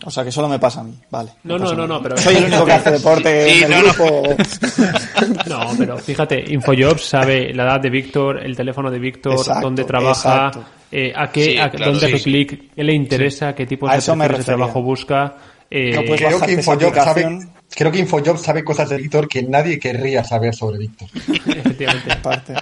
O 0.03 0.09
sea, 0.09 0.23
que 0.23 0.31
solo 0.31 0.49
me 0.49 0.57
pasa 0.57 0.81
a 0.81 0.83
mí, 0.83 0.93
vale. 1.11 1.31
No, 1.43 1.57
no, 1.59 1.73
no, 1.73 1.85
no, 1.85 2.01
pero- 2.01 2.17
Soy 2.17 2.35
el 2.37 2.45
único 2.45 2.65
que 2.65 2.71
hace 2.73 2.91
deporte 2.91 3.49
Sí, 3.49 3.63
en 3.63 3.71
el 3.73 3.83
no, 3.85 3.93
grupo. 3.93 4.23
No, 5.47 5.67
pero 5.77 5.97
fíjate, 5.97 6.43
Infojobs 6.53 7.03
sabe 7.05 7.53
la 7.53 7.63
edad 7.63 7.79
de 7.81 7.89
Víctor, 7.89 8.43
el 8.43 8.55
teléfono 8.55 8.89
de 8.89 8.99
Víctor, 8.99 9.33
Exacto, 9.33 9.61
dónde 9.61 9.83
trabaja, 9.83 10.51
eh, 10.91 11.13
a 11.15 11.31
qué, 11.31 11.43
Sí, 11.43 11.57
a 11.57 11.69
claro, 11.69 11.91
dónde 11.91 12.07
hace 12.07 12.17
sí. 12.17 12.23
clic, 12.23 12.73
qué 12.75 12.83
le 12.83 12.93
interesa, 12.93 13.53
qué 13.53 13.65
tipo 13.65 13.87
de 13.87 13.97
eso 13.97 14.15
me 14.15 14.25
perfiles 14.25 14.45
de 14.45 14.53
trabajo 14.55 14.81
busca. 14.81 15.35
eh, 15.69 15.91
No 15.93 16.15
Creo 16.15 16.39
que, 16.41 16.51
Infojobs 16.53 16.95
sabe, 17.03 17.39
creo 17.69 17.91
que 17.91 17.99
Infojobs 17.99 18.41
sabe 18.41 18.63
cosas 18.63 18.89
de 18.89 18.97
Víctor 18.97 19.27
que 19.27 19.43
nadie 19.43 19.79
querría 19.79 20.23
saber 20.23 20.53
sobre 20.55 20.79
Víctor. 20.79 21.07
efectivamente. 21.47 22.11
Aparte. 22.11 22.53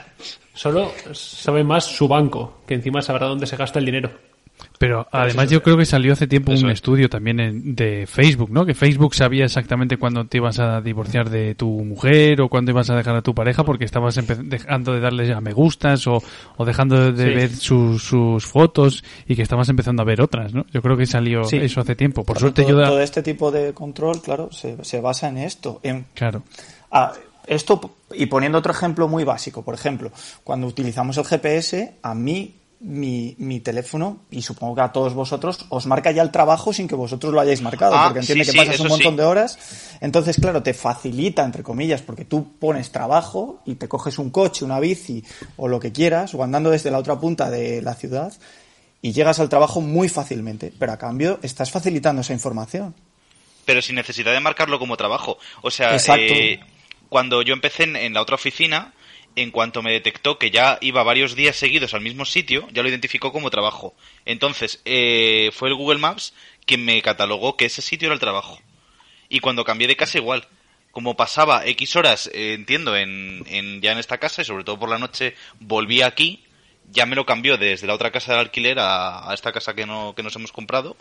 Solo 0.54 0.92
sabe 1.14 1.64
más 1.64 1.86
su 1.86 2.06
banco, 2.08 2.62
que 2.68 2.74
encima 2.74 3.02
sabrá 3.02 3.28
dónde 3.28 3.48
se 3.48 3.56
gasta 3.56 3.80
el 3.80 3.86
dinero. 3.86 4.12
Pero 4.80 5.08
además 5.12 5.50
yo 5.52 5.62
creo 5.62 5.78
que 5.78 5.86
salió 5.86 6.14
hace 6.14 6.26
tiempo 6.26 6.52
un 6.54 6.70
es. 6.70 6.76
estudio 6.76 7.10
también 7.10 7.40
en- 7.40 7.76
de 7.76 8.08
Facebook, 8.08 8.50
¿no? 8.50 8.66
Que 8.66 8.74
Facebook 8.74 9.14
sabía 9.14 9.44
exactamente 9.46 9.98
cuándo 9.98 10.26
te 10.26 10.38
ibas 10.38 10.58
a 10.58 10.80
divorciar 10.82 11.30
de 11.30 11.54
tu 11.54 11.68
mujer 11.84 12.40
o 12.42 12.48
cuándo 12.50 12.72
ibas 12.72 12.90
a 12.90 12.96
dejar 12.96 13.16
a 13.18 13.22
tu 13.22 13.36
pareja 13.36 13.66
porque 13.66 13.84
estabas 13.84 14.18
dejando 14.46 14.94
de 14.94 15.02
darle 15.02 15.34
a 15.34 15.42
me 15.42 15.52
gustas 15.52 16.08
o, 16.08 16.24
o 16.56 16.66
dejando 16.66 17.12
de 17.12 17.24
Sí. 17.30 17.36
ver 17.36 17.50
sus, 17.52 18.02
sus 18.04 18.46
fotos 18.46 19.04
y 19.28 19.36
que 19.36 19.42
estabas 19.42 19.68
empezando 19.68 20.02
a 20.02 20.06
ver 20.06 20.22
otras, 20.22 20.54
¿no? 20.54 20.66
Yo 20.72 20.82
creo 20.82 20.96
que 20.96 21.06
salió 21.06 21.44
Sí. 21.44 21.58
eso 21.58 21.82
hace 21.82 21.96
tiempo. 21.98 22.24
Por 22.24 22.38
Claro, 22.38 22.40
suerte 22.40 22.62
todo, 22.62 22.72
yo 22.72 22.78
da... 22.78 22.88
todo 22.88 23.02
este 23.02 23.22
tipo 23.22 23.52
de 23.52 23.74
control, 23.74 24.22
claro, 24.22 24.50
se, 24.54 24.82
se 24.86 25.02
basa 25.02 25.28
en 25.28 25.40
esto, 25.40 25.82
en 25.84 26.06
Claro. 26.14 26.44
Ah, 26.90 27.12
esto, 27.48 27.96
y 28.16 28.28
poniendo 28.28 28.58
otro 28.60 28.72
ejemplo 28.72 29.10
muy 29.10 29.26
básico, 29.26 29.62
por 29.62 29.74
ejemplo, 29.76 30.12
cuando 30.46 30.68
utilizamos 30.68 31.18
el 31.18 31.26
GPS, 31.26 31.96
a 32.02 32.16
mí 32.16 32.56
mi, 32.82 33.36
mi 33.40 33.60
teléfono, 33.60 34.22
y 34.32 34.42
supongo 34.42 34.76
que 34.76 34.82
a 34.82 34.92
todos 34.92 35.14
vosotros, 35.14 35.66
os 35.70 35.86
marca 35.86 36.12
ya 36.12 36.22
el 36.22 36.32
trabajo 36.32 36.72
sin 36.72 36.88
que 36.88 36.96
vosotros 36.96 37.34
lo 37.34 37.42
hayáis 37.42 37.62
marcado, 37.62 37.94
Ah, 37.96 38.06
porque 38.06 38.20
entiende 38.20 38.46
sí, 38.46 38.52
que 38.52 38.58
sí, 38.58 38.66
pasas 38.66 38.80
un 38.80 38.88
montón 38.88 39.14
sí. 39.14 39.18
de 39.18 39.24
horas. 39.24 39.98
Entonces, 40.00 40.38
claro, 40.40 40.64
te 40.64 40.74
facilita, 40.74 41.44
entre 41.44 41.62
comillas, 41.62 42.02
porque 42.02 42.24
tú 42.24 42.54
pones 42.58 42.92
trabajo 42.92 43.62
y 43.66 43.76
te 43.76 43.88
coges 43.90 44.18
un 44.18 44.30
coche, 44.30 44.64
una 44.64 44.80
bici 44.80 45.24
o 45.58 45.68
lo 45.68 45.80
que 45.80 45.92
quieras, 45.92 46.34
o 46.34 46.44
andando 46.44 46.70
desde 46.70 46.90
la 46.90 47.00
otra 47.00 47.20
punta 47.20 47.50
de 47.50 47.82
la 47.82 47.96
ciudad, 47.96 48.34
y 49.02 49.12
llegas 49.12 49.40
al 49.40 49.50
trabajo 49.50 49.82
muy 49.82 50.08
fácilmente, 50.10 50.74
pero 50.78 50.94
a 50.94 50.98
cambio 50.98 51.40
estás 51.42 51.72
facilitando 51.72 52.22
esa 52.22 52.34
información. 52.34 52.96
Pero 53.66 53.82
sin 53.82 53.96
necesidad 53.96 54.32
de 54.32 54.40
marcarlo 54.40 54.80
como 54.80 54.98
trabajo. 54.98 55.38
O 55.62 55.70
sea, 55.70 55.98
eh, 56.18 56.60
cuando 57.08 57.42
yo 57.42 57.54
empecé 57.54 57.84
en, 57.84 57.96
en 57.96 58.14
la 58.14 58.22
otra 58.22 58.36
oficina, 58.36 58.94
en 59.42 59.52
cuanto 59.52 59.82
me 59.82 59.92
detectó 59.92 60.38
que 60.38 60.52
ya 60.52 60.78
iba 60.82 61.04
varios 61.04 61.36
días 61.36 61.56
seguidos 61.56 61.94
al 61.94 62.02
mismo 62.02 62.26
sitio, 62.26 62.68
ya 62.72 62.84
lo 62.84 62.90
identificó 62.90 63.32
como 63.32 63.50
trabajo. 63.50 63.96
Entonces, 64.26 64.82
eh, 64.86 65.50
fue 65.54 65.70
el 65.70 65.76
Google 65.76 66.00
Maps 66.00 66.34
quien 66.66 66.86
me 66.86 67.02
catalogó 67.02 67.58
que 67.58 67.66
ese 67.66 67.82
sitio 67.82 68.08
era 68.08 68.14
el 68.14 68.20
trabajo. 68.20 68.60
Y 69.30 69.40
cuando 69.40 69.64
cambié 69.64 69.88
de 69.88 69.96
casa 69.96 70.18
igual. 70.18 70.48
Como 70.92 71.16
pasaba 71.16 71.66
X 71.68 71.96
horas, 71.96 72.32
eh, 72.34 72.54
entiendo, 72.54 72.98
en, 72.98 73.44
en- 73.48 73.80
ya 73.82 73.92
en 73.92 74.00
esta 74.00 74.18
casa 74.18 74.42
y 74.42 74.46
sobre 74.46 74.64
todo 74.64 74.80
por 74.80 74.90
la 74.90 74.98
noche 74.98 75.36
volví 75.60 76.02
aquí, 76.02 76.44
ya 76.92 77.06
me 77.06 77.16
lo 77.16 77.26
cambió 77.28 77.58
desde 77.58 77.86
la 77.86 77.94
otra 77.94 78.12
casa 78.12 78.34
de 78.34 78.40
alquiler 78.40 78.80
a, 78.80 79.30
a 79.30 79.34
esta 79.36 79.52
casa 79.52 79.76
que, 79.76 79.86
no, 79.86 80.14
que 80.16 80.24
nos 80.24 80.36
hemos 80.36 80.52
comprado, 80.52 80.98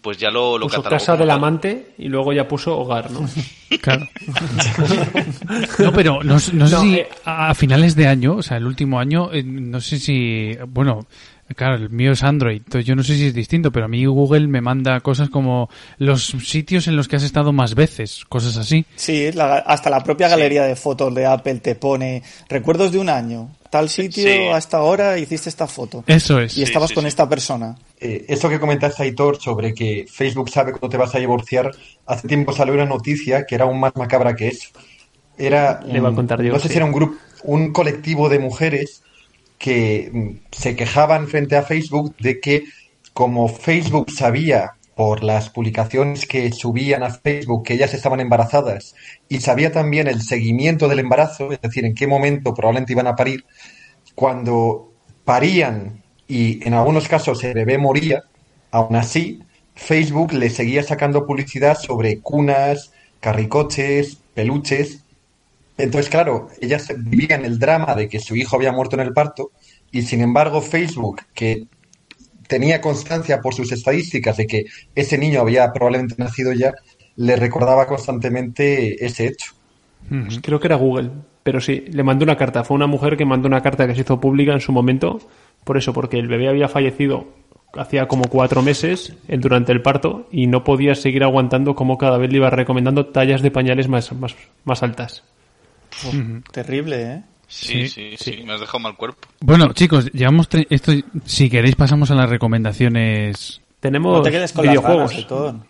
pues 0.00 0.18
ya 0.18 0.30
lo, 0.30 0.58
lo 0.58 0.66
Puso 0.66 0.76
catalogó 0.82 0.98
casa 0.98 1.16
del 1.16 1.30
amante 1.30 1.94
y 1.98 2.08
luego 2.08 2.32
ya 2.32 2.46
puso 2.48 2.78
hogar, 2.78 3.10
¿no? 3.10 3.20
Claro. 3.80 4.06
No, 5.78 5.92
pero 5.92 6.22
no, 6.22 6.34
no 6.34 6.38
sé 6.40 6.52
No, 6.54 6.66
si 6.66 6.94
eh. 6.96 7.08
a 7.24 7.54
finales 7.54 7.94
de 7.96 8.06
año, 8.06 8.36
o 8.36 8.42
sea, 8.42 8.56
el 8.58 8.66
último 8.66 8.98
año, 9.00 9.30
eh, 9.32 9.42
no 9.42 9.80
sé 9.80 9.98
si, 9.98 10.56
bueno, 10.68 11.06
claro, 11.54 11.76
el 11.76 11.90
mío 11.90 12.12
es 12.12 12.22
Android, 12.22 12.58
entonces 12.58 12.84
yo 12.86 12.94
no 12.94 13.02
sé 13.02 13.16
si 13.16 13.26
es 13.26 13.34
distinto, 13.34 13.70
pero 13.72 13.86
a 13.86 13.88
mí 13.88 14.04
Google 14.06 14.46
me 14.48 14.60
manda 14.60 15.00
cosas 15.00 15.30
como 15.30 15.68
los 15.98 16.24
sitios 16.26 16.86
en 16.88 16.96
los 16.96 17.08
que 17.08 17.16
has 17.16 17.22
estado 17.22 17.52
más 17.52 17.74
veces, 17.74 18.24
cosas 18.28 18.56
así. 18.56 18.84
Sí, 18.96 19.30
la- 19.32 19.58
hasta 19.58 19.90
la 19.90 20.02
propia 20.02 20.28
galería 20.28 20.64
de 20.64 20.76
fotos 20.76 21.14
de 21.14 21.26
Apple 21.26 21.56
te 21.60 21.74
pone 21.74 22.22
recuerdos 22.48 22.92
de 22.92 22.98
un 22.98 23.08
año, 23.08 23.50
tal 23.70 23.88
sitio, 23.88 24.24
Sí. 24.24 24.30
a 24.52 24.58
esta 24.58 24.82
hora 24.82 25.18
hiciste 25.18 25.48
esta 25.48 25.66
foto. 25.66 26.04
Eso 26.06 26.40
es. 26.40 26.56
y 26.58 26.62
estabas 26.62 26.88
sí, 26.90 26.94
con 26.94 27.02
sí. 27.04 27.08
esta 27.08 27.28
persona. 27.28 27.76
Eh, 28.00 28.24
eso 28.28 28.48
que 28.48 28.58
comentaste, 28.60 29.02
Aitor, 29.04 29.40
sobre 29.40 29.72
que 29.74 30.06
Facebook 30.12 30.50
sabe 30.50 30.72
cuándo 30.72 30.88
te 30.88 30.96
vas 30.96 31.14
a 31.14 31.18
divorciar, 31.18 31.70
hace 32.06 32.28
tiempo 32.28 32.52
salió 32.52 32.74
una 32.74 32.84
noticia 32.86 33.46
que 33.46 33.54
era 33.54 33.64
aún 33.64 33.78
más 33.80 33.94
macabra 33.96 34.34
que 34.34 34.48
eso. 34.48 34.68
Era, 35.38 35.80
Le 35.86 36.00
va 36.00 36.10
a 36.10 36.14
contar 36.14 36.42
yo, 36.42 36.52
no 36.52 36.58
sé 36.58 36.64
sí. 36.68 36.72
si 36.72 36.76
era 36.76 36.84
un 36.84 36.92
grupo, 36.92 37.16
un 37.44 37.72
colectivo 37.72 38.28
de 38.28 38.38
mujeres 38.38 39.02
que 39.62 40.10
mm, 40.12 40.30
se 40.50 40.74
quejaban 40.74 41.28
frente 41.28 41.56
a 41.56 41.62
Facebook 41.62 42.16
de 42.18 42.40
que 42.40 42.64
como 43.12 43.46
Facebook 43.46 44.10
sabía 44.10 44.72
por 44.96 45.22
las 45.22 45.50
publicaciones 45.50 46.26
que 46.26 46.50
subían 46.50 47.04
a 47.04 47.10
Facebook 47.10 47.62
que 47.62 47.74
ellas 47.74 47.94
estaban 47.94 48.18
embarazadas 48.18 48.96
y 49.28 49.38
sabía 49.38 49.70
también 49.70 50.08
el 50.08 50.20
seguimiento 50.20 50.88
del 50.88 50.98
embarazo, 50.98 51.52
es 51.52 51.60
decir, 51.60 51.84
en 51.84 51.94
qué 51.94 52.08
momento 52.08 52.54
probablemente 52.54 52.92
iban 52.92 53.06
a 53.06 53.14
parir, 53.14 53.44
cuando 54.16 54.92
parían 55.24 56.02
y 56.26 56.66
en 56.66 56.74
algunos 56.74 57.06
casos 57.06 57.44
el 57.44 57.54
bebé 57.54 57.78
moría, 57.78 58.24
aún 58.72 58.96
así 58.96 59.42
Facebook 59.76 60.32
le 60.32 60.50
seguía 60.50 60.82
sacando 60.82 61.24
publicidad 61.24 61.78
sobre 61.78 62.18
cunas, 62.18 62.92
carricoches, 63.20 64.18
peluches. 64.34 65.04
Entonces, 65.82 66.08
claro, 66.08 66.46
ellas 66.60 66.92
vivían 66.96 67.44
el 67.44 67.58
drama 67.58 67.96
de 67.96 68.08
que 68.08 68.20
su 68.20 68.36
hijo 68.36 68.54
había 68.54 68.70
muerto 68.70 68.94
en 68.94 69.00
el 69.00 69.12
parto 69.12 69.50
y 69.90 70.02
sin 70.02 70.20
embargo 70.20 70.62
Facebook, 70.62 71.22
que 71.34 71.64
tenía 72.46 72.80
constancia 72.80 73.40
por 73.40 73.52
sus 73.52 73.72
estadísticas 73.72 74.36
de 74.36 74.46
que 74.46 74.66
ese 74.94 75.18
niño 75.18 75.40
había 75.40 75.72
probablemente 75.72 76.14
nacido 76.18 76.52
ya, 76.52 76.72
le 77.16 77.34
recordaba 77.34 77.88
constantemente 77.88 79.04
ese 79.04 79.26
hecho. 79.26 79.54
Ujú. 80.08 80.40
Creo 80.40 80.60
que 80.60 80.68
era 80.68 80.76
Google, 80.76 81.10
pero 81.42 81.60
sí, 81.60 81.84
le 81.88 82.04
mandó 82.04 82.22
una 82.22 82.36
carta. 82.36 82.62
Fue 82.62 82.76
una 82.76 82.86
mujer 82.86 83.16
que 83.16 83.24
mandó 83.24 83.48
una 83.48 83.60
carta 83.60 83.88
que 83.88 83.96
se 83.96 84.02
hizo 84.02 84.20
pública 84.20 84.52
en 84.52 84.60
su 84.60 84.70
momento, 84.70 85.18
por 85.64 85.76
eso, 85.76 85.92
porque 85.92 86.16
el 86.20 86.28
bebé 86.28 86.48
había 86.48 86.68
fallecido 86.68 87.26
hacía 87.76 88.06
como 88.06 88.24
cuatro 88.24 88.62
meses 88.62 89.14
durante 89.26 89.72
el 89.72 89.80
parto 89.80 90.28
y 90.30 90.46
no 90.46 90.62
podía 90.62 90.94
seguir 90.94 91.24
aguantando 91.24 91.74
como 91.74 91.98
cada 91.98 92.18
vez 92.18 92.30
le 92.30 92.36
iba 92.36 92.50
recomendando 92.50 93.06
tallas 93.06 93.40
de 93.40 93.50
pañales 93.50 93.88
más, 93.88 94.12
más, 94.12 94.36
más 94.64 94.82
altas. 94.84 95.24
Terrible, 96.52 97.02
¿eh? 97.02 97.22
Sí, 97.48 97.86
Sí, 97.88 98.16
sí, 98.16 98.32
sí, 98.36 98.42
me 98.46 98.54
has 98.54 98.60
dejado 98.60 98.78
mal 98.78 98.96
cuerpo. 98.96 99.28
Bueno, 99.40 99.72
chicos, 99.74 100.10
llevamos 100.12 100.48
tre- 100.48 100.66
esto. 100.70 100.92
Si 101.26 101.50
queréis, 101.50 101.76
pasamos 101.76 102.10
a 102.10 102.14
las 102.14 102.30
recomendaciones. 102.30 103.60
Tenemos 103.80 104.16
No 104.18 104.22
te 104.22 104.30
quedes 104.30 104.52
con 104.52 104.62
videojuegos. 104.66 105.14
las 105.14 105.28
ganas. 105.28 105.62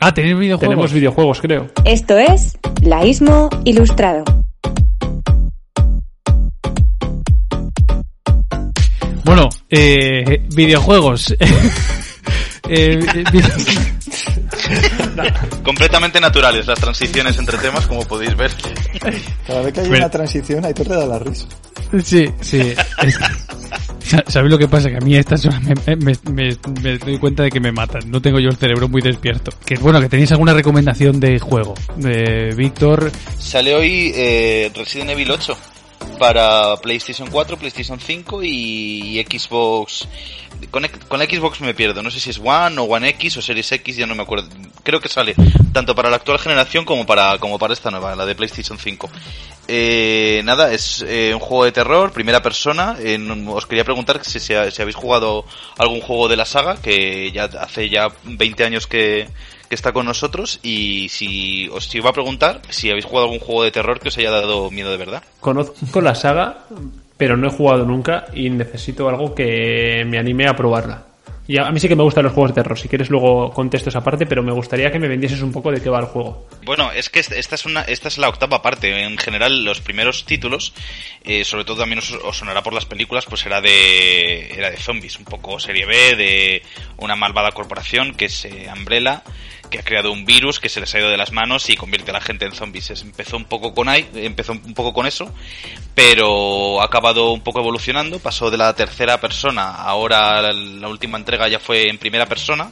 Ah, 0.00 0.12
tenéis 0.14 0.38
videojuegos. 0.38 0.68
Tenemos 0.70 0.92
videojuegos, 0.92 1.40
creo. 1.40 1.70
Esto 1.84 2.18
es 2.18 2.56
Laísmo 2.82 3.48
Ilustrado. 3.64 4.24
Bueno, 9.24 9.48
eh, 9.70 10.42
videojuegos. 10.54 11.34
Eh, 12.66 12.98
Completamente 15.64 16.20
naturales 16.20 16.66
las 16.66 16.78
transiciones 16.80 17.38
entre 17.38 17.58
temas, 17.58 17.86
como 17.86 18.04
podéis 18.06 18.36
ver. 18.36 18.50
Cada 19.46 19.62
vez 19.62 19.72
que 19.72 19.80
hay 19.80 19.88
una 19.88 20.10
transición, 20.10 20.64
Aitor 20.64 20.88
le 20.88 20.96
da 20.96 21.06
la 21.06 21.18
risa. 21.18 21.46
sí, 22.04 22.28
sí. 22.40 22.74
¿Sabéis 24.28 24.50
lo 24.52 24.58
que 24.58 24.68
pasa? 24.68 24.90
Que 24.90 24.96
a 24.98 25.00
mí 25.00 25.16
estas 25.16 25.44
horas 25.46 25.62
me, 25.62 25.74
me- 25.96 26.16
me- 26.30 26.56
me 26.82 26.98
doy 26.98 27.18
cuenta 27.18 27.42
de 27.42 27.50
que 27.50 27.60
me 27.60 27.72
matan. 27.72 28.02
No 28.10 28.20
tengo 28.20 28.38
yo 28.38 28.50
el 28.50 28.56
cerebro 28.56 28.88
muy 28.88 29.00
despierto. 29.00 29.50
Que 29.64 29.76
bueno, 29.76 30.00
que 30.00 30.08
tenéis 30.08 30.30
alguna 30.32 30.52
recomendación 30.52 31.18
de 31.20 31.38
juego. 31.38 31.74
De 31.96 32.54
Víctor. 32.56 33.10
Sale 33.38 33.74
hoy 33.74 34.12
eh, 34.14 34.70
Resident 34.74 35.10
Evil 35.10 35.30
8 35.30 35.56
para 36.18 36.76
PlayStation 36.76 37.28
4, 37.30 37.56
PlayStation 37.56 37.98
5 37.98 38.42
y, 38.42 39.18
y 39.18 39.24
Xbox. 39.24 40.06
Con, 40.70 40.82
la 40.82 41.26
Xbox 41.26 41.60
me 41.60 41.74
pierdo, 41.74 42.02
no 42.02 42.10
sé 42.10 42.18
si 42.20 42.30
es 42.30 42.40
One 42.42 42.78
o 42.80 42.84
One 42.84 43.08
X 43.10 43.36
o 43.36 43.42
Series 43.42 43.70
X, 43.70 43.96
ya 43.96 44.06
no 44.06 44.14
me 44.14 44.22
acuerdo. 44.22 44.48
Creo 44.82 45.00
que 45.00 45.08
sale 45.08 45.34
tanto 45.72 45.94
para 45.94 46.10
la 46.10 46.16
actual 46.16 46.38
generación 46.38 46.84
como 46.84 47.06
para 47.06 47.38
como 47.38 47.58
para 47.58 47.72
esta 47.72 47.90
nueva, 47.90 48.16
la 48.16 48.26
de 48.26 48.34
PlayStation 48.34 48.78
5. 48.78 49.10
Eh, 49.68 50.42
nada, 50.44 50.72
es 50.72 51.04
eh, 51.06 51.32
un 51.32 51.40
juego 51.40 51.64
de 51.64 51.72
terror, 51.72 52.12
primera 52.12 52.42
persona. 52.42 52.96
Eh, 52.98 53.18
os 53.48 53.66
quería 53.66 53.84
preguntar 53.84 54.24
si 54.24 54.54
habéis 54.54 54.96
jugado 54.96 55.44
algún 55.78 56.00
juego 56.00 56.28
de 56.28 56.36
la 56.36 56.44
saga, 56.44 56.76
que 56.76 57.30
ya 57.32 57.44
hace 57.44 57.88
ya 57.88 58.08
20 58.24 58.64
años 58.64 58.86
que, 58.86 59.28
que 59.68 59.74
está 59.74 59.92
con 59.92 60.06
nosotros. 60.06 60.60
Y 60.62 61.08
si 61.08 61.68
os 61.68 61.92
iba 61.94 62.10
a 62.10 62.12
preguntar 62.12 62.62
si 62.68 62.90
habéis 62.90 63.04
jugado 63.04 63.26
algún 63.26 63.40
juego 63.40 63.64
de 63.64 63.70
terror 63.70 64.00
que 64.00 64.08
os 64.08 64.18
haya 64.18 64.30
dado 64.30 64.70
miedo 64.70 64.90
de 64.90 64.96
verdad. 64.96 65.22
Conozco 65.40 66.00
la 66.00 66.14
saga, 66.14 66.64
pero 67.16 67.36
no 67.36 67.48
he 67.48 67.50
jugado 67.50 67.84
nunca 67.84 68.26
y 68.34 68.50
necesito 68.50 69.08
algo 69.08 69.34
que 69.34 70.04
me 70.06 70.18
anime 70.18 70.46
a 70.48 70.54
probarla. 70.56 71.06
Y 71.46 71.58
a 71.58 71.70
mí 71.70 71.78
sí 71.78 71.88
que 71.88 71.94
me 71.96 72.02
gustan 72.02 72.24
los 72.24 72.32
juegos 72.32 72.52
de 72.54 72.62
terror. 72.62 72.78
Si 72.78 72.88
quieres 72.88 73.10
luego 73.10 73.50
contesto 73.50 73.90
esa 73.90 74.02
parte, 74.02 74.24
pero 74.24 74.42
me 74.42 74.50
gustaría 74.50 74.90
que 74.90 74.98
me 74.98 75.08
vendieses 75.08 75.42
un 75.42 75.52
poco 75.52 75.70
de 75.70 75.78
qué 75.82 75.90
va 75.90 75.98
el 76.00 76.06
juego. 76.06 76.48
Bueno, 76.64 76.90
es 76.90 77.10
que 77.10 77.20
est- 77.20 77.32
esta 77.32 77.54
es 77.56 77.66
una, 77.66 77.82
esta 77.82 78.08
es 78.08 78.16
la 78.16 78.30
octava 78.30 78.62
parte. 78.62 79.02
En 79.04 79.18
general, 79.18 79.62
los 79.62 79.82
primeros 79.82 80.24
títulos, 80.24 80.72
eh, 81.22 81.44
sobre 81.44 81.64
todo 81.66 81.76
también 81.80 81.98
os, 81.98 82.12
os 82.12 82.38
sonará 82.38 82.62
por 82.62 82.72
las 82.72 82.86
películas, 82.86 83.26
pues 83.26 83.44
era 83.44 83.60
de, 83.60 84.54
era 84.54 84.70
de 84.70 84.78
zombies, 84.78 85.18
un 85.18 85.26
poco 85.26 85.60
serie 85.60 85.84
B, 85.84 86.16
de 86.16 86.62
una 86.96 87.14
malvada 87.14 87.52
corporación 87.52 88.14
que 88.14 88.24
es 88.24 88.46
eh, 88.46 88.66
Umbrella, 88.74 89.22
que 89.74 89.80
ha 89.80 89.82
creado 89.82 90.12
un 90.12 90.24
virus 90.24 90.60
que 90.60 90.68
se 90.68 90.78
les 90.78 90.94
ha 90.94 91.00
ido 91.00 91.08
de 91.10 91.16
las 91.16 91.32
manos 91.32 91.68
y 91.68 91.74
convierte 91.74 92.12
a 92.12 92.14
la 92.14 92.20
gente 92.20 92.44
en 92.44 92.52
zombies. 92.52 92.90
Es- 92.90 93.02
empezó 93.02 93.36
un 93.36 93.44
poco 93.44 93.74
con 93.74 93.88
ahí, 93.88 94.08
empezó 94.14 94.52
un 94.52 94.72
poco 94.72 94.92
con 94.94 95.04
eso, 95.04 95.34
pero 95.96 96.80
ha 96.80 96.84
acabado 96.84 97.32
un 97.32 97.40
poco 97.42 97.58
evolucionando. 97.58 98.20
Pasó 98.20 98.52
de 98.52 98.56
la 98.56 98.72
tercera 98.76 99.20
persona, 99.20 99.74
ahora 99.74 100.52
la 100.52 100.88
última 100.88 101.18
entrega 101.18 101.48
ya 101.48 101.58
fue 101.58 101.88
en 101.88 101.98
primera 101.98 102.26
persona. 102.26 102.70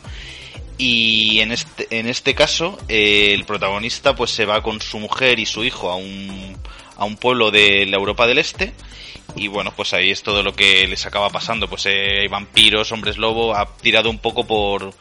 Y 0.79 1.41
en 1.41 1.51
este, 1.51 1.89
en 1.99 2.09
este 2.09 2.35
caso, 2.37 2.79
eh, 2.89 3.33
el 3.35 3.45
protagonista 3.45 4.15
pues 4.15 4.31
se 4.31 4.47
va 4.47 4.63
con 4.63 4.81
su 4.81 4.99
mujer 5.01 5.39
y 5.41 5.47
su 5.47 5.65
hijo 5.65 5.91
a 5.91 5.97
un, 5.97 6.57
a 6.97 7.05
un 7.05 7.17
pueblo 7.17 7.51
de 7.51 7.85
la 7.87 7.97
Europa 7.97 8.29
del 8.29 8.39
Este. 8.39 8.73
Y 9.35 9.49
bueno, 9.49 9.73
pues 9.75 9.93
ahí 9.93 10.11
es 10.13 10.23
todo 10.23 10.43
lo 10.45 10.55
que 10.55 10.87
les 10.87 11.05
acaba 11.05 11.31
pasando. 11.31 11.69
Pues 11.69 11.87
eh, 11.87 12.21
hay 12.21 12.29
vampiros, 12.29 12.93
hombres 12.93 13.17
lobo, 13.19 13.57
ha 13.57 13.67
tirado 13.77 14.09
un 14.09 14.19
poco 14.19 14.47
por, 14.47 14.93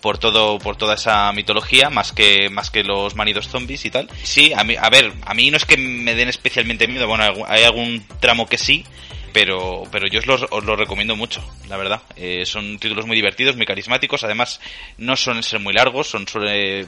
por 0.00 0.18
todo, 0.18 0.58
por 0.58 0.76
toda 0.76 0.94
esa 0.94 1.32
mitología, 1.32 1.90
más 1.90 2.12
que, 2.12 2.48
más 2.50 2.70
que 2.70 2.84
los 2.84 3.14
manidos 3.16 3.48
zombies 3.48 3.84
y 3.84 3.90
tal. 3.90 4.08
Sí, 4.22 4.52
a 4.54 4.64
mí, 4.64 4.76
a 4.80 4.88
ver, 4.90 5.12
a 5.26 5.34
mí 5.34 5.50
no 5.50 5.56
es 5.56 5.64
que 5.64 5.76
me 5.76 6.14
den 6.14 6.28
especialmente 6.28 6.86
miedo, 6.88 7.06
bueno, 7.08 7.24
hay 7.46 7.64
algún 7.64 8.04
tramo 8.20 8.46
que 8.46 8.58
sí, 8.58 8.84
pero, 9.32 9.82
pero 9.92 10.06
yo 10.08 10.20
os 10.20 10.26
los, 10.26 10.46
os 10.50 10.64
los 10.64 10.78
recomiendo 10.78 11.14
mucho, 11.16 11.42
la 11.68 11.76
verdad. 11.76 12.00
Eh, 12.16 12.44
son 12.46 12.78
títulos 12.78 13.06
muy 13.06 13.14
divertidos, 13.16 13.56
muy 13.56 13.66
carismáticos, 13.66 14.24
además 14.24 14.60
no 14.96 15.16
suelen 15.16 15.42
ser 15.42 15.60
muy 15.60 15.74
largos, 15.74 16.08
son 16.08 16.26
suele- 16.26 16.86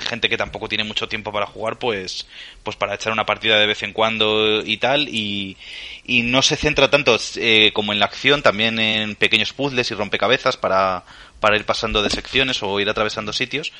gente 0.00 0.28
que 0.28 0.36
tampoco 0.36 0.68
tiene 0.68 0.82
mucho 0.84 1.08
tiempo 1.08 1.30
para 1.30 1.46
jugar, 1.46 1.78
pues, 1.78 2.26
pues 2.62 2.76
para 2.76 2.94
echar 2.94 3.12
una 3.12 3.26
partida 3.26 3.58
de 3.58 3.66
vez 3.66 3.82
en 3.82 3.92
cuando 3.92 4.64
y 4.64 4.78
tal, 4.78 5.08
y, 5.08 5.56
y 6.04 6.22
no 6.22 6.42
se 6.42 6.56
centra 6.56 6.90
tanto 6.90 7.16
eh, 7.36 7.70
como 7.74 7.92
en 7.92 8.00
la 8.00 8.06
acción, 8.06 8.42
también 8.42 8.80
en 8.80 9.14
pequeños 9.14 9.52
puzzles 9.52 9.90
y 9.90 9.94
rompecabezas 9.94 10.56
para, 10.56 11.04
para 11.40 11.56
ir 11.56 11.64
pasando 11.64 12.02
de 12.02 12.10
secciones 12.10 12.62
o 12.62 12.78
ir 12.80 12.88
atravesando 12.88 13.32
sitios. 13.32 13.72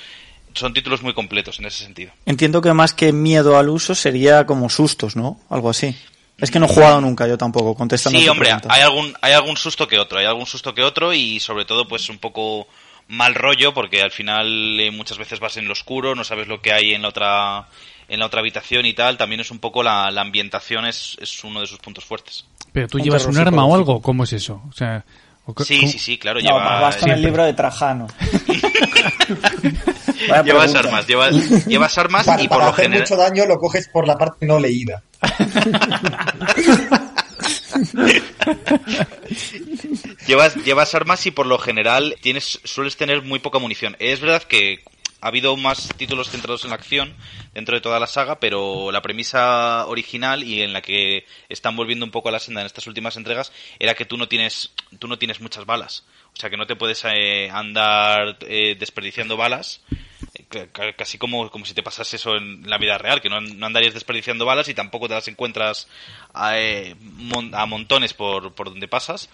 Son 0.55 0.73
títulos 0.73 1.03
muy 1.03 1.13
completos 1.13 1.59
en 1.59 1.67
ese 1.67 1.85
sentido. 1.85 2.13
Entiendo 2.25 2.61
que 2.61 2.73
más 2.73 2.95
que 2.95 3.13
miedo 3.13 3.59
al 3.59 3.69
uso 3.69 3.95
sería 3.95 4.47
como 4.47 4.71
sustos, 4.71 5.15
¿no? 5.15 5.41
Algo 5.51 5.71
así. 5.71 5.95
Es 6.39 6.51
que 6.51 6.59
no 6.59 6.67
he 6.67 6.69
jugado 6.69 7.01
nunca 7.01 7.27
yo 7.27 7.37
tampoco, 7.37 7.75
contestando. 7.75 8.19
Sí, 8.19 8.25
tu 8.25 8.31
hombre, 8.31 8.47
pregunta. 8.47 8.73
hay 8.73 8.83
algún, 8.83 9.15
hay 9.21 9.33
algún 9.33 9.57
susto 9.57 9.89
que 9.89 9.99
otro, 9.99 10.19
hay 10.19 10.27
algún 10.27 10.47
susto 10.47 10.73
que 10.75 10.83
otro 10.83 11.13
y 11.13 11.41
sobre 11.41 11.65
todo 11.65 11.87
pues 11.89 12.09
un 12.09 12.19
poco 12.19 12.69
mal 13.09 13.35
rollo 13.35 13.75
porque 13.75 14.03
al 14.03 14.13
final 14.13 14.79
eh, 14.79 14.91
muchas 14.91 15.19
veces 15.19 15.41
vas 15.41 15.57
en 15.57 15.67
lo 15.67 15.73
oscuro, 15.73 16.15
no 16.15 16.25
sabes 16.25 16.47
lo 16.47 16.61
que 16.61 16.73
hay 16.73 16.93
en 16.95 17.03
la 17.03 17.09
otra 17.09 17.69
en 18.09 18.21
la 18.21 18.27
otra 18.27 18.41
habitación 18.41 18.87
y 18.87 18.95
tal, 18.95 19.19
también 19.19 19.41
es 19.41 19.51
un 19.51 19.59
poco 19.59 19.83
la, 19.83 20.11
la 20.11 20.23
ambientación 20.23 20.87
es, 20.87 21.17
es 21.21 21.45
uno 21.45 21.61
de 21.61 21.67
sus 21.67 21.79
puntos 21.79 22.05
fuertes. 22.05 22.47
Pero 22.73 22.89
tú 22.89 22.99
Un 22.99 23.05
llevas 23.05 23.27
un 23.27 23.37
arma 23.37 23.67
o 23.67 23.75
algo, 23.75 24.01
¿cómo 24.01 24.25
es 24.25 24.33
eso? 24.33 24.63
O 24.69 24.73
sea, 24.73 25.05
Sí, 25.65 25.81
¿cómo- 25.81 25.93
sí, 25.93 25.99
sí, 25.99 26.19
claro, 26.19 26.41
No, 26.41 26.47
lleva, 26.47 26.81
vas 26.81 26.97
con 26.97 27.11
el 27.11 27.23
libro 27.23 27.45
de 27.45 27.55
Trajano. 27.55 28.07
Llevas 30.45 30.75
armas, 30.75 31.07
llevas, 31.07 31.67
llevas 31.67 31.97
armas 31.97 32.27
Para, 32.27 32.43
y 32.43 32.49
por 32.49 32.59
para 32.59 32.67
lo 32.69 32.73
hacer 32.73 32.85
general 32.87 33.03
mucho 33.03 33.17
daño 33.17 33.47
lo 33.47 33.59
coges 33.59 33.89
por 33.89 34.07
la 34.07 34.17
parte 34.19 34.45
no 34.47 34.59
leída. 34.59 35.03
Llevas, 40.27 40.57
llevas 40.57 40.95
armas 40.95 41.25
y 41.27 41.31
por 41.31 41.47
lo 41.47 41.59
general 41.59 42.17
tienes, 42.21 42.61
sueles 42.65 42.97
tener 42.97 43.23
muy 43.23 43.39
poca 43.39 43.59
munición. 43.59 43.97
Es 43.99 44.21
verdad 44.21 44.43
que 44.43 44.81
ha 45.21 45.29
habido 45.29 45.57
más 45.57 45.89
títulos 45.97 46.31
centrados 46.31 46.65
en 46.65 46.71
la 46.71 46.77
acción 46.77 47.15
dentro 47.55 47.75
de 47.75 47.81
toda 47.81 47.99
la 47.99 48.07
saga, 48.07 48.39
pero 48.41 48.93
la 48.93 49.03
premisa 49.03 49.87
original 49.87 50.45
y 50.45 50.63
en 50.63 50.73
la 50.73 50.81
que 50.83 51.27
están 51.49 51.75
volviendo 51.77 52.05
un 52.05 52.11
poco 52.13 52.29
a 52.29 52.33
la 52.33 52.39
senda 52.39 52.61
en 52.61 52.67
estas 52.67 52.87
últimas 52.87 53.17
entregas 53.17 53.53
era 53.79 53.95
que 53.95 54.05
tú 54.05 54.17
no 54.17 54.29
tienes, 54.29 54.73
tú 54.99 55.09
no 55.09 55.19
tienes 55.19 55.41
muchas 55.41 55.67
balas. 55.67 56.05
O 56.37 56.41
sea 56.41 56.51
que 56.51 56.57
no 56.57 56.67
te 56.67 56.77
puedes 56.77 57.03
eh, 57.05 57.51
andar 57.51 58.37
eh, 58.43 58.77
desperdiciando 58.79 59.37
balas. 59.37 59.81
eh, 60.35 60.45
ca- 60.49 60.69
ca- 60.69 60.93
Casi 60.93 61.19
como, 61.19 61.51
como 61.51 61.65
si 61.65 61.75
te 61.75 61.83
pasase 61.83 62.15
eso 62.17 62.37
en 62.37 62.69
la 62.71 62.79
vida 62.79 62.97
real, 62.99 63.21
que 63.21 63.29
no, 63.29 63.41
no 63.41 63.67
andarías 63.67 63.95
desperdiciando 63.95 64.45
balas 64.45 64.69
y 64.69 64.75
tampoco 64.75 65.09
te 65.09 65.15
las 65.15 65.27
encuentras 65.27 65.89
a, 66.35 66.59
eh, 66.61 66.95
mon- 67.01 67.55
a 67.57 67.67
montones 67.67 68.15
por, 68.15 68.55
por 68.55 68.69
donde 68.71 68.87
pasas 68.87 69.31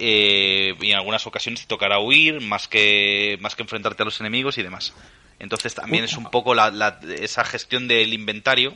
eh, 0.00 0.74
y 0.80 0.90
en 0.90 0.96
algunas 0.96 1.26
ocasiones 1.26 1.60
te 1.60 1.66
tocará 1.66 2.00
huir 2.00 2.40
más 2.40 2.66
que 2.68 3.38
más 3.40 3.54
que 3.54 3.62
enfrentarte 3.62 4.02
a 4.02 4.06
los 4.06 4.18
enemigos 4.20 4.58
y 4.58 4.62
demás. 4.62 4.92
Entonces 5.38 5.74
también 5.74 6.04
es 6.04 6.16
un 6.16 6.24
poco 6.30 6.54
la, 6.54 6.70
la- 6.70 6.98
esa 7.20 7.44
gestión 7.44 7.86
del 7.88 8.12
inventario, 8.12 8.74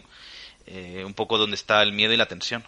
eh, 0.67 1.03
un 1.05 1.15
poco 1.15 1.37
donde 1.39 1.57
está 1.57 1.83
el 1.83 1.93
miedo 1.93 2.13
y 2.13 2.17
la 2.17 2.27
tensión. 2.27 2.63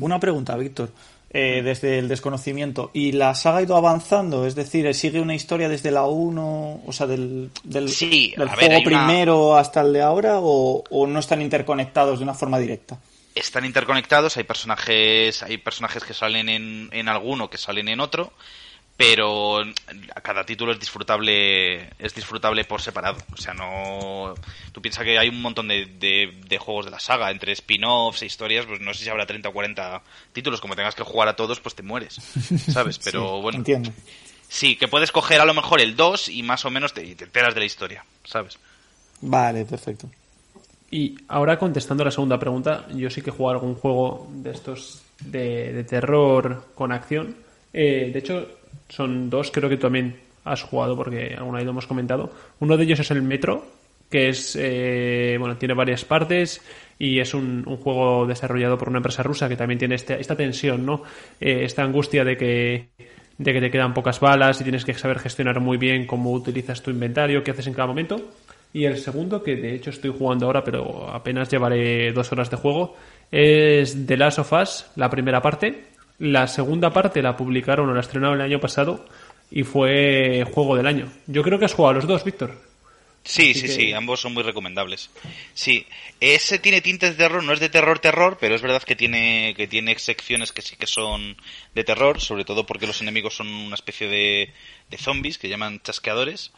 Una 0.00 0.18
pregunta, 0.18 0.56
Víctor. 0.56 0.90
Eh, 1.32 1.62
desde 1.62 2.00
el 2.00 2.08
desconocimiento. 2.08 2.90
¿Y 2.92 3.12
la 3.12 3.36
saga 3.36 3.58
ha 3.58 3.62
ido 3.62 3.76
avanzando? 3.76 4.44
Es 4.46 4.56
decir, 4.56 4.92
¿sigue 4.96 5.20
una 5.20 5.36
historia 5.36 5.68
desde 5.68 5.92
la 5.92 6.04
1, 6.06 6.80
o 6.84 6.92
sea, 6.92 7.06
del, 7.06 7.50
del, 7.62 7.88
Sí, 7.88 8.34
del 8.36 8.48
a 8.48 8.56
ver, 8.56 8.66
juego 8.66 8.80
una- 8.80 9.06
primero 9.06 9.56
hasta 9.56 9.82
el 9.82 9.92
de 9.92 10.02
ahora, 10.02 10.40
o, 10.40 10.82
o 10.90 11.06
no 11.06 11.20
están 11.20 11.40
interconectados 11.40 12.18
de 12.18 12.24
una 12.24 12.34
forma 12.34 12.58
directa? 12.58 12.98
Están 13.34 13.64
interconectados, 13.64 14.36
hay 14.36 14.44
personajes, 14.44 15.42
hay 15.42 15.56
personajes 15.58 16.04
que 16.04 16.14
salen 16.14 16.48
en, 16.48 16.88
en 16.92 17.08
alguno, 17.08 17.48
que 17.48 17.58
salen 17.58 17.88
en 17.88 18.00
otro, 18.00 18.32
pero 18.96 19.60
cada 20.22 20.44
título 20.44 20.72
es 20.72 20.78
disfrutable 20.80 21.88
es 21.98 22.14
disfrutable 22.14 22.64
por 22.64 22.82
separado. 22.82 23.16
O 23.32 23.36
sea 23.38 23.54
no 23.54 24.34
tú 24.72 24.82
piensas 24.82 25.04
que 25.04 25.18
hay 25.18 25.28
un 25.30 25.40
montón 25.40 25.68
de, 25.68 25.86
de, 25.86 26.38
de 26.46 26.58
juegos 26.58 26.84
de 26.84 26.90
la 26.90 27.00
saga 27.00 27.30
entre 27.30 27.52
spin-offs 27.52 28.20
e 28.20 28.26
historias 28.26 28.66
pues 28.66 28.80
no 28.82 28.92
sé 28.92 29.04
si 29.04 29.08
habrá 29.08 29.24
30 29.24 29.48
o 29.48 29.52
40 29.54 30.02
títulos. 30.34 30.60
Como 30.60 30.76
tengas 30.76 30.94
que 30.94 31.02
jugar 31.02 31.28
a 31.28 31.36
todos 31.36 31.60
pues 31.60 31.74
te 31.74 31.82
mueres 31.82 32.14
sabes 32.72 32.98
pero 32.98 33.36
Sí, 33.36 33.42
bueno. 33.42 33.58
Entiendo. 33.58 33.90
sí 34.48 34.76
que 34.76 34.86
puedes 34.86 35.12
coger 35.12 35.40
a 35.40 35.46
lo 35.46 35.54
mejor 35.54 35.80
el 35.80 35.96
2 35.96 36.28
y 36.28 36.42
más 36.42 36.66
o 36.66 36.70
menos 36.70 36.92
te, 36.92 37.14
te 37.14 37.24
enteras 37.24 37.54
de 37.54 37.60
la 37.60 37.66
historia 37.66 38.04
sabes 38.24 38.58
Vale, 39.22 39.64
perfecto. 39.64 40.10
Y 40.90 41.14
ahora 41.28 41.58
contestando 41.58 42.04
la 42.04 42.10
segunda 42.10 42.38
pregunta, 42.38 42.86
yo 42.94 43.10
sí 43.10 43.22
que 43.22 43.30
he 43.30 43.32
jugado 43.32 43.60
algún 43.60 43.74
juego 43.76 44.28
de 44.34 44.50
estos 44.50 45.02
de, 45.24 45.72
de 45.72 45.84
terror 45.84 46.64
con 46.74 46.90
acción. 46.90 47.36
Eh, 47.72 48.10
de 48.12 48.18
hecho, 48.18 48.46
son 48.88 49.30
dos, 49.30 49.50
creo 49.52 49.68
que 49.68 49.76
tú 49.76 49.82
también 49.82 50.16
has 50.44 50.62
jugado 50.62 50.96
porque 50.96 51.34
alguna 51.36 51.58
vez 51.58 51.64
lo 51.64 51.70
hemos 51.70 51.86
comentado. 51.86 52.32
Uno 52.58 52.76
de 52.76 52.84
ellos 52.84 52.98
es 52.98 53.10
el 53.12 53.22
Metro, 53.22 53.64
que 54.10 54.30
es 54.30 54.56
eh, 54.58 55.36
bueno 55.38 55.56
tiene 55.56 55.74
varias 55.74 56.04
partes 56.04 56.60
y 56.98 57.20
es 57.20 57.34
un, 57.34 57.62
un 57.66 57.76
juego 57.76 58.26
desarrollado 58.26 58.76
por 58.76 58.88
una 58.88 58.98
empresa 58.98 59.22
rusa 59.22 59.48
que 59.48 59.56
también 59.56 59.78
tiene 59.78 59.94
este- 59.94 60.20
esta 60.20 60.34
tensión, 60.36 60.84
¿no? 60.84 61.04
Eh, 61.40 61.60
esta 61.64 61.84
angustia 61.84 62.24
de 62.24 62.36
que 62.36 62.88
de 63.38 63.52
que 63.54 63.60
te 63.60 63.70
quedan 63.70 63.94
pocas 63.94 64.20
balas 64.20 64.60
y 64.60 64.64
tienes 64.64 64.84
que 64.84 64.92
saber 64.92 65.18
gestionar 65.18 65.60
muy 65.60 65.78
bien 65.78 66.06
cómo 66.06 66.30
utilizas 66.32 66.82
tu 66.82 66.90
inventario, 66.90 67.42
qué 67.42 67.52
haces 67.52 67.68
en 67.68 67.74
cada 67.74 67.86
momento. 67.86 68.20
Y 68.72 68.84
el 68.84 68.98
segundo, 68.98 69.42
que 69.42 69.56
de 69.56 69.74
hecho 69.74 69.90
estoy 69.90 70.14
jugando 70.16 70.46
ahora, 70.46 70.62
pero 70.62 71.08
apenas 71.12 71.48
llevaré 71.50 72.12
dos 72.12 72.30
horas 72.32 72.50
de 72.50 72.56
juego, 72.56 72.96
es 73.30 74.06
The 74.06 74.16
Last 74.16 74.38
of 74.38 74.52
Us, 74.52 74.86
la 74.96 75.10
primera 75.10 75.42
parte. 75.42 75.84
La 76.18 76.46
segunda 76.46 76.92
parte 76.92 77.22
la 77.22 77.36
publicaron 77.36 77.88
o 77.88 77.94
la 77.94 78.00
estrenaron 78.00 78.36
el 78.36 78.44
año 78.46 78.60
pasado 78.60 79.06
y 79.50 79.62
fue 79.64 80.44
juego 80.52 80.76
del 80.76 80.86
año. 80.86 81.10
Yo 81.26 81.42
creo 81.42 81.58
que 81.58 81.64
has 81.64 81.72
jugado 81.74 81.92
a 81.92 81.94
los 81.94 82.06
dos, 82.06 82.24
Víctor. 82.24 82.56
Sí, 83.22 83.50
Así 83.50 83.54
sí, 83.54 83.66
que- 83.66 83.72
sí, 83.72 83.92
ambos 83.92 84.20
son 84.20 84.32
muy 84.32 84.42
recomendables. 84.42 85.10
Sí, 85.52 85.86
ese 86.20 86.58
tiene 86.58 86.80
tintes 86.80 87.10
de 87.10 87.16
terror, 87.24 87.42
no 87.44 87.52
es 87.52 87.60
de 87.60 87.68
terror 87.68 87.98
terror, 87.98 88.38
pero 88.40 88.54
es 88.54 88.62
verdad 88.62 88.82
que 88.82 88.96
tiene 88.96 89.52
que 89.56 89.66
tiene 89.66 89.98
secciones 89.98 90.52
que 90.52 90.62
sí 90.62 90.76
que 90.76 90.86
son 90.86 91.36
de 91.74 91.84
terror, 91.84 92.18
sobre 92.20 92.44
todo 92.46 92.64
porque 92.64 92.86
los 92.86 93.00
enemigos 93.02 93.34
son 93.36 93.48
una 93.48 93.74
especie 93.74 94.08
de, 94.08 94.52
de 94.90 94.96
zombies 94.98 95.36
que 95.38 95.48
llaman 95.50 95.80
chasqueadores 95.82 96.52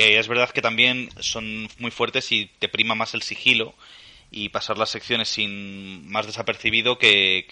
y 0.00 0.14
es 0.16 0.28
verdad 0.28 0.50
que 0.50 0.62
también 0.62 1.08
son 1.20 1.68
muy 1.78 1.90
fuertes 1.90 2.30
y 2.32 2.50
te 2.58 2.68
prima 2.68 2.94
más 2.94 3.14
el 3.14 3.22
sigilo 3.22 3.74
y 4.30 4.48
pasar 4.48 4.78
las 4.78 4.90
secciones 4.90 5.28
sin 5.28 6.08
más 6.10 6.26
desapercibido 6.26 6.98
que, 6.98 7.46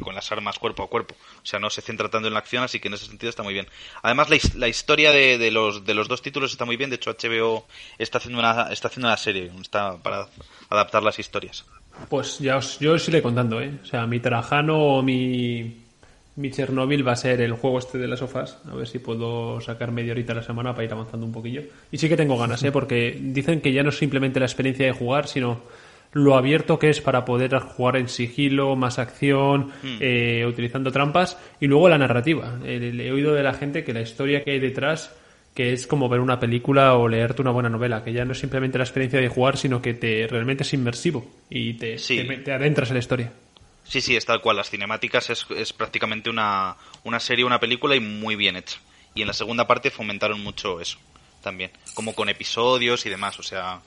con 0.00 0.14
las 0.14 0.30
armas 0.32 0.58
cuerpo 0.58 0.82
a 0.84 0.88
cuerpo. 0.88 1.14
O 1.42 1.46
sea, 1.46 1.58
no 1.58 1.68
se 1.68 1.82
centra 1.82 2.08
tanto 2.08 2.28
en 2.28 2.32
la 2.34 2.38
acción, 2.40 2.62
así 2.62 2.78
que 2.80 2.88
en 2.88 2.94
ese 2.94 3.06
sentido 3.06 3.28
está 3.28 3.42
muy 3.42 3.52
bien. 3.54 3.66
Además, 4.02 4.30
la, 4.30 4.36
his- 4.36 4.54
la 4.54 4.68
historia 4.68 5.10
de, 5.12 5.50
los, 5.50 5.84
de 5.84 5.94
los 5.94 6.08
dos 6.08 6.22
títulos 6.22 6.52
está 6.52 6.64
muy 6.64 6.76
bien. 6.76 6.90
De 6.90 6.96
hecho, 6.96 7.10
HBO 7.10 7.66
está 7.98 8.18
haciendo 8.18 8.38
una, 8.38 8.68
está 8.72 8.88
haciendo 8.88 9.08
una 9.08 9.16
serie 9.16 9.50
está 9.60 9.96
para 9.98 10.28
adaptar 10.70 11.02
las 11.02 11.18
historias. 11.18 11.64
Pues 12.08 12.38
ya 12.38 12.56
os, 12.56 12.78
yo 12.78 12.92
os 12.94 13.08
iré 13.08 13.20
contando, 13.20 13.60
¿eh? 13.60 13.72
O 13.82 13.84
sea, 13.84 14.06
mi 14.06 14.20
Trajano 14.20 14.78
o 14.78 15.02
mi, 15.02 15.74
mi 16.38 16.50
Chernobyl 16.50 17.06
va 17.06 17.12
a 17.12 17.16
ser 17.16 17.40
el 17.40 17.52
juego 17.52 17.78
este 17.78 17.98
de 17.98 18.06
las 18.08 18.20
sofás. 18.20 18.58
A 18.70 18.74
ver 18.74 18.86
si 18.86 18.98
puedo 19.00 19.60
sacar 19.60 19.90
media 19.92 20.12
horita 20.12 20.32
a 20.32 20.36
la 20.36 20.42
semana 20.42 20.72
para 20.72 20.84
ir 20.84 20.92
avanzando 20.92 21.26
un 21.26 21.32
poquillo. 21.32 21.62
Y 21.90 21.98
sí 21.98 22.08
que 22.08 22.16
tengo 22.16 22.38
ganas, 22.38 22.62
¿eh? 22.62 22.70
Porque 22.72 23.18
dicen 23.20 23.60
que 23.60 23.72
ya 23.72 23.82
no 23.82 23.88
es 23.88 23.98
simplemente 23.98 24.38
la 24.38 24.46
experiencia 24.46 24.86
de 24.86 24.92
jugar, 24.92 25.26
sino 25.26 25.60
lo 26.12 26.36
abierto 26.36 26.78
que 26.78 26.90
es 26.90 27.00
para 27.00 27.24
poder 27.24 27.54
jugar 27.58 27.96
en 27.96 28.08
sigilo, 28.08 28.76
más 28.76 28.98
acción, 28.98 29.70
eh, 30.00 30.46
utilizando 30.48 30.90
trampas. 30.92 31.36
Y 31.60 31.66
luego 31.66 31.88
la 31.88 31.98
narrativa. 31.98 32.58
He 32.64 33.10
oído 33.12 33.34
de 33.34 33.42
la 33.42 33.52
gente 33.52 33.84
que 33.84 33.92
la 33.92 34.00
historia 34.00 34.42
que 34.44 34.52
hay 34.52 34.60
detrás 34.60 35.14
que 35.54 35.72
es 35.72 35.88
como 35.88 36.08
ver 36.08 36.20
una 36.20 36.38
película 36.38 36.94
o 36.94 37.08
leerte 37.08 37.42
una 37.42 37.50
buena 37.50 37.68
novela, 37.68 38.04
que 38.04 38.12
ya 38.12 38.24
no 38.24 38.30
es 38.30 38.38
simplemente 38.38 38.78
la 38.78 38.84
experiencia 38.84 39.20
de 39.20 39.26
jugar, 39.28 39.56
sino 39.56 39.82
que 39.82 39.92
te 39.92 40.28
realmente 40.28 40.62
es 40.62 40.72
inmersivo 40.72 41.26
y 41.50 41.74
te, 41.74 41.98
Sí. 41.98 42.16
te, 42.24 42.36
te 42.36 42.52
adentras 42.52 42.90
en 42.90 42.94
la 42.94 43.00
historia. 43.00 43.32
Sí, 43.88 44.00
sí, 44.00 44.16
es 44.16 44.26
tal 44.26 44.40
cual. 44.40 44.56
Las 44.56 44.70
cinemáticas 44.70 45.30
es, 45.30 45.46
es 45.56 45.72
prácticamente 45.72 46.30
una, 46.30 46.76
una 47.04 47.20
serie, 47.20 47.44
una 47.44 47.58
película 47.58 47.96
y 47.96 48.00
muy 48.00 48.36
bien 48.36 48.56
hecha. 48.56 48.78
Y 49.14 49.22
en 49.22 49.28
la 49.28 49.34
segunda 49.34 49.66
parte 49.66 49.90
fomentaron 49.90 50.42
mucho 50.42 50.80
eso 50.80 50.98
también, 51.42 51.70
como 51.94 52.14
con 52.14 52.28
episodios 52.28 53.06
y 53.06 53.10
demás. 53.10 53.38
O 53.38 53.42
sea, 53.42 53.80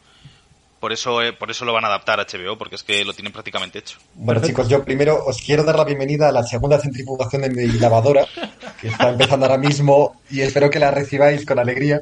por 0.80 0.92
eso, 0.92 1.22
eh, 1.22 1.32
por 1.32 1.52
eso 1.52 1.64
lo 1.64 1.74
van 1.74 1.86
a 1.86 1.88
adaptar 1.88 2.20
a 2.20 2.26
HBO, 2.26 2.58
porque 2.58 2.76
es 2.76 2.84
que 2.84 3.06
lo 3.06 3.14
tienen 3.14 3.32
prácticamente 3.32 3.80
hecho. 3.80 4.00
Bueno, 4.16 4.42
chicos, 4.42 4.68
yo 4.68 4.84
primero 4.84 5.24
os 5.24 5.40
quiero 5.42 5.64
dar 5.64 5.76
la 5.76 5.84
bienvenida 5.84 6.30
a 6.30 6.32
la 6.32 6.44
segunda 6.44 6.80
centrifugación 6.80 7.44
de 7.44 7.50
mi 7.52 7.68
lavadora, 7.74 8.26
que 8.82 8.88
está 8.88 9.10
empezando 9.10 9.46
ahora 9.46 9.60
mismo 9.60 10.20
y 10.30 10.42
espero 10.42 10.70
que 10.72 10.80
la 10.80 10.90
recibáis 10.90 11.46
con 11.46 11.60
alegría. 11.60 12.02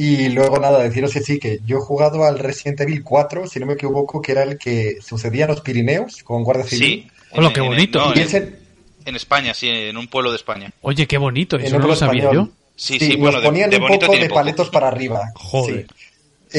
Y 0.00 0.28
luego, 0.28 0.58
nada, 0.60 0.78
deciros 0.78 1.12
que 1.12 1.20
sí, 1.20 1.40
que 1.40 1.58
yo 1.66 1.78
he 1.78 1.80
jugado 1.80 2.24
al 2.24 2.38
Resident 2.38 2.80
Evil 2.82 3.02
4, 3.02 3.48
si 3.48 3.58
no 3.58 3.66
me 3.66 3.72
equivoco, 3.72 4.22
que 4.22 4.30
era 4.32 4.44
el 4.44 4.56
que 4.56 4.98
sucedía 5.00 5.44
en 5.46 5.50
los 5.50 5.60
Pirineos 5.60 6.22
con 6.22 6.44
Guardia 6.44 6.64
Civil. 6.64 7.10
Sí. 7.10 7.10
Hola, 7.32 7.48
en- 7.48 7.52
qué 7.52 7.60
en- 7.60 7.66
bonito. 7.66 7.98
no, 7.98 8.14
en, 8.14 8.58
en 9.04 9.16
España, 9.16 9.54
sí, 9.54 9.68
en 9.68 9.96
un 9.96 10.06
pueblo 10.06 10.30
de 10.30 10.36
España. 10.36 10.70
Oye, 10.82 11.06
qué 11.08 11.18
bonito, 11.18 11.56
en 11.56 11.62
eso 11.66 11.74
un 11.76 11.82
no 11.82 11.88
lo 11.88 11.94
pueblo 11.94 12.06
sabía 12.06 12.22
español. 12.22 12.46
yo. 12.48 12.52
Sí, 12.76 12.98
Sí, 13.00 13.06
sí, 13.06 13.10
nos 13.14 13.20
bueno, 13.20 13.40
de- 13.40 13.46
ponían 13.46 13.70
de 13.70 13.76
un 13.78 13.88
poco 13.88 14.12
de 14.12 14.22
poco. 14.22 14.34
paletos 14.36 14.70
para 14.70 14.86
arriba. 14.94 15.32
Joder. 15.34 15.86
Sí. 15.88 15.94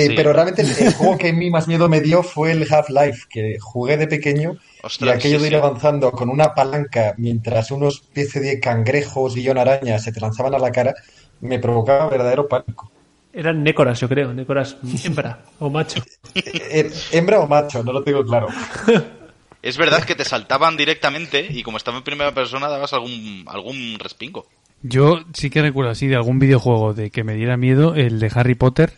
Eh, 0.02 0.08
Sí. 0.10 0.14
Pero 0.16 0.34
realmente 0.34 0.62
el, 0.62 0.70
el 0.88 0.94
juego 0.96 1.18
que 1.18 1.30
a 1.30 1.34
mí 1.34 1.50
más 1.50 1.68
miedo 1.70 1.88
me 1.90 2.02
dio 2.02 2.22
fue 2.24 2.52
el 2.52 2.68
Half-Life, 2.70 3.24
que 3.30 3.58
jugué 3.60 3.96
de 3.98 4.06
pequeño 4.08 4.58
Ostras, 4.84 5.16
y 5.16 5.18
aquello 5.18 5.38
sí, 5.38 5.44
de 5.44 5.48
ir 5.48 5.54
sí. 5.54 5.58
avanzando 5.60 6.12
con 6.12 6.30
una 6.30 6.54
palanca 6.54 7.16
mientras 7.18 7.72
unos 7.72 8.02
especie 8.04 8.42
de 8.42 8.60
cangrejos 8.60 9.36
y 9.38 9.48
arañas 9.48 10.04
se 10.04 10.12
te 10.12 10.20
lanzaban 10.20 10.54
a 10.54 10.60
la 10.60 10.72
cara, 10.72 10.94
me 11.42 11.58
provocaba 11.58 12.08
verdadero 12.10 12.48
pánico. 12.48 12.92
Eran 13.40 13.64
nécoras, 13.64 14.00
yo 14.02 14.10
creo, 14.10 14.34
nécoras 14.34 14.76
hembra 15.04 15.40
o 15.60 15.70
macho. 15.70 16.02
Eh, 16.36 16.92
¿Hembra 17.12 17.40
o 17.40 17.48
macho? 17.48 17.84
No 17.84 17.92
lo 17.94 18.04
tengo 18.04 18.24
claro. 18.24 18.48
Es 19.62 19.78
verdad 19.78 20.04
que 20.04 20.16
te 20.16 20.24
saltaban 20.24 20.78
directamente 20.78 21.46
y 21.50 21.64
como 21.64 21.76
estaba 21.78 21.98
en 21.98 22.04
primera 22.04 22.34
persona 22.34 22.70
dabas 22.70 22.94
algún, 22.94 23.44
algún 23.48 23.98
respingo. 24.00 24.48
Yo 24.84 25.20
sí 25.34 25.50
que 25.50 25.62
recuerdo 25.62 25.92
así 25.92 26.08
de 26.08 26.16
algún 26.16 26.40
videojuego 26.40 26.94
de 26.94 27.10
que 27.12 27.26
me 27.26 27.34
diera 27.34 27.58
miedo, 27.58 27.94
el 27.96 28.20
de 28.22 28.32
Harry 28.34 28.56
Potter. 28.56 28.94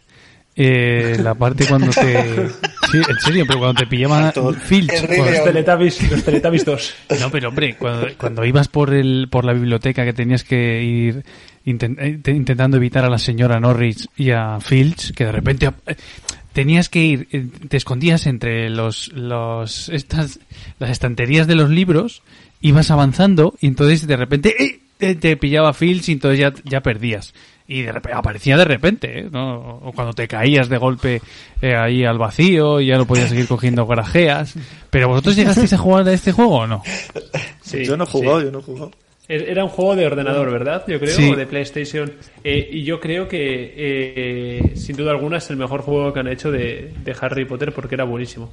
eh, 0.55 1.17
la 1.19 1.33
parte 1.33 1.65
cuando 1.67 1.89
te. 1.91 2.49
Sí, 2.91 2.97
en 2.97 3.19
serio, 3.21 3.45
pero 3.47 3.59
cuando 3.59 3.79
te 3.79 3.87
pillaba 3.87 4.33
Todo. 4.33 4.51
Filch. 4.53 4.91
Cuando- 5.07 5.31
Los 5.31 5.43
Teletubbies, 5.45 6.11
los 6.11 6.23
Teletubbies 6.25 6.65
2. 6.65 6.95
No, 7.21 7.31
pero 7.31 7.47
hombre, 7.47 7.77
cuando, 7.77 8.07
cuando 8.17 8.43
ibas 8.43 8.67
por 8.67 8.93
el 8.93 9.29
por 9.31 9.45
la 9.45 9.53
biblioteca 9.53 10.03
que 10.03 10.11
tenías 10.11 10.43
que 10.43 10.83
ir 10.83 11.23
inten- 11.65 11.97
eh, 11.99 12.19
te- 12.21 12.31
intentando 12.31 12.77
evitar 12.77 13.03
a 13.05 13.09
la 13.09 13.17
señora 13.17 13.59
Norris 13.59 14.07
y 14.17 14.31
a 14.31 14.59
Filch, 14.59 15.11
que 15.13 15.25
de 15.25 15.31
repente 15.31 15.69
eh, 15.87 15.95
tenías 16.53 16.89
que 16.89 16.99
ir, 17.03 17.27
eh, 17.31 17.47
te 17.69 17.77
escondías 17.77 18.25
entre 18.27 18.69
los 18.69 19.11
los 19.13 19.89
estas 19.89 20.39
las 20.79 20.89
estanterías 20.89 21.47
de 21.47 21.55
los 21.55 21.69
libros, 21.69 22.23
ibas 22.61 22.91
avanzando 22.91 23.53
y 23.61 23.67
entonces 23.67 24.05
de 24.07 24.17
repente 24.17 24.55
¡eh! 24.63 24.79
te, 24.97 25.15
te 25.15 25.37
pillaba 25.37 25.73
Filch 25.73 26.09
y 26.09 26.13
entonces 26.13 26.39
ya 26.39 26.53
ya 26.63 26.81
perdías. 26.81 27.33
Y 27.67 27.83
de 27.83 27.91
repente, 27.93 28.17
aparecía 28.17 28.57
de 28.57 28.65
repente, 28.65 29.19
¿eh? 29.19 29.29
¿no? 29.31 29.55
O 29.77 29.93
cuando 29.93 30.11
te 30.11 30.27
caías 30.27 30.67
de 30.67 30.77
golpe 30.77 31.21
eh, 31.61 31.73
ahí 31.73 32.03
al 32.03 32.17
vacío 32.17 32.81
y 32.81 32.87
ya 32.87 32.97
no 32.97 33.05
podías 33.07 33.29
seguir 33.29 33.47
cogiendo 33.47 33.85
grajeas. 33.87 34.55
Pero 34.89 35.07
vosotros 35.07 35.37
llegasteis 35.37 35.71
a 35.71 35.77
jugar 35.77 36.05
a 36.05 36.11
este 36.11 36.33
juego 36.33 36.55
o 36.57 36.67
no? 36.67 36.83
Sí, 37.61 37.85
yo 37.85 37.95
no 37.95 38.03
he 38.03 38.07
sí. 38.07 38.11
jugado, 38.11 38.41
yo 38.41 38.51
no 38.51 38.59
he 38.59 38.63
jugado. 38.63 38.91
Er- 39.31 39.49
Era 39.49 39.63
un 39.63 39.69
juego 39.69 39.95
de 39.95 40.05
ordenador, 40.05 40.51
¿verdad? 40.51 40.83
Yo 40.87 40.99
creo, 40.99 41.15
Sí. 41.15 41.31
o 41.31 41.35
de 41.35 41.45
PlayStation. 41.45 42.11
Eh, 42.43 42.69
y 42.71 42.83
yo 42.83 42.99
creo 42.99 43.27
que, 43.27 43.73
eh, 43.75 44.71
sin 44.75 44.95
duda 44.95 45.11
alguna, 45.11 45.37
es 45.37 45.49
el 45.49 45.57
mejor 45.57 45.81
juego 45.81 46.11
que 46.13 46.19
han 46.19 46.27
hecho 46.27 46.51
de, 46.51 46.91
de 47.03 47.15
Harry 47.21 47.45
Potter 47.45 47.71
porque 47.73 47.95
era 47.95 48.03
buenísimo. 48.03 48.51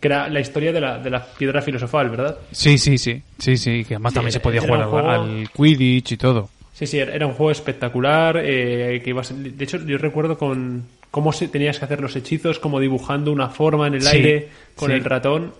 Que 0.00 0.08
era 0.08 0.28
la 0.28 0.40
historia 0.40 0.72
de 0.72 0.80
la, 0.80 0.98
de 0.98 1.10
la 1.10 1.26
piedra 1.26 1.60
filosofal, 1.60 2.08
¿verdad? 2.10 2.38
Sí, 2.52 2.78
sí, 2.78 2.96
sí, 2.96 3.20
sí, 3.38 3.56
sí, 3.56 3.84
que 3.84 3.94
además 3.94 4.12
Sí, 4.12 4.14
también 4.14 4.32
se 4.32 4.40
podía 4.40 4.60
jugar 4.62 4.80
al, 4.82 4.88
juego- 4.88 5.10
al 5.10 5.48
Quidditch 5.54 6.12
y 6.12 6.16
todo. 6.16 6.48
Sí, 6.72 6.86
sí, 6.86 6.98
era 6.98 7.14
era 7.14 7.26
un 7.26 7.34
juego 7.34 7.50
espectacular. 7.50 8.40
eh, 8.42 9.02
que 9.04 9.10
ibas, 9.10 9.34
de 9.36 9.62
hecho, 9.64 9.78
yo 9.84 9.98
recuerdo 9.98 10.38
con 10.38 10.84
cómo 11.10 11.32
se, 11.32 11.48
tenías 11.48 11.78
que 11.78 11.84
hacer 11.84 12.00
los 12.00 12.16
hechizos, 12.16 12.58
como 12.58 12.80
dibujando 12.80 13.30
una 13.32 13.48
forma 13.50 13.88
en 13.88 13.94
el 13.94 14.02
Sí, 14.02 14.16
aire 14.16 14.48
con 14.76 14.88
sí. 14.90 14.94
el 14.96 15.04
ratón. 15.04 15.52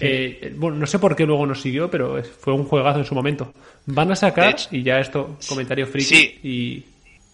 Eh, 0.00 0.52
bueno, 0.56 0.76
no 0.76 0.86
sé 0.86 0.98
por 0.98 1.14
qué 1.16 1.24
luego 1.26 1.46
nos 1.46 1.60
siguió, 1.60 1.90
pero 1.90 2.22
fue 2.40 2.52
un 2.52 2.64
juegazo 2.64 2.98
en 3.00 3.04
su 3.04 3.14
momento. 3.14 3.52
Van 3.86 4.10
a 4.12 4.16
sacar, 4.16 4.50
hecho- 4.50 4.68
y 4.72 4.82
ya 4.82 4.98
esto, 5.00 5.36
comentario 5.48 5.86
friki, 5.86 6.04
Sí. 6.14 6.38
y, 6.42 6.82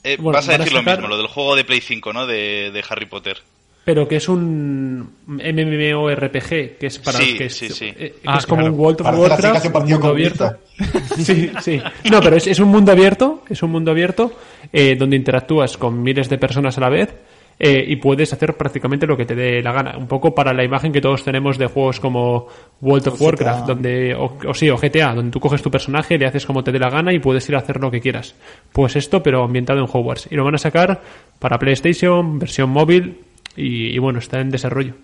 Eh, 0.07 0.17
Bueno, 0.19 0.37
vas 0.37 0.47
a 0.51 0.59
decir 0.59 0.67
sacar- 0.75 0.85
lo 0.85 0.93
mismo, 0.93 1.09
lo 1.09 1.17
del 1.17 1.29
juego 1.29 1.57
de 1.57 1.65
Play 1.65 1.81
5, 1.81 2.13
¿no? 2.13 2.27
De, 2.27 2.71
de 2.71 2.85
Harry 2.91 3.07
Potter. 3.07 3.39
pero 3.87 4.07
que 4.09 4.17
es 4.17 4.29
un 4.31 5.11
MMORPG, 5.27 6.79
que 6.79 6.87
es 6.87 6.99
para 6.99 7.19
Sí, 7.19 7.29
los 7.31 7.39
que 7.39 7.45
es, 7.47 7.57
sí, 7.57 7.69
sí. 7.69 7.85
eh, 7.87 7.95
que 7.97 8.15
Ah, 8.25 8.37
es 8.39 8.47
como 8.47 8.61
claro. 8.63 8.75
un 8.75 8.81
World 8.81 9.01
of 9.03 9.19
Warcraft, 9.19 9.65
un 9.67 9.73
mundo 9.73 10.01
comunista. 10.01 10.59
abierto. 10.79 11.15
sí, 11.17 11.51
sí. 11.63 11.83
No, 12.11 12.21
pero 12.21 12.37
es, 12.37 12.47
es 12.47 12.59
un 12.61 12.69
mundo 12.69 12.93
abierto, 12.93 13.45
es 13.49 13.63
un 13.63 13.71
mundo 13.71 13.91
abierto 13.91 14.33
eh, 14.73 14.97
donde 14.99 15.17
interactúas 15.17 15.77
con 15.77 16.03
miles 16.03 16.29
de 16.29 16.39
personas 16.39 16.77
a 16.79 16.81
la 16.81 16.89
vez 16.89 17.15
eh, 17.59 17.85
y 17.87 17.97
puedes 17.97 18.33
hacer 18.33 18.55
prácticamente 18.57 19.07
lo 19.07 19.17
que 19.17 19.25
te 19.25 19.35
dé 19.35 19.63
la 19.63 19.73
gana. 19.73 19.97
Un 19.97 20.07
poco 20.09 20.35
para 20.35 20.53
la 20.53 20.65
imagen 20.65 20.93
que 20.93 21.01
todos 21.01 21.23
tenemos 21.25 21.57
de 21.59 21.67
juegos 21.67 22.01
como 22.01 22.47
World 22.81 23.09
of 23.09 23.21
O 23.21 23.25
Warcraft, 23.25 23.61
GTA. 23.61 23.67
donde 23.67 24.15
o, 24.15 24.37
o 24.49 24.55
sí, 24.55 24.69
o 24.71 24.77
GTA, 24.77 25.15
donde 25.15 25.31
tú 25.31 25.41
coges 25.41 25.63
tu 25.63 25.71
personaje, 25.71 26.19
le 26.19 26.27
haces 26.27 26.45
como 26.47 26.63
te 26.65 26.73
dé 26.73 26.79
la 26.79 26.91
gana 26.91 27.13
y 27.13 27.19
puedes 27.19 27.49
ir 27.49 27.55
a 27.55 27.59
hacer 27.59 27.81
lo 27.81 27.91
que 27.91 28.01
quieras. 28.01 28.35
Pues 28.73 28.97
esto, 28.97 29.23
pero 29.23 29.45
ambientado 29.45 29.79
en 29.81 29.87
Hogwarts. 29.91 30.29
Y 30.31 30.35
lo 30.35 30.45
van 30.45 30.55
a 30.57 30.59
sacar 30.59 31.01
para 31.39 31.59
PlayStation, 31.59 32.39
versión 32.39 32.71
móvil 32.71 33.19
y, 33.57 33.95
y 33.95 33.99
bueno, 33.99 34.19
está 34.19 34.41
en 34.41 34.51
desarrollo. 34.51 34.95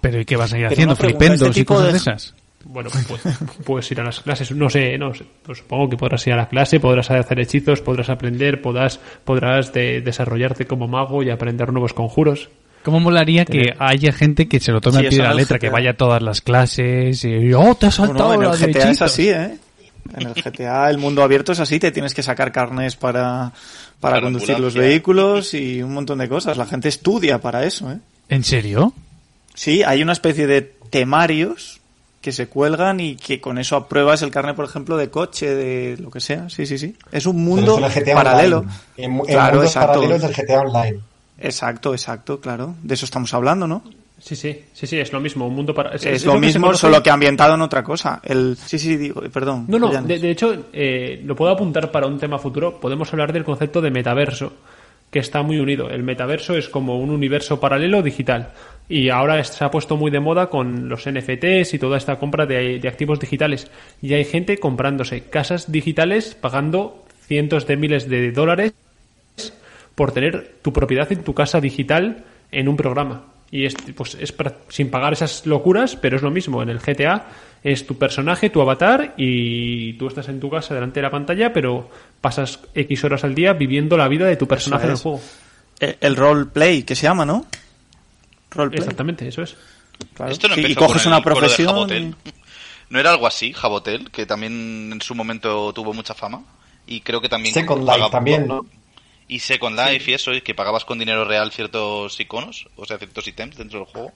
Pero 0.00 0.20
¿y 0.20 0.24
qué 0.24 0.36
vas 0.36 0.52
a 0.52 0.56
ir 0.58 0.62
Pero 0.64 0.72
haciendo? 0.72 0.96
¿Flipendos 0.96 1.48
este 1.50 1.60
y 1.60 1.64
cosas 1.64 1.86
de- 1.86 1.92
de 1.92 1.98
esas? 1.98 2.34
Bueno, 2.64 2.90
pues 3.08 3.20
puedes 3.64 3.90
ir 3.90 4.00
a 4.00 4.04
las 4.04 4.20
clases, 4.20 4.50
no 4.52 4.70
sé, 4.70 4.96
no 4.98 5.12
sé. 5.14 5.24
Pues 5.42 5.58
supongo 5.58 5.88
que 5.90 5.96
podrás 5.96 6.26
ir 6.26 6.32
a 6.32 6.36
la 6.36 6.48
clase, 6.48 6.78
podrás 6.80 7.10
hacer 7.10 7.40
hechizos, 7.40 7.80
podrás 7.80 8.08
aprender, 8.08 8.62
podrás, 8.62 9.00
podrás 9.24 9.72
de- 9.72 10.00
desarrollarte 10.00 10.66
como 10.66 10.86
mago 10.88 11.22
y 11.22 11.30
aprender 11.30 11.72
nuevos 11.72 11.92
conjuros. 11.92 12.48
¿Cómo 12.84 12.98
molaría 13.00 13.44
que 13.44 13.74
haya 13.78 14.12
gente 14.12 14.48
que 14.48 14.58
se 14.58 14.72
lo 14.72 14.80
tome 14.80 14.98
Sí, 15.00 15.04
al 15.04 15.08
pie 15.10 15.18
de 15.18 15.24
la 15.24 15.34
letra, 15.34 15.58
que 15.58 15.70
vaya 15.70 15.90
a 15.90 15.94
todas 15.94 16.20
las 16.22 16.40
clases 16.40 17.24
y 17.24 17.52
¡oh, 17.52 17.74
te 17.76 17.86
has 17.86 17.94
saltado 17.94 18.34
Bueno, 18.34 18.52
en 18.54 18.62
el 18.62 18.72
GTA 18.72 18.78
es 18.80 18.86
hechizos"? 18.86 19.02
así, 19.02 19.28
¿eh? 19.30 19.56
En 20.16 20.26
el 20.26 20.34
GTA 20.34 20.90
el 20.90 20.98
mundo 20.98 21.22
abierto 21.22 21.52
es 21.52 21.60
así, 21.60 21.78
te 21.78 21.92
tienes 21.92 22.12
que 22.12 22.24
sacar 22.24 22.50
carnes 22.50 22.96
para, 22.96 23.52
para 24.00 24.14
Para 24.16 24.20
conducir 24.20 24.58
los 24.58 24.74
vehículos 24.74 25.54
y 25.54 25.80
un 25.80 25.94
montón 25.94 26.18
de 26.18 26.28
cosas. 26.28 26.56
La 26.56 26.66
gente 26.66 26.88
estudia 26.88 27.40
para 27.40 27.64
eso, 27.64 27.90
¿eh? 27.92 27.98
¿En 28.28 28.42
serio? 28.42 28.92
Sí, 29.54 29.84
hay 29.84 30.02
una 30.02 30.12
especie 30.12 30.48
de 30.48 30.62
temarios 30.90 31.80
que 32.22 32.32
se 32.32 32.46
cuelgan 32.48 33.00
y 33.00 33.16
que 33.16 33.40
con 33.40 33.58
eso 33.58 33.76
apruebas 33.76 34.22
el 34.22 34.30
carnet, 34.30 34.56
por 34.56 34.64
ejemplo, 34.64 34.96
de 34.96 35.10
coche, 35.10 35.54
de 35.54 35.98
lo 35.98 36.10
que 36.10 36.20
sea. 36.20 36.48
Sí, 36.48 36.64
sí, 36.64 36.78
sí. 36.78 36.96
Es 37.10 37.26
un 37.26 37.44
mundo 37.44 37.78
paralelo. 38.14 38.64
En, 38.96 39.12
en 39.16 39.20
Claro, 39.26 39.56
mundos 39.56 39.66
exacto. 39.70 39.88
paralelos 40.00 40.22
del 40.22 40.32
GTA 40.32 40.60
Online. 40.60 40.98
Exacto, 41.38 41.92
exacto, 41.92 42.40
claro. 42.40 42.74
De 42.82 42.94
eso 42.94 43.04
estamos 43.04 43.34
hablando, 43.34 43.66
¿no? 43.66 43.82
Sí, 44.20 44.36
sí, 44.36 44.56
sí, 44.72 44.86
sí, 44.86 45.00
es 45.00 45.12
lo 45.12 45.18
mismo, 45.20 45.48
un 45.48 45.54
mundo 45.56 45.74
para... 45.74 45.96
Es, 45.96 46.24
lo 46.24 46.38
mismo, 46.38 46.68
conoce- 46.68 46.76
solo 46.82 47.02
que 47.02 47.10
ambientado 47.10 47.54
en 47.56 47.60
otra 47.62 47.82
cosa. 47.82 48.20
El... 48.22 48.56
Sí, 48.56 48.78
sí, 48.78 48.96
digo, 48.96 49.20
perdón. 49.32 49.64
No, 49.66 49.80
no, 49.80 49.88
de, 49.90 50.18
de 50.20 50.30
hecho, 50.30 50.66
eh, 50.72 51.20
lo 51.24 51.34
puedo 51.34 51.50
apuntar 51.50 51.90
para 51.90 52.06
un 52.06 52.20
tema 52.20 52.38
futuro. 52.38 52.78
Podemos 52.80 53.12
hablar 53.12 53.32
del 53.32 53.42
concepto 53.42 53.80
de 53.80 53.90
metaverso, 53.90 54.52
que 55.12 55.18
está 55.18 55.42
muy 55.42 55.60
unido. 55.60 55.90
El 55.90 56.02
metaverso 56.02 56.56
es 56.56 56.70
como 56.70 56.98
un 56.98 57.10
universo 57.10 57.60
paralelo 57.60 58.02
digital. 58.02 58.48
Y 58.88 59.10
ahora 59.10 59.44
se 59.44 59.62
ha 59.62 59.70
puesto 59.70 59.96
muy 59.98 60.10
de 60.10 60.20
moda 60.20 60.48
con 60.48 60.88
los 60.88 61.08
NFTs 61.08 61.74
y 61.74 61.78
toda 61.78 61.98
esta 61.98 62.18
compra 62.18 62.46
de, 62.46 62.80
activos 62.88 63.20
digitales. 63.20 63.70
Y 64.00 64.14
hay 64.14 64.24
gente 64.24 64.56
comprándose 64.56 65.24
casas 65.24 65.70
digitales 65.70 66.34
pagando 66.34 67.04
cientos 67.26 67.66
de 67.66 67.76
miles 67.76 68.08
de 68.08 68.32
dólares 68.32 68.72
por 69.94 70.12
tener 70.12 70.54
tu 70.62 70.72
propiedad 70.72 71.12
en 71.12 71.22
tu 71.22 71.34
casa 71.34 71.60
digital 71.60 72.24
en 72.50 72.68
un 72.68 72.78
programa. 72.78 73.26
Y 73.50 73.66
es, 73.66 73.74
pues, 73.94 74.14
es 74.14 74.34
sin 74.68 74.90
pagar 74.90 75.12
esas 75.12 75.44
locuras, 75.44 75.94
pero 75.94 76.16
es 76.16 76.22
lo 76.22 76.30
mismo. 76.30 76.62
En 76.62 76.70
el 76.70 76.78
GTA 76.78 77.26
es 77.64 77.86
tu 77.86 77.96
personaje, 77.96 78.50
tu 78.50 78.60
avatar, 78.60 79.14
y 79.16 79.92
tú 79.94 80.08
estás 80.08 80.28
en 80.28 80.40
tu 80.40 80.50
casa 80.50 80.74
delante 80.74 81.00
de 81.00 81.02
la 81.04 81.10
pantalla, 81.10 81.52
pero 81.52 81.90
pasas 82.20 82.60
X 82.74 83.04
horas 83.04 83.24
al 83.24 83.34
día 83.34 83.52
viviendo 83.52 83.96
la 83.96 84.08
vida 84.08 84.26
de 84.26 84.36
tu 84.36 84.46
personaje 84.48 84.84
en 84.84 84.90
el 84.90 84.94
es. 84.96 85.02
juego. 85.02 85.20
El, 85.80 85.96
el 86.00 86.16
roleplay, 86.16 86.82
que 86.82 86.94
se 86.94 87.04
llama, 87.04 87.24
¿no? 87.24 87.46
Roleplay. 88.50 88.80
Exactamente, 88.80 89.28
eso 89.28 89.42
es. 89.42 89.56
claro. 90.14 90.32
Esto 90.32 90.48
no 90.48 90.54
Sí, 90.54 90.64
y 90.66 90.74
coges 90.74 91.02
con 91.02 91.10
una 91.12 91.18
el 91.18 91.24
profesión. 91.24 91.90
Y- 91.92 92.32
¿No 92.90 93.00
era 93.00 93.10
algo 93.10 93.26
así, 93.26 93.52
Jabotel? 93.52 94.10
Que 94.10 94.26
también 94.26 94.90
en 94.92 95.00
su 95.00 95.14
momento 95.14 95.72
tuvo 95.72 95.94
mucha 95.94 96.14
fama. 96.14 96.42
Y 96.86 97.00
creo 97.00 97.20
que 97.22 97.28
también... 97.28 97.54
Second 97.54 97.88
Life 97.88 98.10
también, 98.10 98.46
¿no? 98.46 98.66
Y 99.28 99.38
Second 99.38 99.78
Life 99.78 100.10
y 100.10 100.14
eso, 100.14 100.34
y 100.34 100.42
que 100.42 100.54
pagabas 100.54 100.84
con 100.84 100.98
dinero 100.98 101.24
real 101.24 101.52
ciertos 101.52 102.20
iconos, 102.20 102.68
o 102.76 102.84
sea, 102.84 102.98
ciertos 102.98 103.26
ítems 103.26 103.56
dentro 103.56 103.78
del 103.78 103.88
juego. 103.88 104.12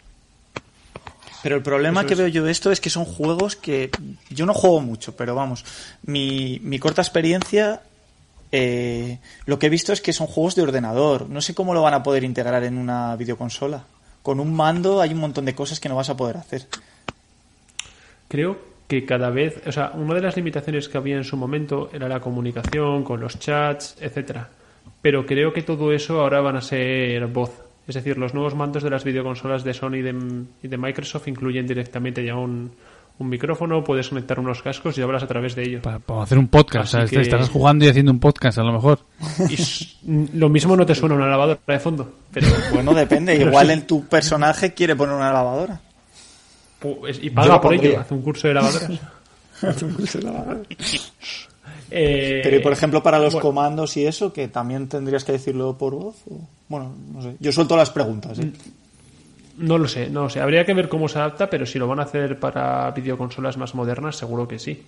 Pero 1.46 1.54
el 1.54 1.62
problema 1.62 2.00
Eso 2.00 2.08
que 2.08 2.14
es. 2.14 2.18
veo 2.18 2.26
yo 2.26 2.42
de 2.42 2.50
esto 2.50 2.72
es 2.72 2.80
que 2.80 2.90
son 2.90 3.04
juegos 3.04 3.54
que 3.54 3.88
yo 4.30 4.46
no 4.46 4.52
juego 4.52 4.80
mucho, 4.80 5.14
pero 5.14 5.36
vamos, 5.36 5.64
mi, 6.02 6.58
mi 6.64 6.80
corta 6.80 7.02
experiencia, 7.02 7.82
eh, 8.50 9.20
lo 9.44 9.56
que 9.56 9.66
he 9.66 9.70
visto 9.70 9.92
es 9.92 10.00
que 10.00 10.12
son 10.12 10.26
juegos 10.26 10.56
de 10.56 10.62
ordenador. 10.62 11.30
No 11.30 11.40
sé 11.40 11.54
cómo 11.54 11.72
lo 11.72 11.82
van 11.82 11.94
a 11.94 12.02
poder 12.02 12.24
integrar 12.24 12.64
en 12.64 12.76
una 12.76 13.14
videoconsola. 13.14 13.84
Con 14.24 14.40
un 14.40 14.56
mando 14.56 15.00
hay 15.00 15.12
un 15.12 15.20
montón 15.20 15.44
de 15.44 15.54
cosas 15.54 15.78
que 15.78 15.88
no 15.88 15.94
vas 15.94 16.10
a 16.10 16.16
poder 16.16 16.36
hacer. 16.36 16.66
Creo 18.26 18.58
que 18.88 19.06
cada 19.06 19.30
vez, 19.30 19.62
o 19.68 19.70
sea, 19.70 19.92
una 19.94 20.16
de 20.16 20.22
las 20.22 20.34
limitaciones 20.34 20.88
que 20.88 20.98
había 20.98 21.14
en 21.14 21.22
su 21.22 21.36
momento 21.36 21.90
era 21.92 22.08
la 22.08 22.18
comunicación 22.18 23.04
con 23.04 23.20
los 23.20 23.38
chats, 23.38 23.98
etcétera. 24.00 24.48
Pero 25.00 25.24
creo 25.24 25.52
que 25.52 25.62
todo 25.62 25.92
eso 25.92 26.22
ahora 26.22 26.40
van 26.40 26.56
a 26.56 26.60
ser 26.60 27.24
voz. 27.28 27.65
Es 27.88 27.94
decir, 27.94 28.18
los 28.18 28.34
nuevos 28.34 28.54
mandos 28.54 28.82
de 28.82 28.90
las 28.90 29.04
videoconsolas 29.04 29.62
de 29.64 29.72
Sony 29.74 29.94
y 29.96 30.02
de, 30.02 30.14
y 30.62 30.68
de 30.68 30.76
Microsoft 30.76 31.28
incluyen 31.28 31.66
directamente 31.66 32.24
ya 32.24 32.34
un, 32.34 32.72
un 33.18 33.28
micrófono, 33.28 33.84
puedes 33.84 34.08
conectar 34.08 34.40
unos 34.40 34.60
cascos 34.60 34.98
y 34.98 35.02
hablas 35.02 35.22
a 35.22 35.26
través 35.28 35.54
de 35.54 35.62
ellos. 35.62 35.82
Para, 35.82 36.00
para 36.00 36.22
hacer 36.24 36.36
un 36.38 36.48
podcast. 36.48 36.94
O 36.94 36.98
sea, 36.98 37.06
que- 37.06 37.20
Estarás 37.22 37.48
jugando 37.48 37.84
y 37.84 37.88
haciendo 37.88 38.10
un 38.12 38.18
podcast 38.20 38.58
a 38.58 38.62
lo 38.64 38.72
mejor. 38.72 38.98
Y 39.48 39.54
s- 39.54 39.86
lo 40.34 40.48
mismo 40.48 40.76
no 40.76 40.84
te 40.84 40.94
suena 40.96 41.14
una 41.14 41.28
lavadora 41.28 41.60
de 41.66 41.78
fondo, 41.78 42.12
pero 42.32 42.48
Bueno, 42.74 42.92
depende. 42.92 43.36
Igual 43.36 43.70
en 43.70 43.86
tu 43.86 44.04
personaje 44.06 44.74
quiere 44.74 44.96
poner 44.96 45.14
una 45.14 45.32
lavadora. 45.32 45.80
pues, 46.80 47.20
y 47.22 47.30
paga 47.30 47.60
por 47.60 47.72
ello, 47.72 47.82
pondría. 47.82 48.00
hace 48.00 48.14
un 48.14 48.22
curso 48.22 48.48
de 48.48 48.54
lavadoras. 48.54 48.90
Eh, 51.90 52.40
Pero 52.42 52.56
y 52.56 52.60
por 52.60 52.72
ejemplo 52.72 53.02
para 53.02 53.18
los 53.18 53.34
bueno. 53.34 53.42
comandos 53.42 53.96
y 53.96 54.06
eso, 54.06 54.32
que 54.32 54.48
también 54.48 54.88
tendrías 54.88 55.24
que 55.24 55.32
decirlo 55.32 55.76
por 55.78 55.94
voz. 55.94 56.16
o- 56.30 56.40
Bueno, 56.68 56.92
no 57.14 57.22
sé. 57.22 57.36
Yo 57.40 57.52
suelto 57.52 57.76
las 57.76 57.90
preguntas. 57.90 58.38
¿eh? 58.38 58.50
No 59.58 59.78
lo 59.78 59.88
sé, 59.88 60.10
no 60.10 60.22
lo 60.24 60.30
sé. 60.30 60.40
Habría 60.40 60.64
que 60.66 60.74
ver 60.74 60.88
cómo 60.88 61.08
se 61.08 61.18
adapta, 61.18 61.48
pero 61.48 61.64
si 61.64 61.78
lo 61.78 61.86
van 61.86 62.00
a 62.00 62.02
hacer 62.02 62.38
para 62.38 62.90
videoconsolas 62.90 63.56
más 63.56 63.74
modernas, 63.74 64.16
seguro 64.16 64.46
que 64.48 64.58
sí. 64.58 64.82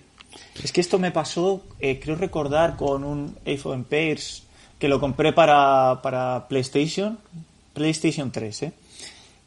Es 0.63 0.71
que 0.71 0.81
esto 0.81 0.99
me 0.99 1.11
pasó, 1.11 1.63
eh, 1.79 1.99
creo 1.99 2.15
recordar, 2.15 2.75
con 2.75 3.03
un 3.03 3.35
Age 3.47 3.61
of 3.63 3.73
Empires 3.73 4.43
que 4.77 4.87
lo 4.87 4.99
compré 4.99 5.33
para, 5.33 5.99
para 6.03 6.47
PlayStation, 6.47 7.17
PlayStation 7.73 8.29
3, 8.31 8.63
¿eh? 8.63 8.71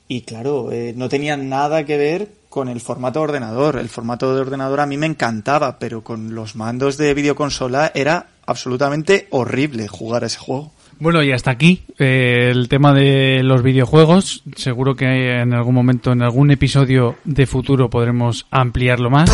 Y 0.09 0.23
claro, 0.23 0.73
eh, 0.73 0.93
no 0.97 1.09
tenía 1.09 1.37
nada 1.37 1.85
que 1.85 1.97
ver 1.97 2.29
con 2.53 2.69
el 2.69 2.83
formato 2.83 3.21
de 3.21 3.25
ordenador. 3.25 3.79
El 3.79 3.89
formato 3.89 4.35
de 4.35 4.43
ordenador 4.43 4.81
a 4.81 4.87
mí 4.87 4.99
me 4.99 5.07
encantaba, 5.07 5.79
pero 5.79 6.05
con 6.05 6.35
los 6.35 6.55
mandos 6.55 6.99
de 6.99 7.15
videoconsola 7.15 7.91
era 7.95 8.27
absolutamente 8.45 9.27
horrible 9.31 9.89
jugar 9.89 10.23
a 10.23 10.27
ese 10.27 10.39
juego. 10.39 10.71
Bueno, 10.99 11.23
y 11.23 11.33
hasta 11.33 11.51
aquí 11.51 11.83
eh, 11.99 12.51
el 12.53 12.69
tema 12.69 12.93
de 12.93 13.43
los 13.43 13.63
videojuegos. 13.63 14.43
Seguro 14.55 14.95
que 14.95 15.41
en 15.41 15.55
algún 15.55 15.75
momento, 15.75 16.13
en 16.13 16.21
algún 16.21 16.51
episodio 16.51 17.17
de 17.25 17.47
futuro 17.47 17.89
podremos 17.89 18.47
ampliarlo 18.51 19.09
más. 19.09 19.31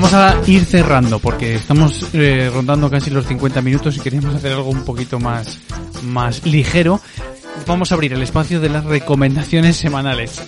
Vamos 0.00 0.14
a 0.14 0.40
ir 0.46 0.64
cerrando 0.64 1.18
porque 1.18 1.56
estamos 1.56 2.14
eh, 2.14 2.48
rondando 2.54 2.88
casi 2.88 3.10
los 3.10 3.26
50 3.26 3.60
minutos 3.62 3.96
y 3.96 4.00
queríamos 4.00 4.32
hacer 4.32 4.52
algo 4.52 4.70
un 4.70 4.84
poquito 4.84 5.18
más, 5.18 5.58
más 6.04 6.46
ligero. 6.46 7.00
Vamos 7.66 7.90
a 7.90 7.96
abrir 7.96 8.12
el 8.12 8.22
espacio 8.22 8.60
de 8.60 8.68
las 8.68 8.84
recomendaciones 8.84 9.76
semanales. 9.76 10.40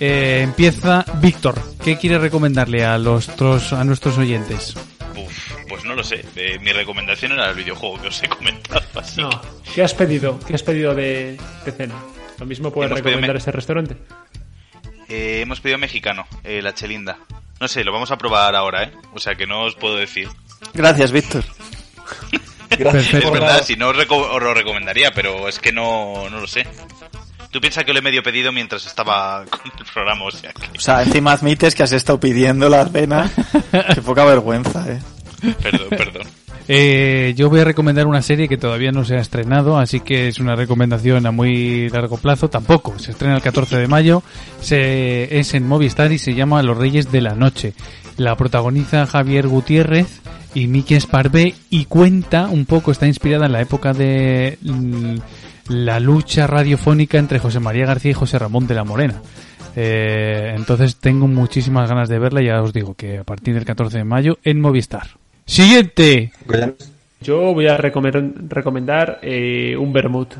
Eh, 0.00 0.40
empieza 0.42 1.04
Víctor. 1.20 1.60
¿Qué 1.84 1.98
quiere 1.98 2.18
recomendarle 2.18 2.86
a, 2.86 2.96
los, 2.96 3.28
tros- 3.36 3.74
a 3.74 3.84
nuestros 3.84 4.16
oyentes? 4.16 4.74
Uf, 5.14 5.52
pues 5.68 5.84
no 5.84 5.94
lo 5.94 6.02
sé. 6.02 6.24
Eh, 6.34 6.58
mi 6.62 6.72
recomendación 6.72 7.32
era 7.32 7.50
el 7.50 7.54
videojuego 7.54 8.00
que 8.00 8.08
os 8.08 8.22
he 8.22 8.28
comentado. 8.30 8.80
Así 8.98 9.20
No. 9.20 9.28
que- 9.28 9.72
¿Qué 9.74 9.82
has 9.82 9.92
pedido? 9.92 10.40
¿Qué 10.40 10.54
has 10.54 10.62
pedido 10.62 10.94
de, 10.94 11.36
de 11.66 11.72
cena? 11.72 11.96
Lo 12.40 12.46
mismo 12.46 12.72
puedes 12.72 12.90
recomendar 12.90 13.32
me- 13.34 13.38
ese 13.40 13.52
restaurante. 13.52 13.94
Eh, 15.10 15.40
hemos 15.42 15.60
pedido 15.60 15.76
mexicano, 15.78 16.24
eh, 16.42 16.62
la 16.62 16.72
chelinda. 16.72 17.18
No 17.60 17.68
sé, 17.68 17.84
lo 17.84 17.92
vamos 17.92 18.10
a 18.10 18.18
probar 18.18 18.54
ahora, 18.54 18.84
¿eh? 18.84 18.92
O 19.14 19.18
sea 19.18 19.34
que 19.34 19.46
no 19.46 19.62
os 19.62 19.74
puedo 19.74 19.96
decir. 19.96 20.28
Gracias, 20.74 21.10
Víctor. 21.12 21.44
Gracias. 22.70 23.14
Es 23.24 23.30
verdad, 23.30 23.62
si 23.64 23.76
no 23.76 23.88
os, 23.88 23.96
reco- 23.96 24.28
os 24.30 24.42
lo 24.42 24.52
recomendaría, 24.52 25.12
pero 25.12 25.48
es 25.48 25.58
que 25.58 25.72
no, 25.72 26.28
no 26.30 26.40
lo 26.40 26.46
sé. 26.46 26.66
Tú 27.50 27.60
piensas 27.60 27.84
que 27.84 27.92
lo 27.92 28.00
he 28.00 28.02
medio 28.02 28.22
pedido 28.22 28.52
mientras 28.52 28.84
estaba 28.86 29.44
con 29.50 29.60
el 29.78 29.84
programa, 29.92 30.24
o 30.24 30.30
sea 30.30 30.52
que... 30.52 30.76
O 30.76 30.80
sea, 30.80 31.02
encima 31.02 31.32
admites 31.32 31.74
que 31.74 31.82
has 31.84 31.92
estado 31.92 32.20
pidiendo 32.20 32.68
la 32.68 32.86
cena. 32.88 33.30
Qué 33.94 34.02
poca 34.02 34.24
vergüenza, 34.24 34.84
eh. 34.88 35.00
Perdón, 35.62 35.88
perdón. 35.90 36.28
Eh, 36.68 37.34
yo 37.36 37.48
voy 37.48 37.60
a 37.60 37.64
recomendar 37.64 38.06
una 38.06 38.22
serie 38.22 38.48
que 38.48 38.56
todavía 38.56 38.90
no 38.90 39.04
se 39.04 39.14
ha 39.16 39.20
estrenado, 39.20 39.78
así 39.78 40.00
que 40.00 40.26
es 40.26 40.40
una 40.40 40.56
recomendación 40.56 41.26
a 41.26 41.30
muy 41.30 41.88
largo 41.90 42.16
plazo. 42.16 42.50
Tampoco, 42.50 42.98
se 42.98 43.12
estrena 43.12 43.36
el 43.36 43.42
14 43.42 43.76
de 43.76 43.86
mayo, 43.86 44.22
se, 44.60 45.38
es 45.38 45.54
en 45.54 45.66
Movistar 45.66 46.10
y 46.12 46.18
se 46.18 46.34
llama 46.34 46.62
Los 46.62 46.76
Reyes 46.76 47.12
de 47.12 47.20
la 47.20 47.34
Noche. 47.34 47.74
La 48.16 48.36
protagoniza 48.36 49.06
Javier 49.06 49.46
Gutiérrez 49.46 50.20
y 50.54 50.66
Miki 50.66 50.94
Esparvé 50.94 51.54
y 51.70 51.84
cuenta 51.84 52.48
un 52.48 52.64
poco, 52.64 52.90
está 52.90 53.06
inspirada 53.06 53.46
en 53.46 53.52
la 53.52 53.60
época 53.60 53.92
de 53.92 54.58
mm, 54.62 55.16
la 55.68 56.00
lucha 56.00 56.46
radiofónica 56.46 57.18
entre 57.18 57.38
José 57.38 57.60
María 57.60 57.86
García 57.86 58.12
y 58.12 58.14
José 58.14 58.38
Ramón 58.38 58.66
de 58.66 58.74
la 58.74 58.84
Morena. 58.84 59.22
Eh, 59.76 60.54
entonces 60.56 60.96
tengo 60.96 61.28
muchísimas 61.28 61.88
ganas 61.88 62.08
de 62.08 62.18
verla 62.18 62.40
ya 62.42 62.62
os 62.62 62.72
digo 62.72 62.94
que 62.94 63.18
a 63.18 63.24
partir 63.24 63.54
del 63.54 63.66
14 63.66 63.98
de 63.98 64.04
mayo 64.04 64.38
en 64.42 64.60
Movistar. 64.60 65.18
Siguiente. 65.46 66.32
Yo 67.20 67.54
voy 67.54 67.68
a 67.68 67.76
recomendar, 67.76 69.20
eh, 69.22 69.76
un 69.78 69.92
vermut. 69.92 70.34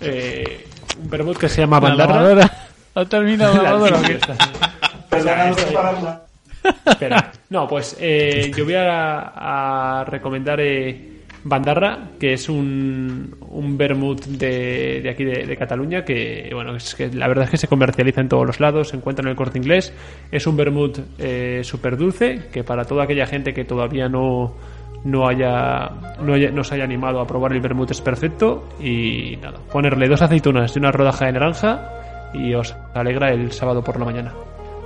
Eh, 0.00 0.66
un 1.02 1.08
vermut 1.08 1.38
que 1.38 1.48
se 1.48 1.62
llama 1.62 1.80
Bandarra. 1.80 2.50
Ha 2.92 3.04
terminado 3.04 3.62
la 3.62 4.10
Espera. 6.84 7.32
No, 7.50 7.68
pues 7.68 7.96
eh, 8.00 8.50
yo 8.54 8.64
voy 8.64 8.74
a, 8.74 10.00
a 10.00 10.04
recomendar 10.04 10.60
eh, 10.60 11.09
Bandarra, 11.42 12.10
que 12.18 12.34
es 12.34 12.48
un, 12.48 13.34
un 13.48 13.78
vermut 13.78 14.24
de, 14.26 15.00
de 15.02 15.10
aquí 15.10 15.24
de, 15.24 15.56
Cataluña, 15.56 16.04
que 16.04 16.50
bueno, 16.52 16.76
es 16.76 16.94
que 16.94 17.08
la 17.08 17.28
verdad 17.28 17.44
es 17.44 17.50
que 17.50 17.56
se 17.56 17.68
comercializa 17.68 18.20
en 18.20 18.28
todos 18.28 18.46
los 18.46 18.60
lados, 18.60 18.88
se 18.88 18.96
encuentra 18.96 19.22
en 19.24 19.30
el 19.30 19.36
corte 19.36 19.58
inglés. 19.58 19.92
Es 20.30 20.46
un 20.46 20.56
vermut 20.56 20.98
eh, 21.18 21.60
súper 21.62 21.96
dulce, 21.96 22.48
que 22.52 22.62
para 22.62 22.84
toda 22.84 23.04
aquella 23.04 23.26
gente 23.26 23.54
que 23.54 23.64
todavía 23.64 24.08
no, 24.08 24.54
no 25.04 25.26
haya, 25.26 25.90
no 26.22 26.34
haya 26.34 26.50
no 26.50 26.62
se 26.62 26.74
haya 26.74 26.84
animado 26.84 27.20
a 27.20 27.26
probar 27.26 27.52
el 27.52 27.60
vermut 27.60 27.90
es 27.90 28.00
perfecto. 28.00 28.68
Y 28.80 29.36
nada, 29.40 29.58
ponerle 29.72 30.08
dos 30.08 30.22
aceitunas 30.22 30.74
y 30.76 30.78
una 30.78 30.92
rodaja 30.92 31.26
de 31.26 31.32
naranja 31.32 32.30
y 32.34 32.54
os 32.54 32.76
alegra 32.94 33.30
el 33.30 33.50
sábado 33.52 33.82
por 33.82 33.98
la 33.98 34.04
mañana. 34.04 34.32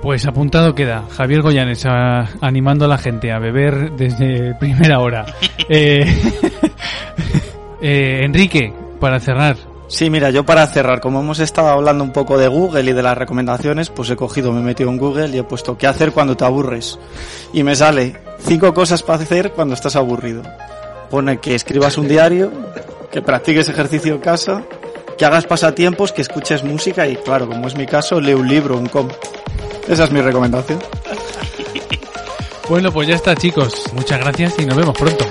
Pues 0.05 0.27
apuntado 0.27 0.75
queda 0.75 1.03
Javier 1.17 1.41
Goyanes 1.41 1.83
a- 1.87 2.29
animando 2.39 2.85
a 2.85 2.87
la 2.87 2.99
gente 2.99 3.31
a 3.31 3.39
beber 3.39 3.93
desde 3.93 4.53
primera 4.53 4.99
hora. 4.99 5.25
Eh, 5.67 6.05
eh, 7.81 8.19
Enrique, 8.23 8.71
para 8.99 9.19
cerrar, 9.19 9.57
Sí, 9.87 10.11
mira, 10.11 10.29
yo 10.29 10.45
para 10.45 10.67
cerrar, 10.67 10.99
como 11.01 11.21
hemos 11.21 11.39
estado 11.39 11.69
hablando 11.69 12.03
un 12.03 12.11
poco 12.11 12.37
de 12.37 12.47
Google 12.47 12.91
y 12.91 12.93
de 12.93 13.01
las 13.01 13.17
recomendaciones, 13.17 13.89
pues 13.89 14.11
he 14.11 14.15
cogido, 14.15 14.51
me 14.51 14.59
he 14.59 14.63
metido 14.63 14.91
en 14.91 14.99
Google 14.99 15.29
y 15.29 15.39
he 15.39 15.43
puesto 15.43 15.75
¿qué 15.75 15.87
hacer 15.87 16.11
cuando 16.11 16.37
te 16.37 16.45
aburres? 16.45 16.99
Y 17.51 17.63
me 17.63 17.75
sale 17.75 18.15
cinco 18.41 18.75
cosas 18.75 19.01
para 19.01 19.23
hacer 19.23 19.53
cuando 19.53 19.73
estás 19.73 19.95
aburrido. 19.95 20.43
Pone 21.09 21.39
que 21.39 21.55
escribas 21.55 21.97
un 21.97 22.07
diario, 22.07 22.51
que 23.11 23.23
practiques 23.23 23.69
ejercicio 23.69 24.13
en 24.13 24.21
casa, 24.21 24.61
que 25.17 25.25
hagas 25.25 25.45
pasatiempos, 25.45 26.11
que 26.11 26.21
escuches 26.21 26.63
música 26.63 27.07
y 27.07 27.15
claro, 27.15 27.47
como 27.47 27.67
es 27.67 27.75
mi 27.75 27.85
caso, 27.85 28.19
leo 28.19 28.39
un 28.39 28.47
libro, 28.47 28.77
un 28.77 28.87
cómic. 28.87 29.15
Esa 29.87 30.05
es 30.05 30.11
mi 30.11 30.21
recomendación. 30.21 30.79
bueno 32.69 32.91
pues 32.91 33.07
ya 33.07 33.15
está 33.15 33.35
chicos, 33.35 33.83
muchas 33.93 34.19
gracias 34.19 34.55
y 34.59 34.65
nos 34.65 34.77
vemos 34.77 34.97
pronto. 34.97 35.25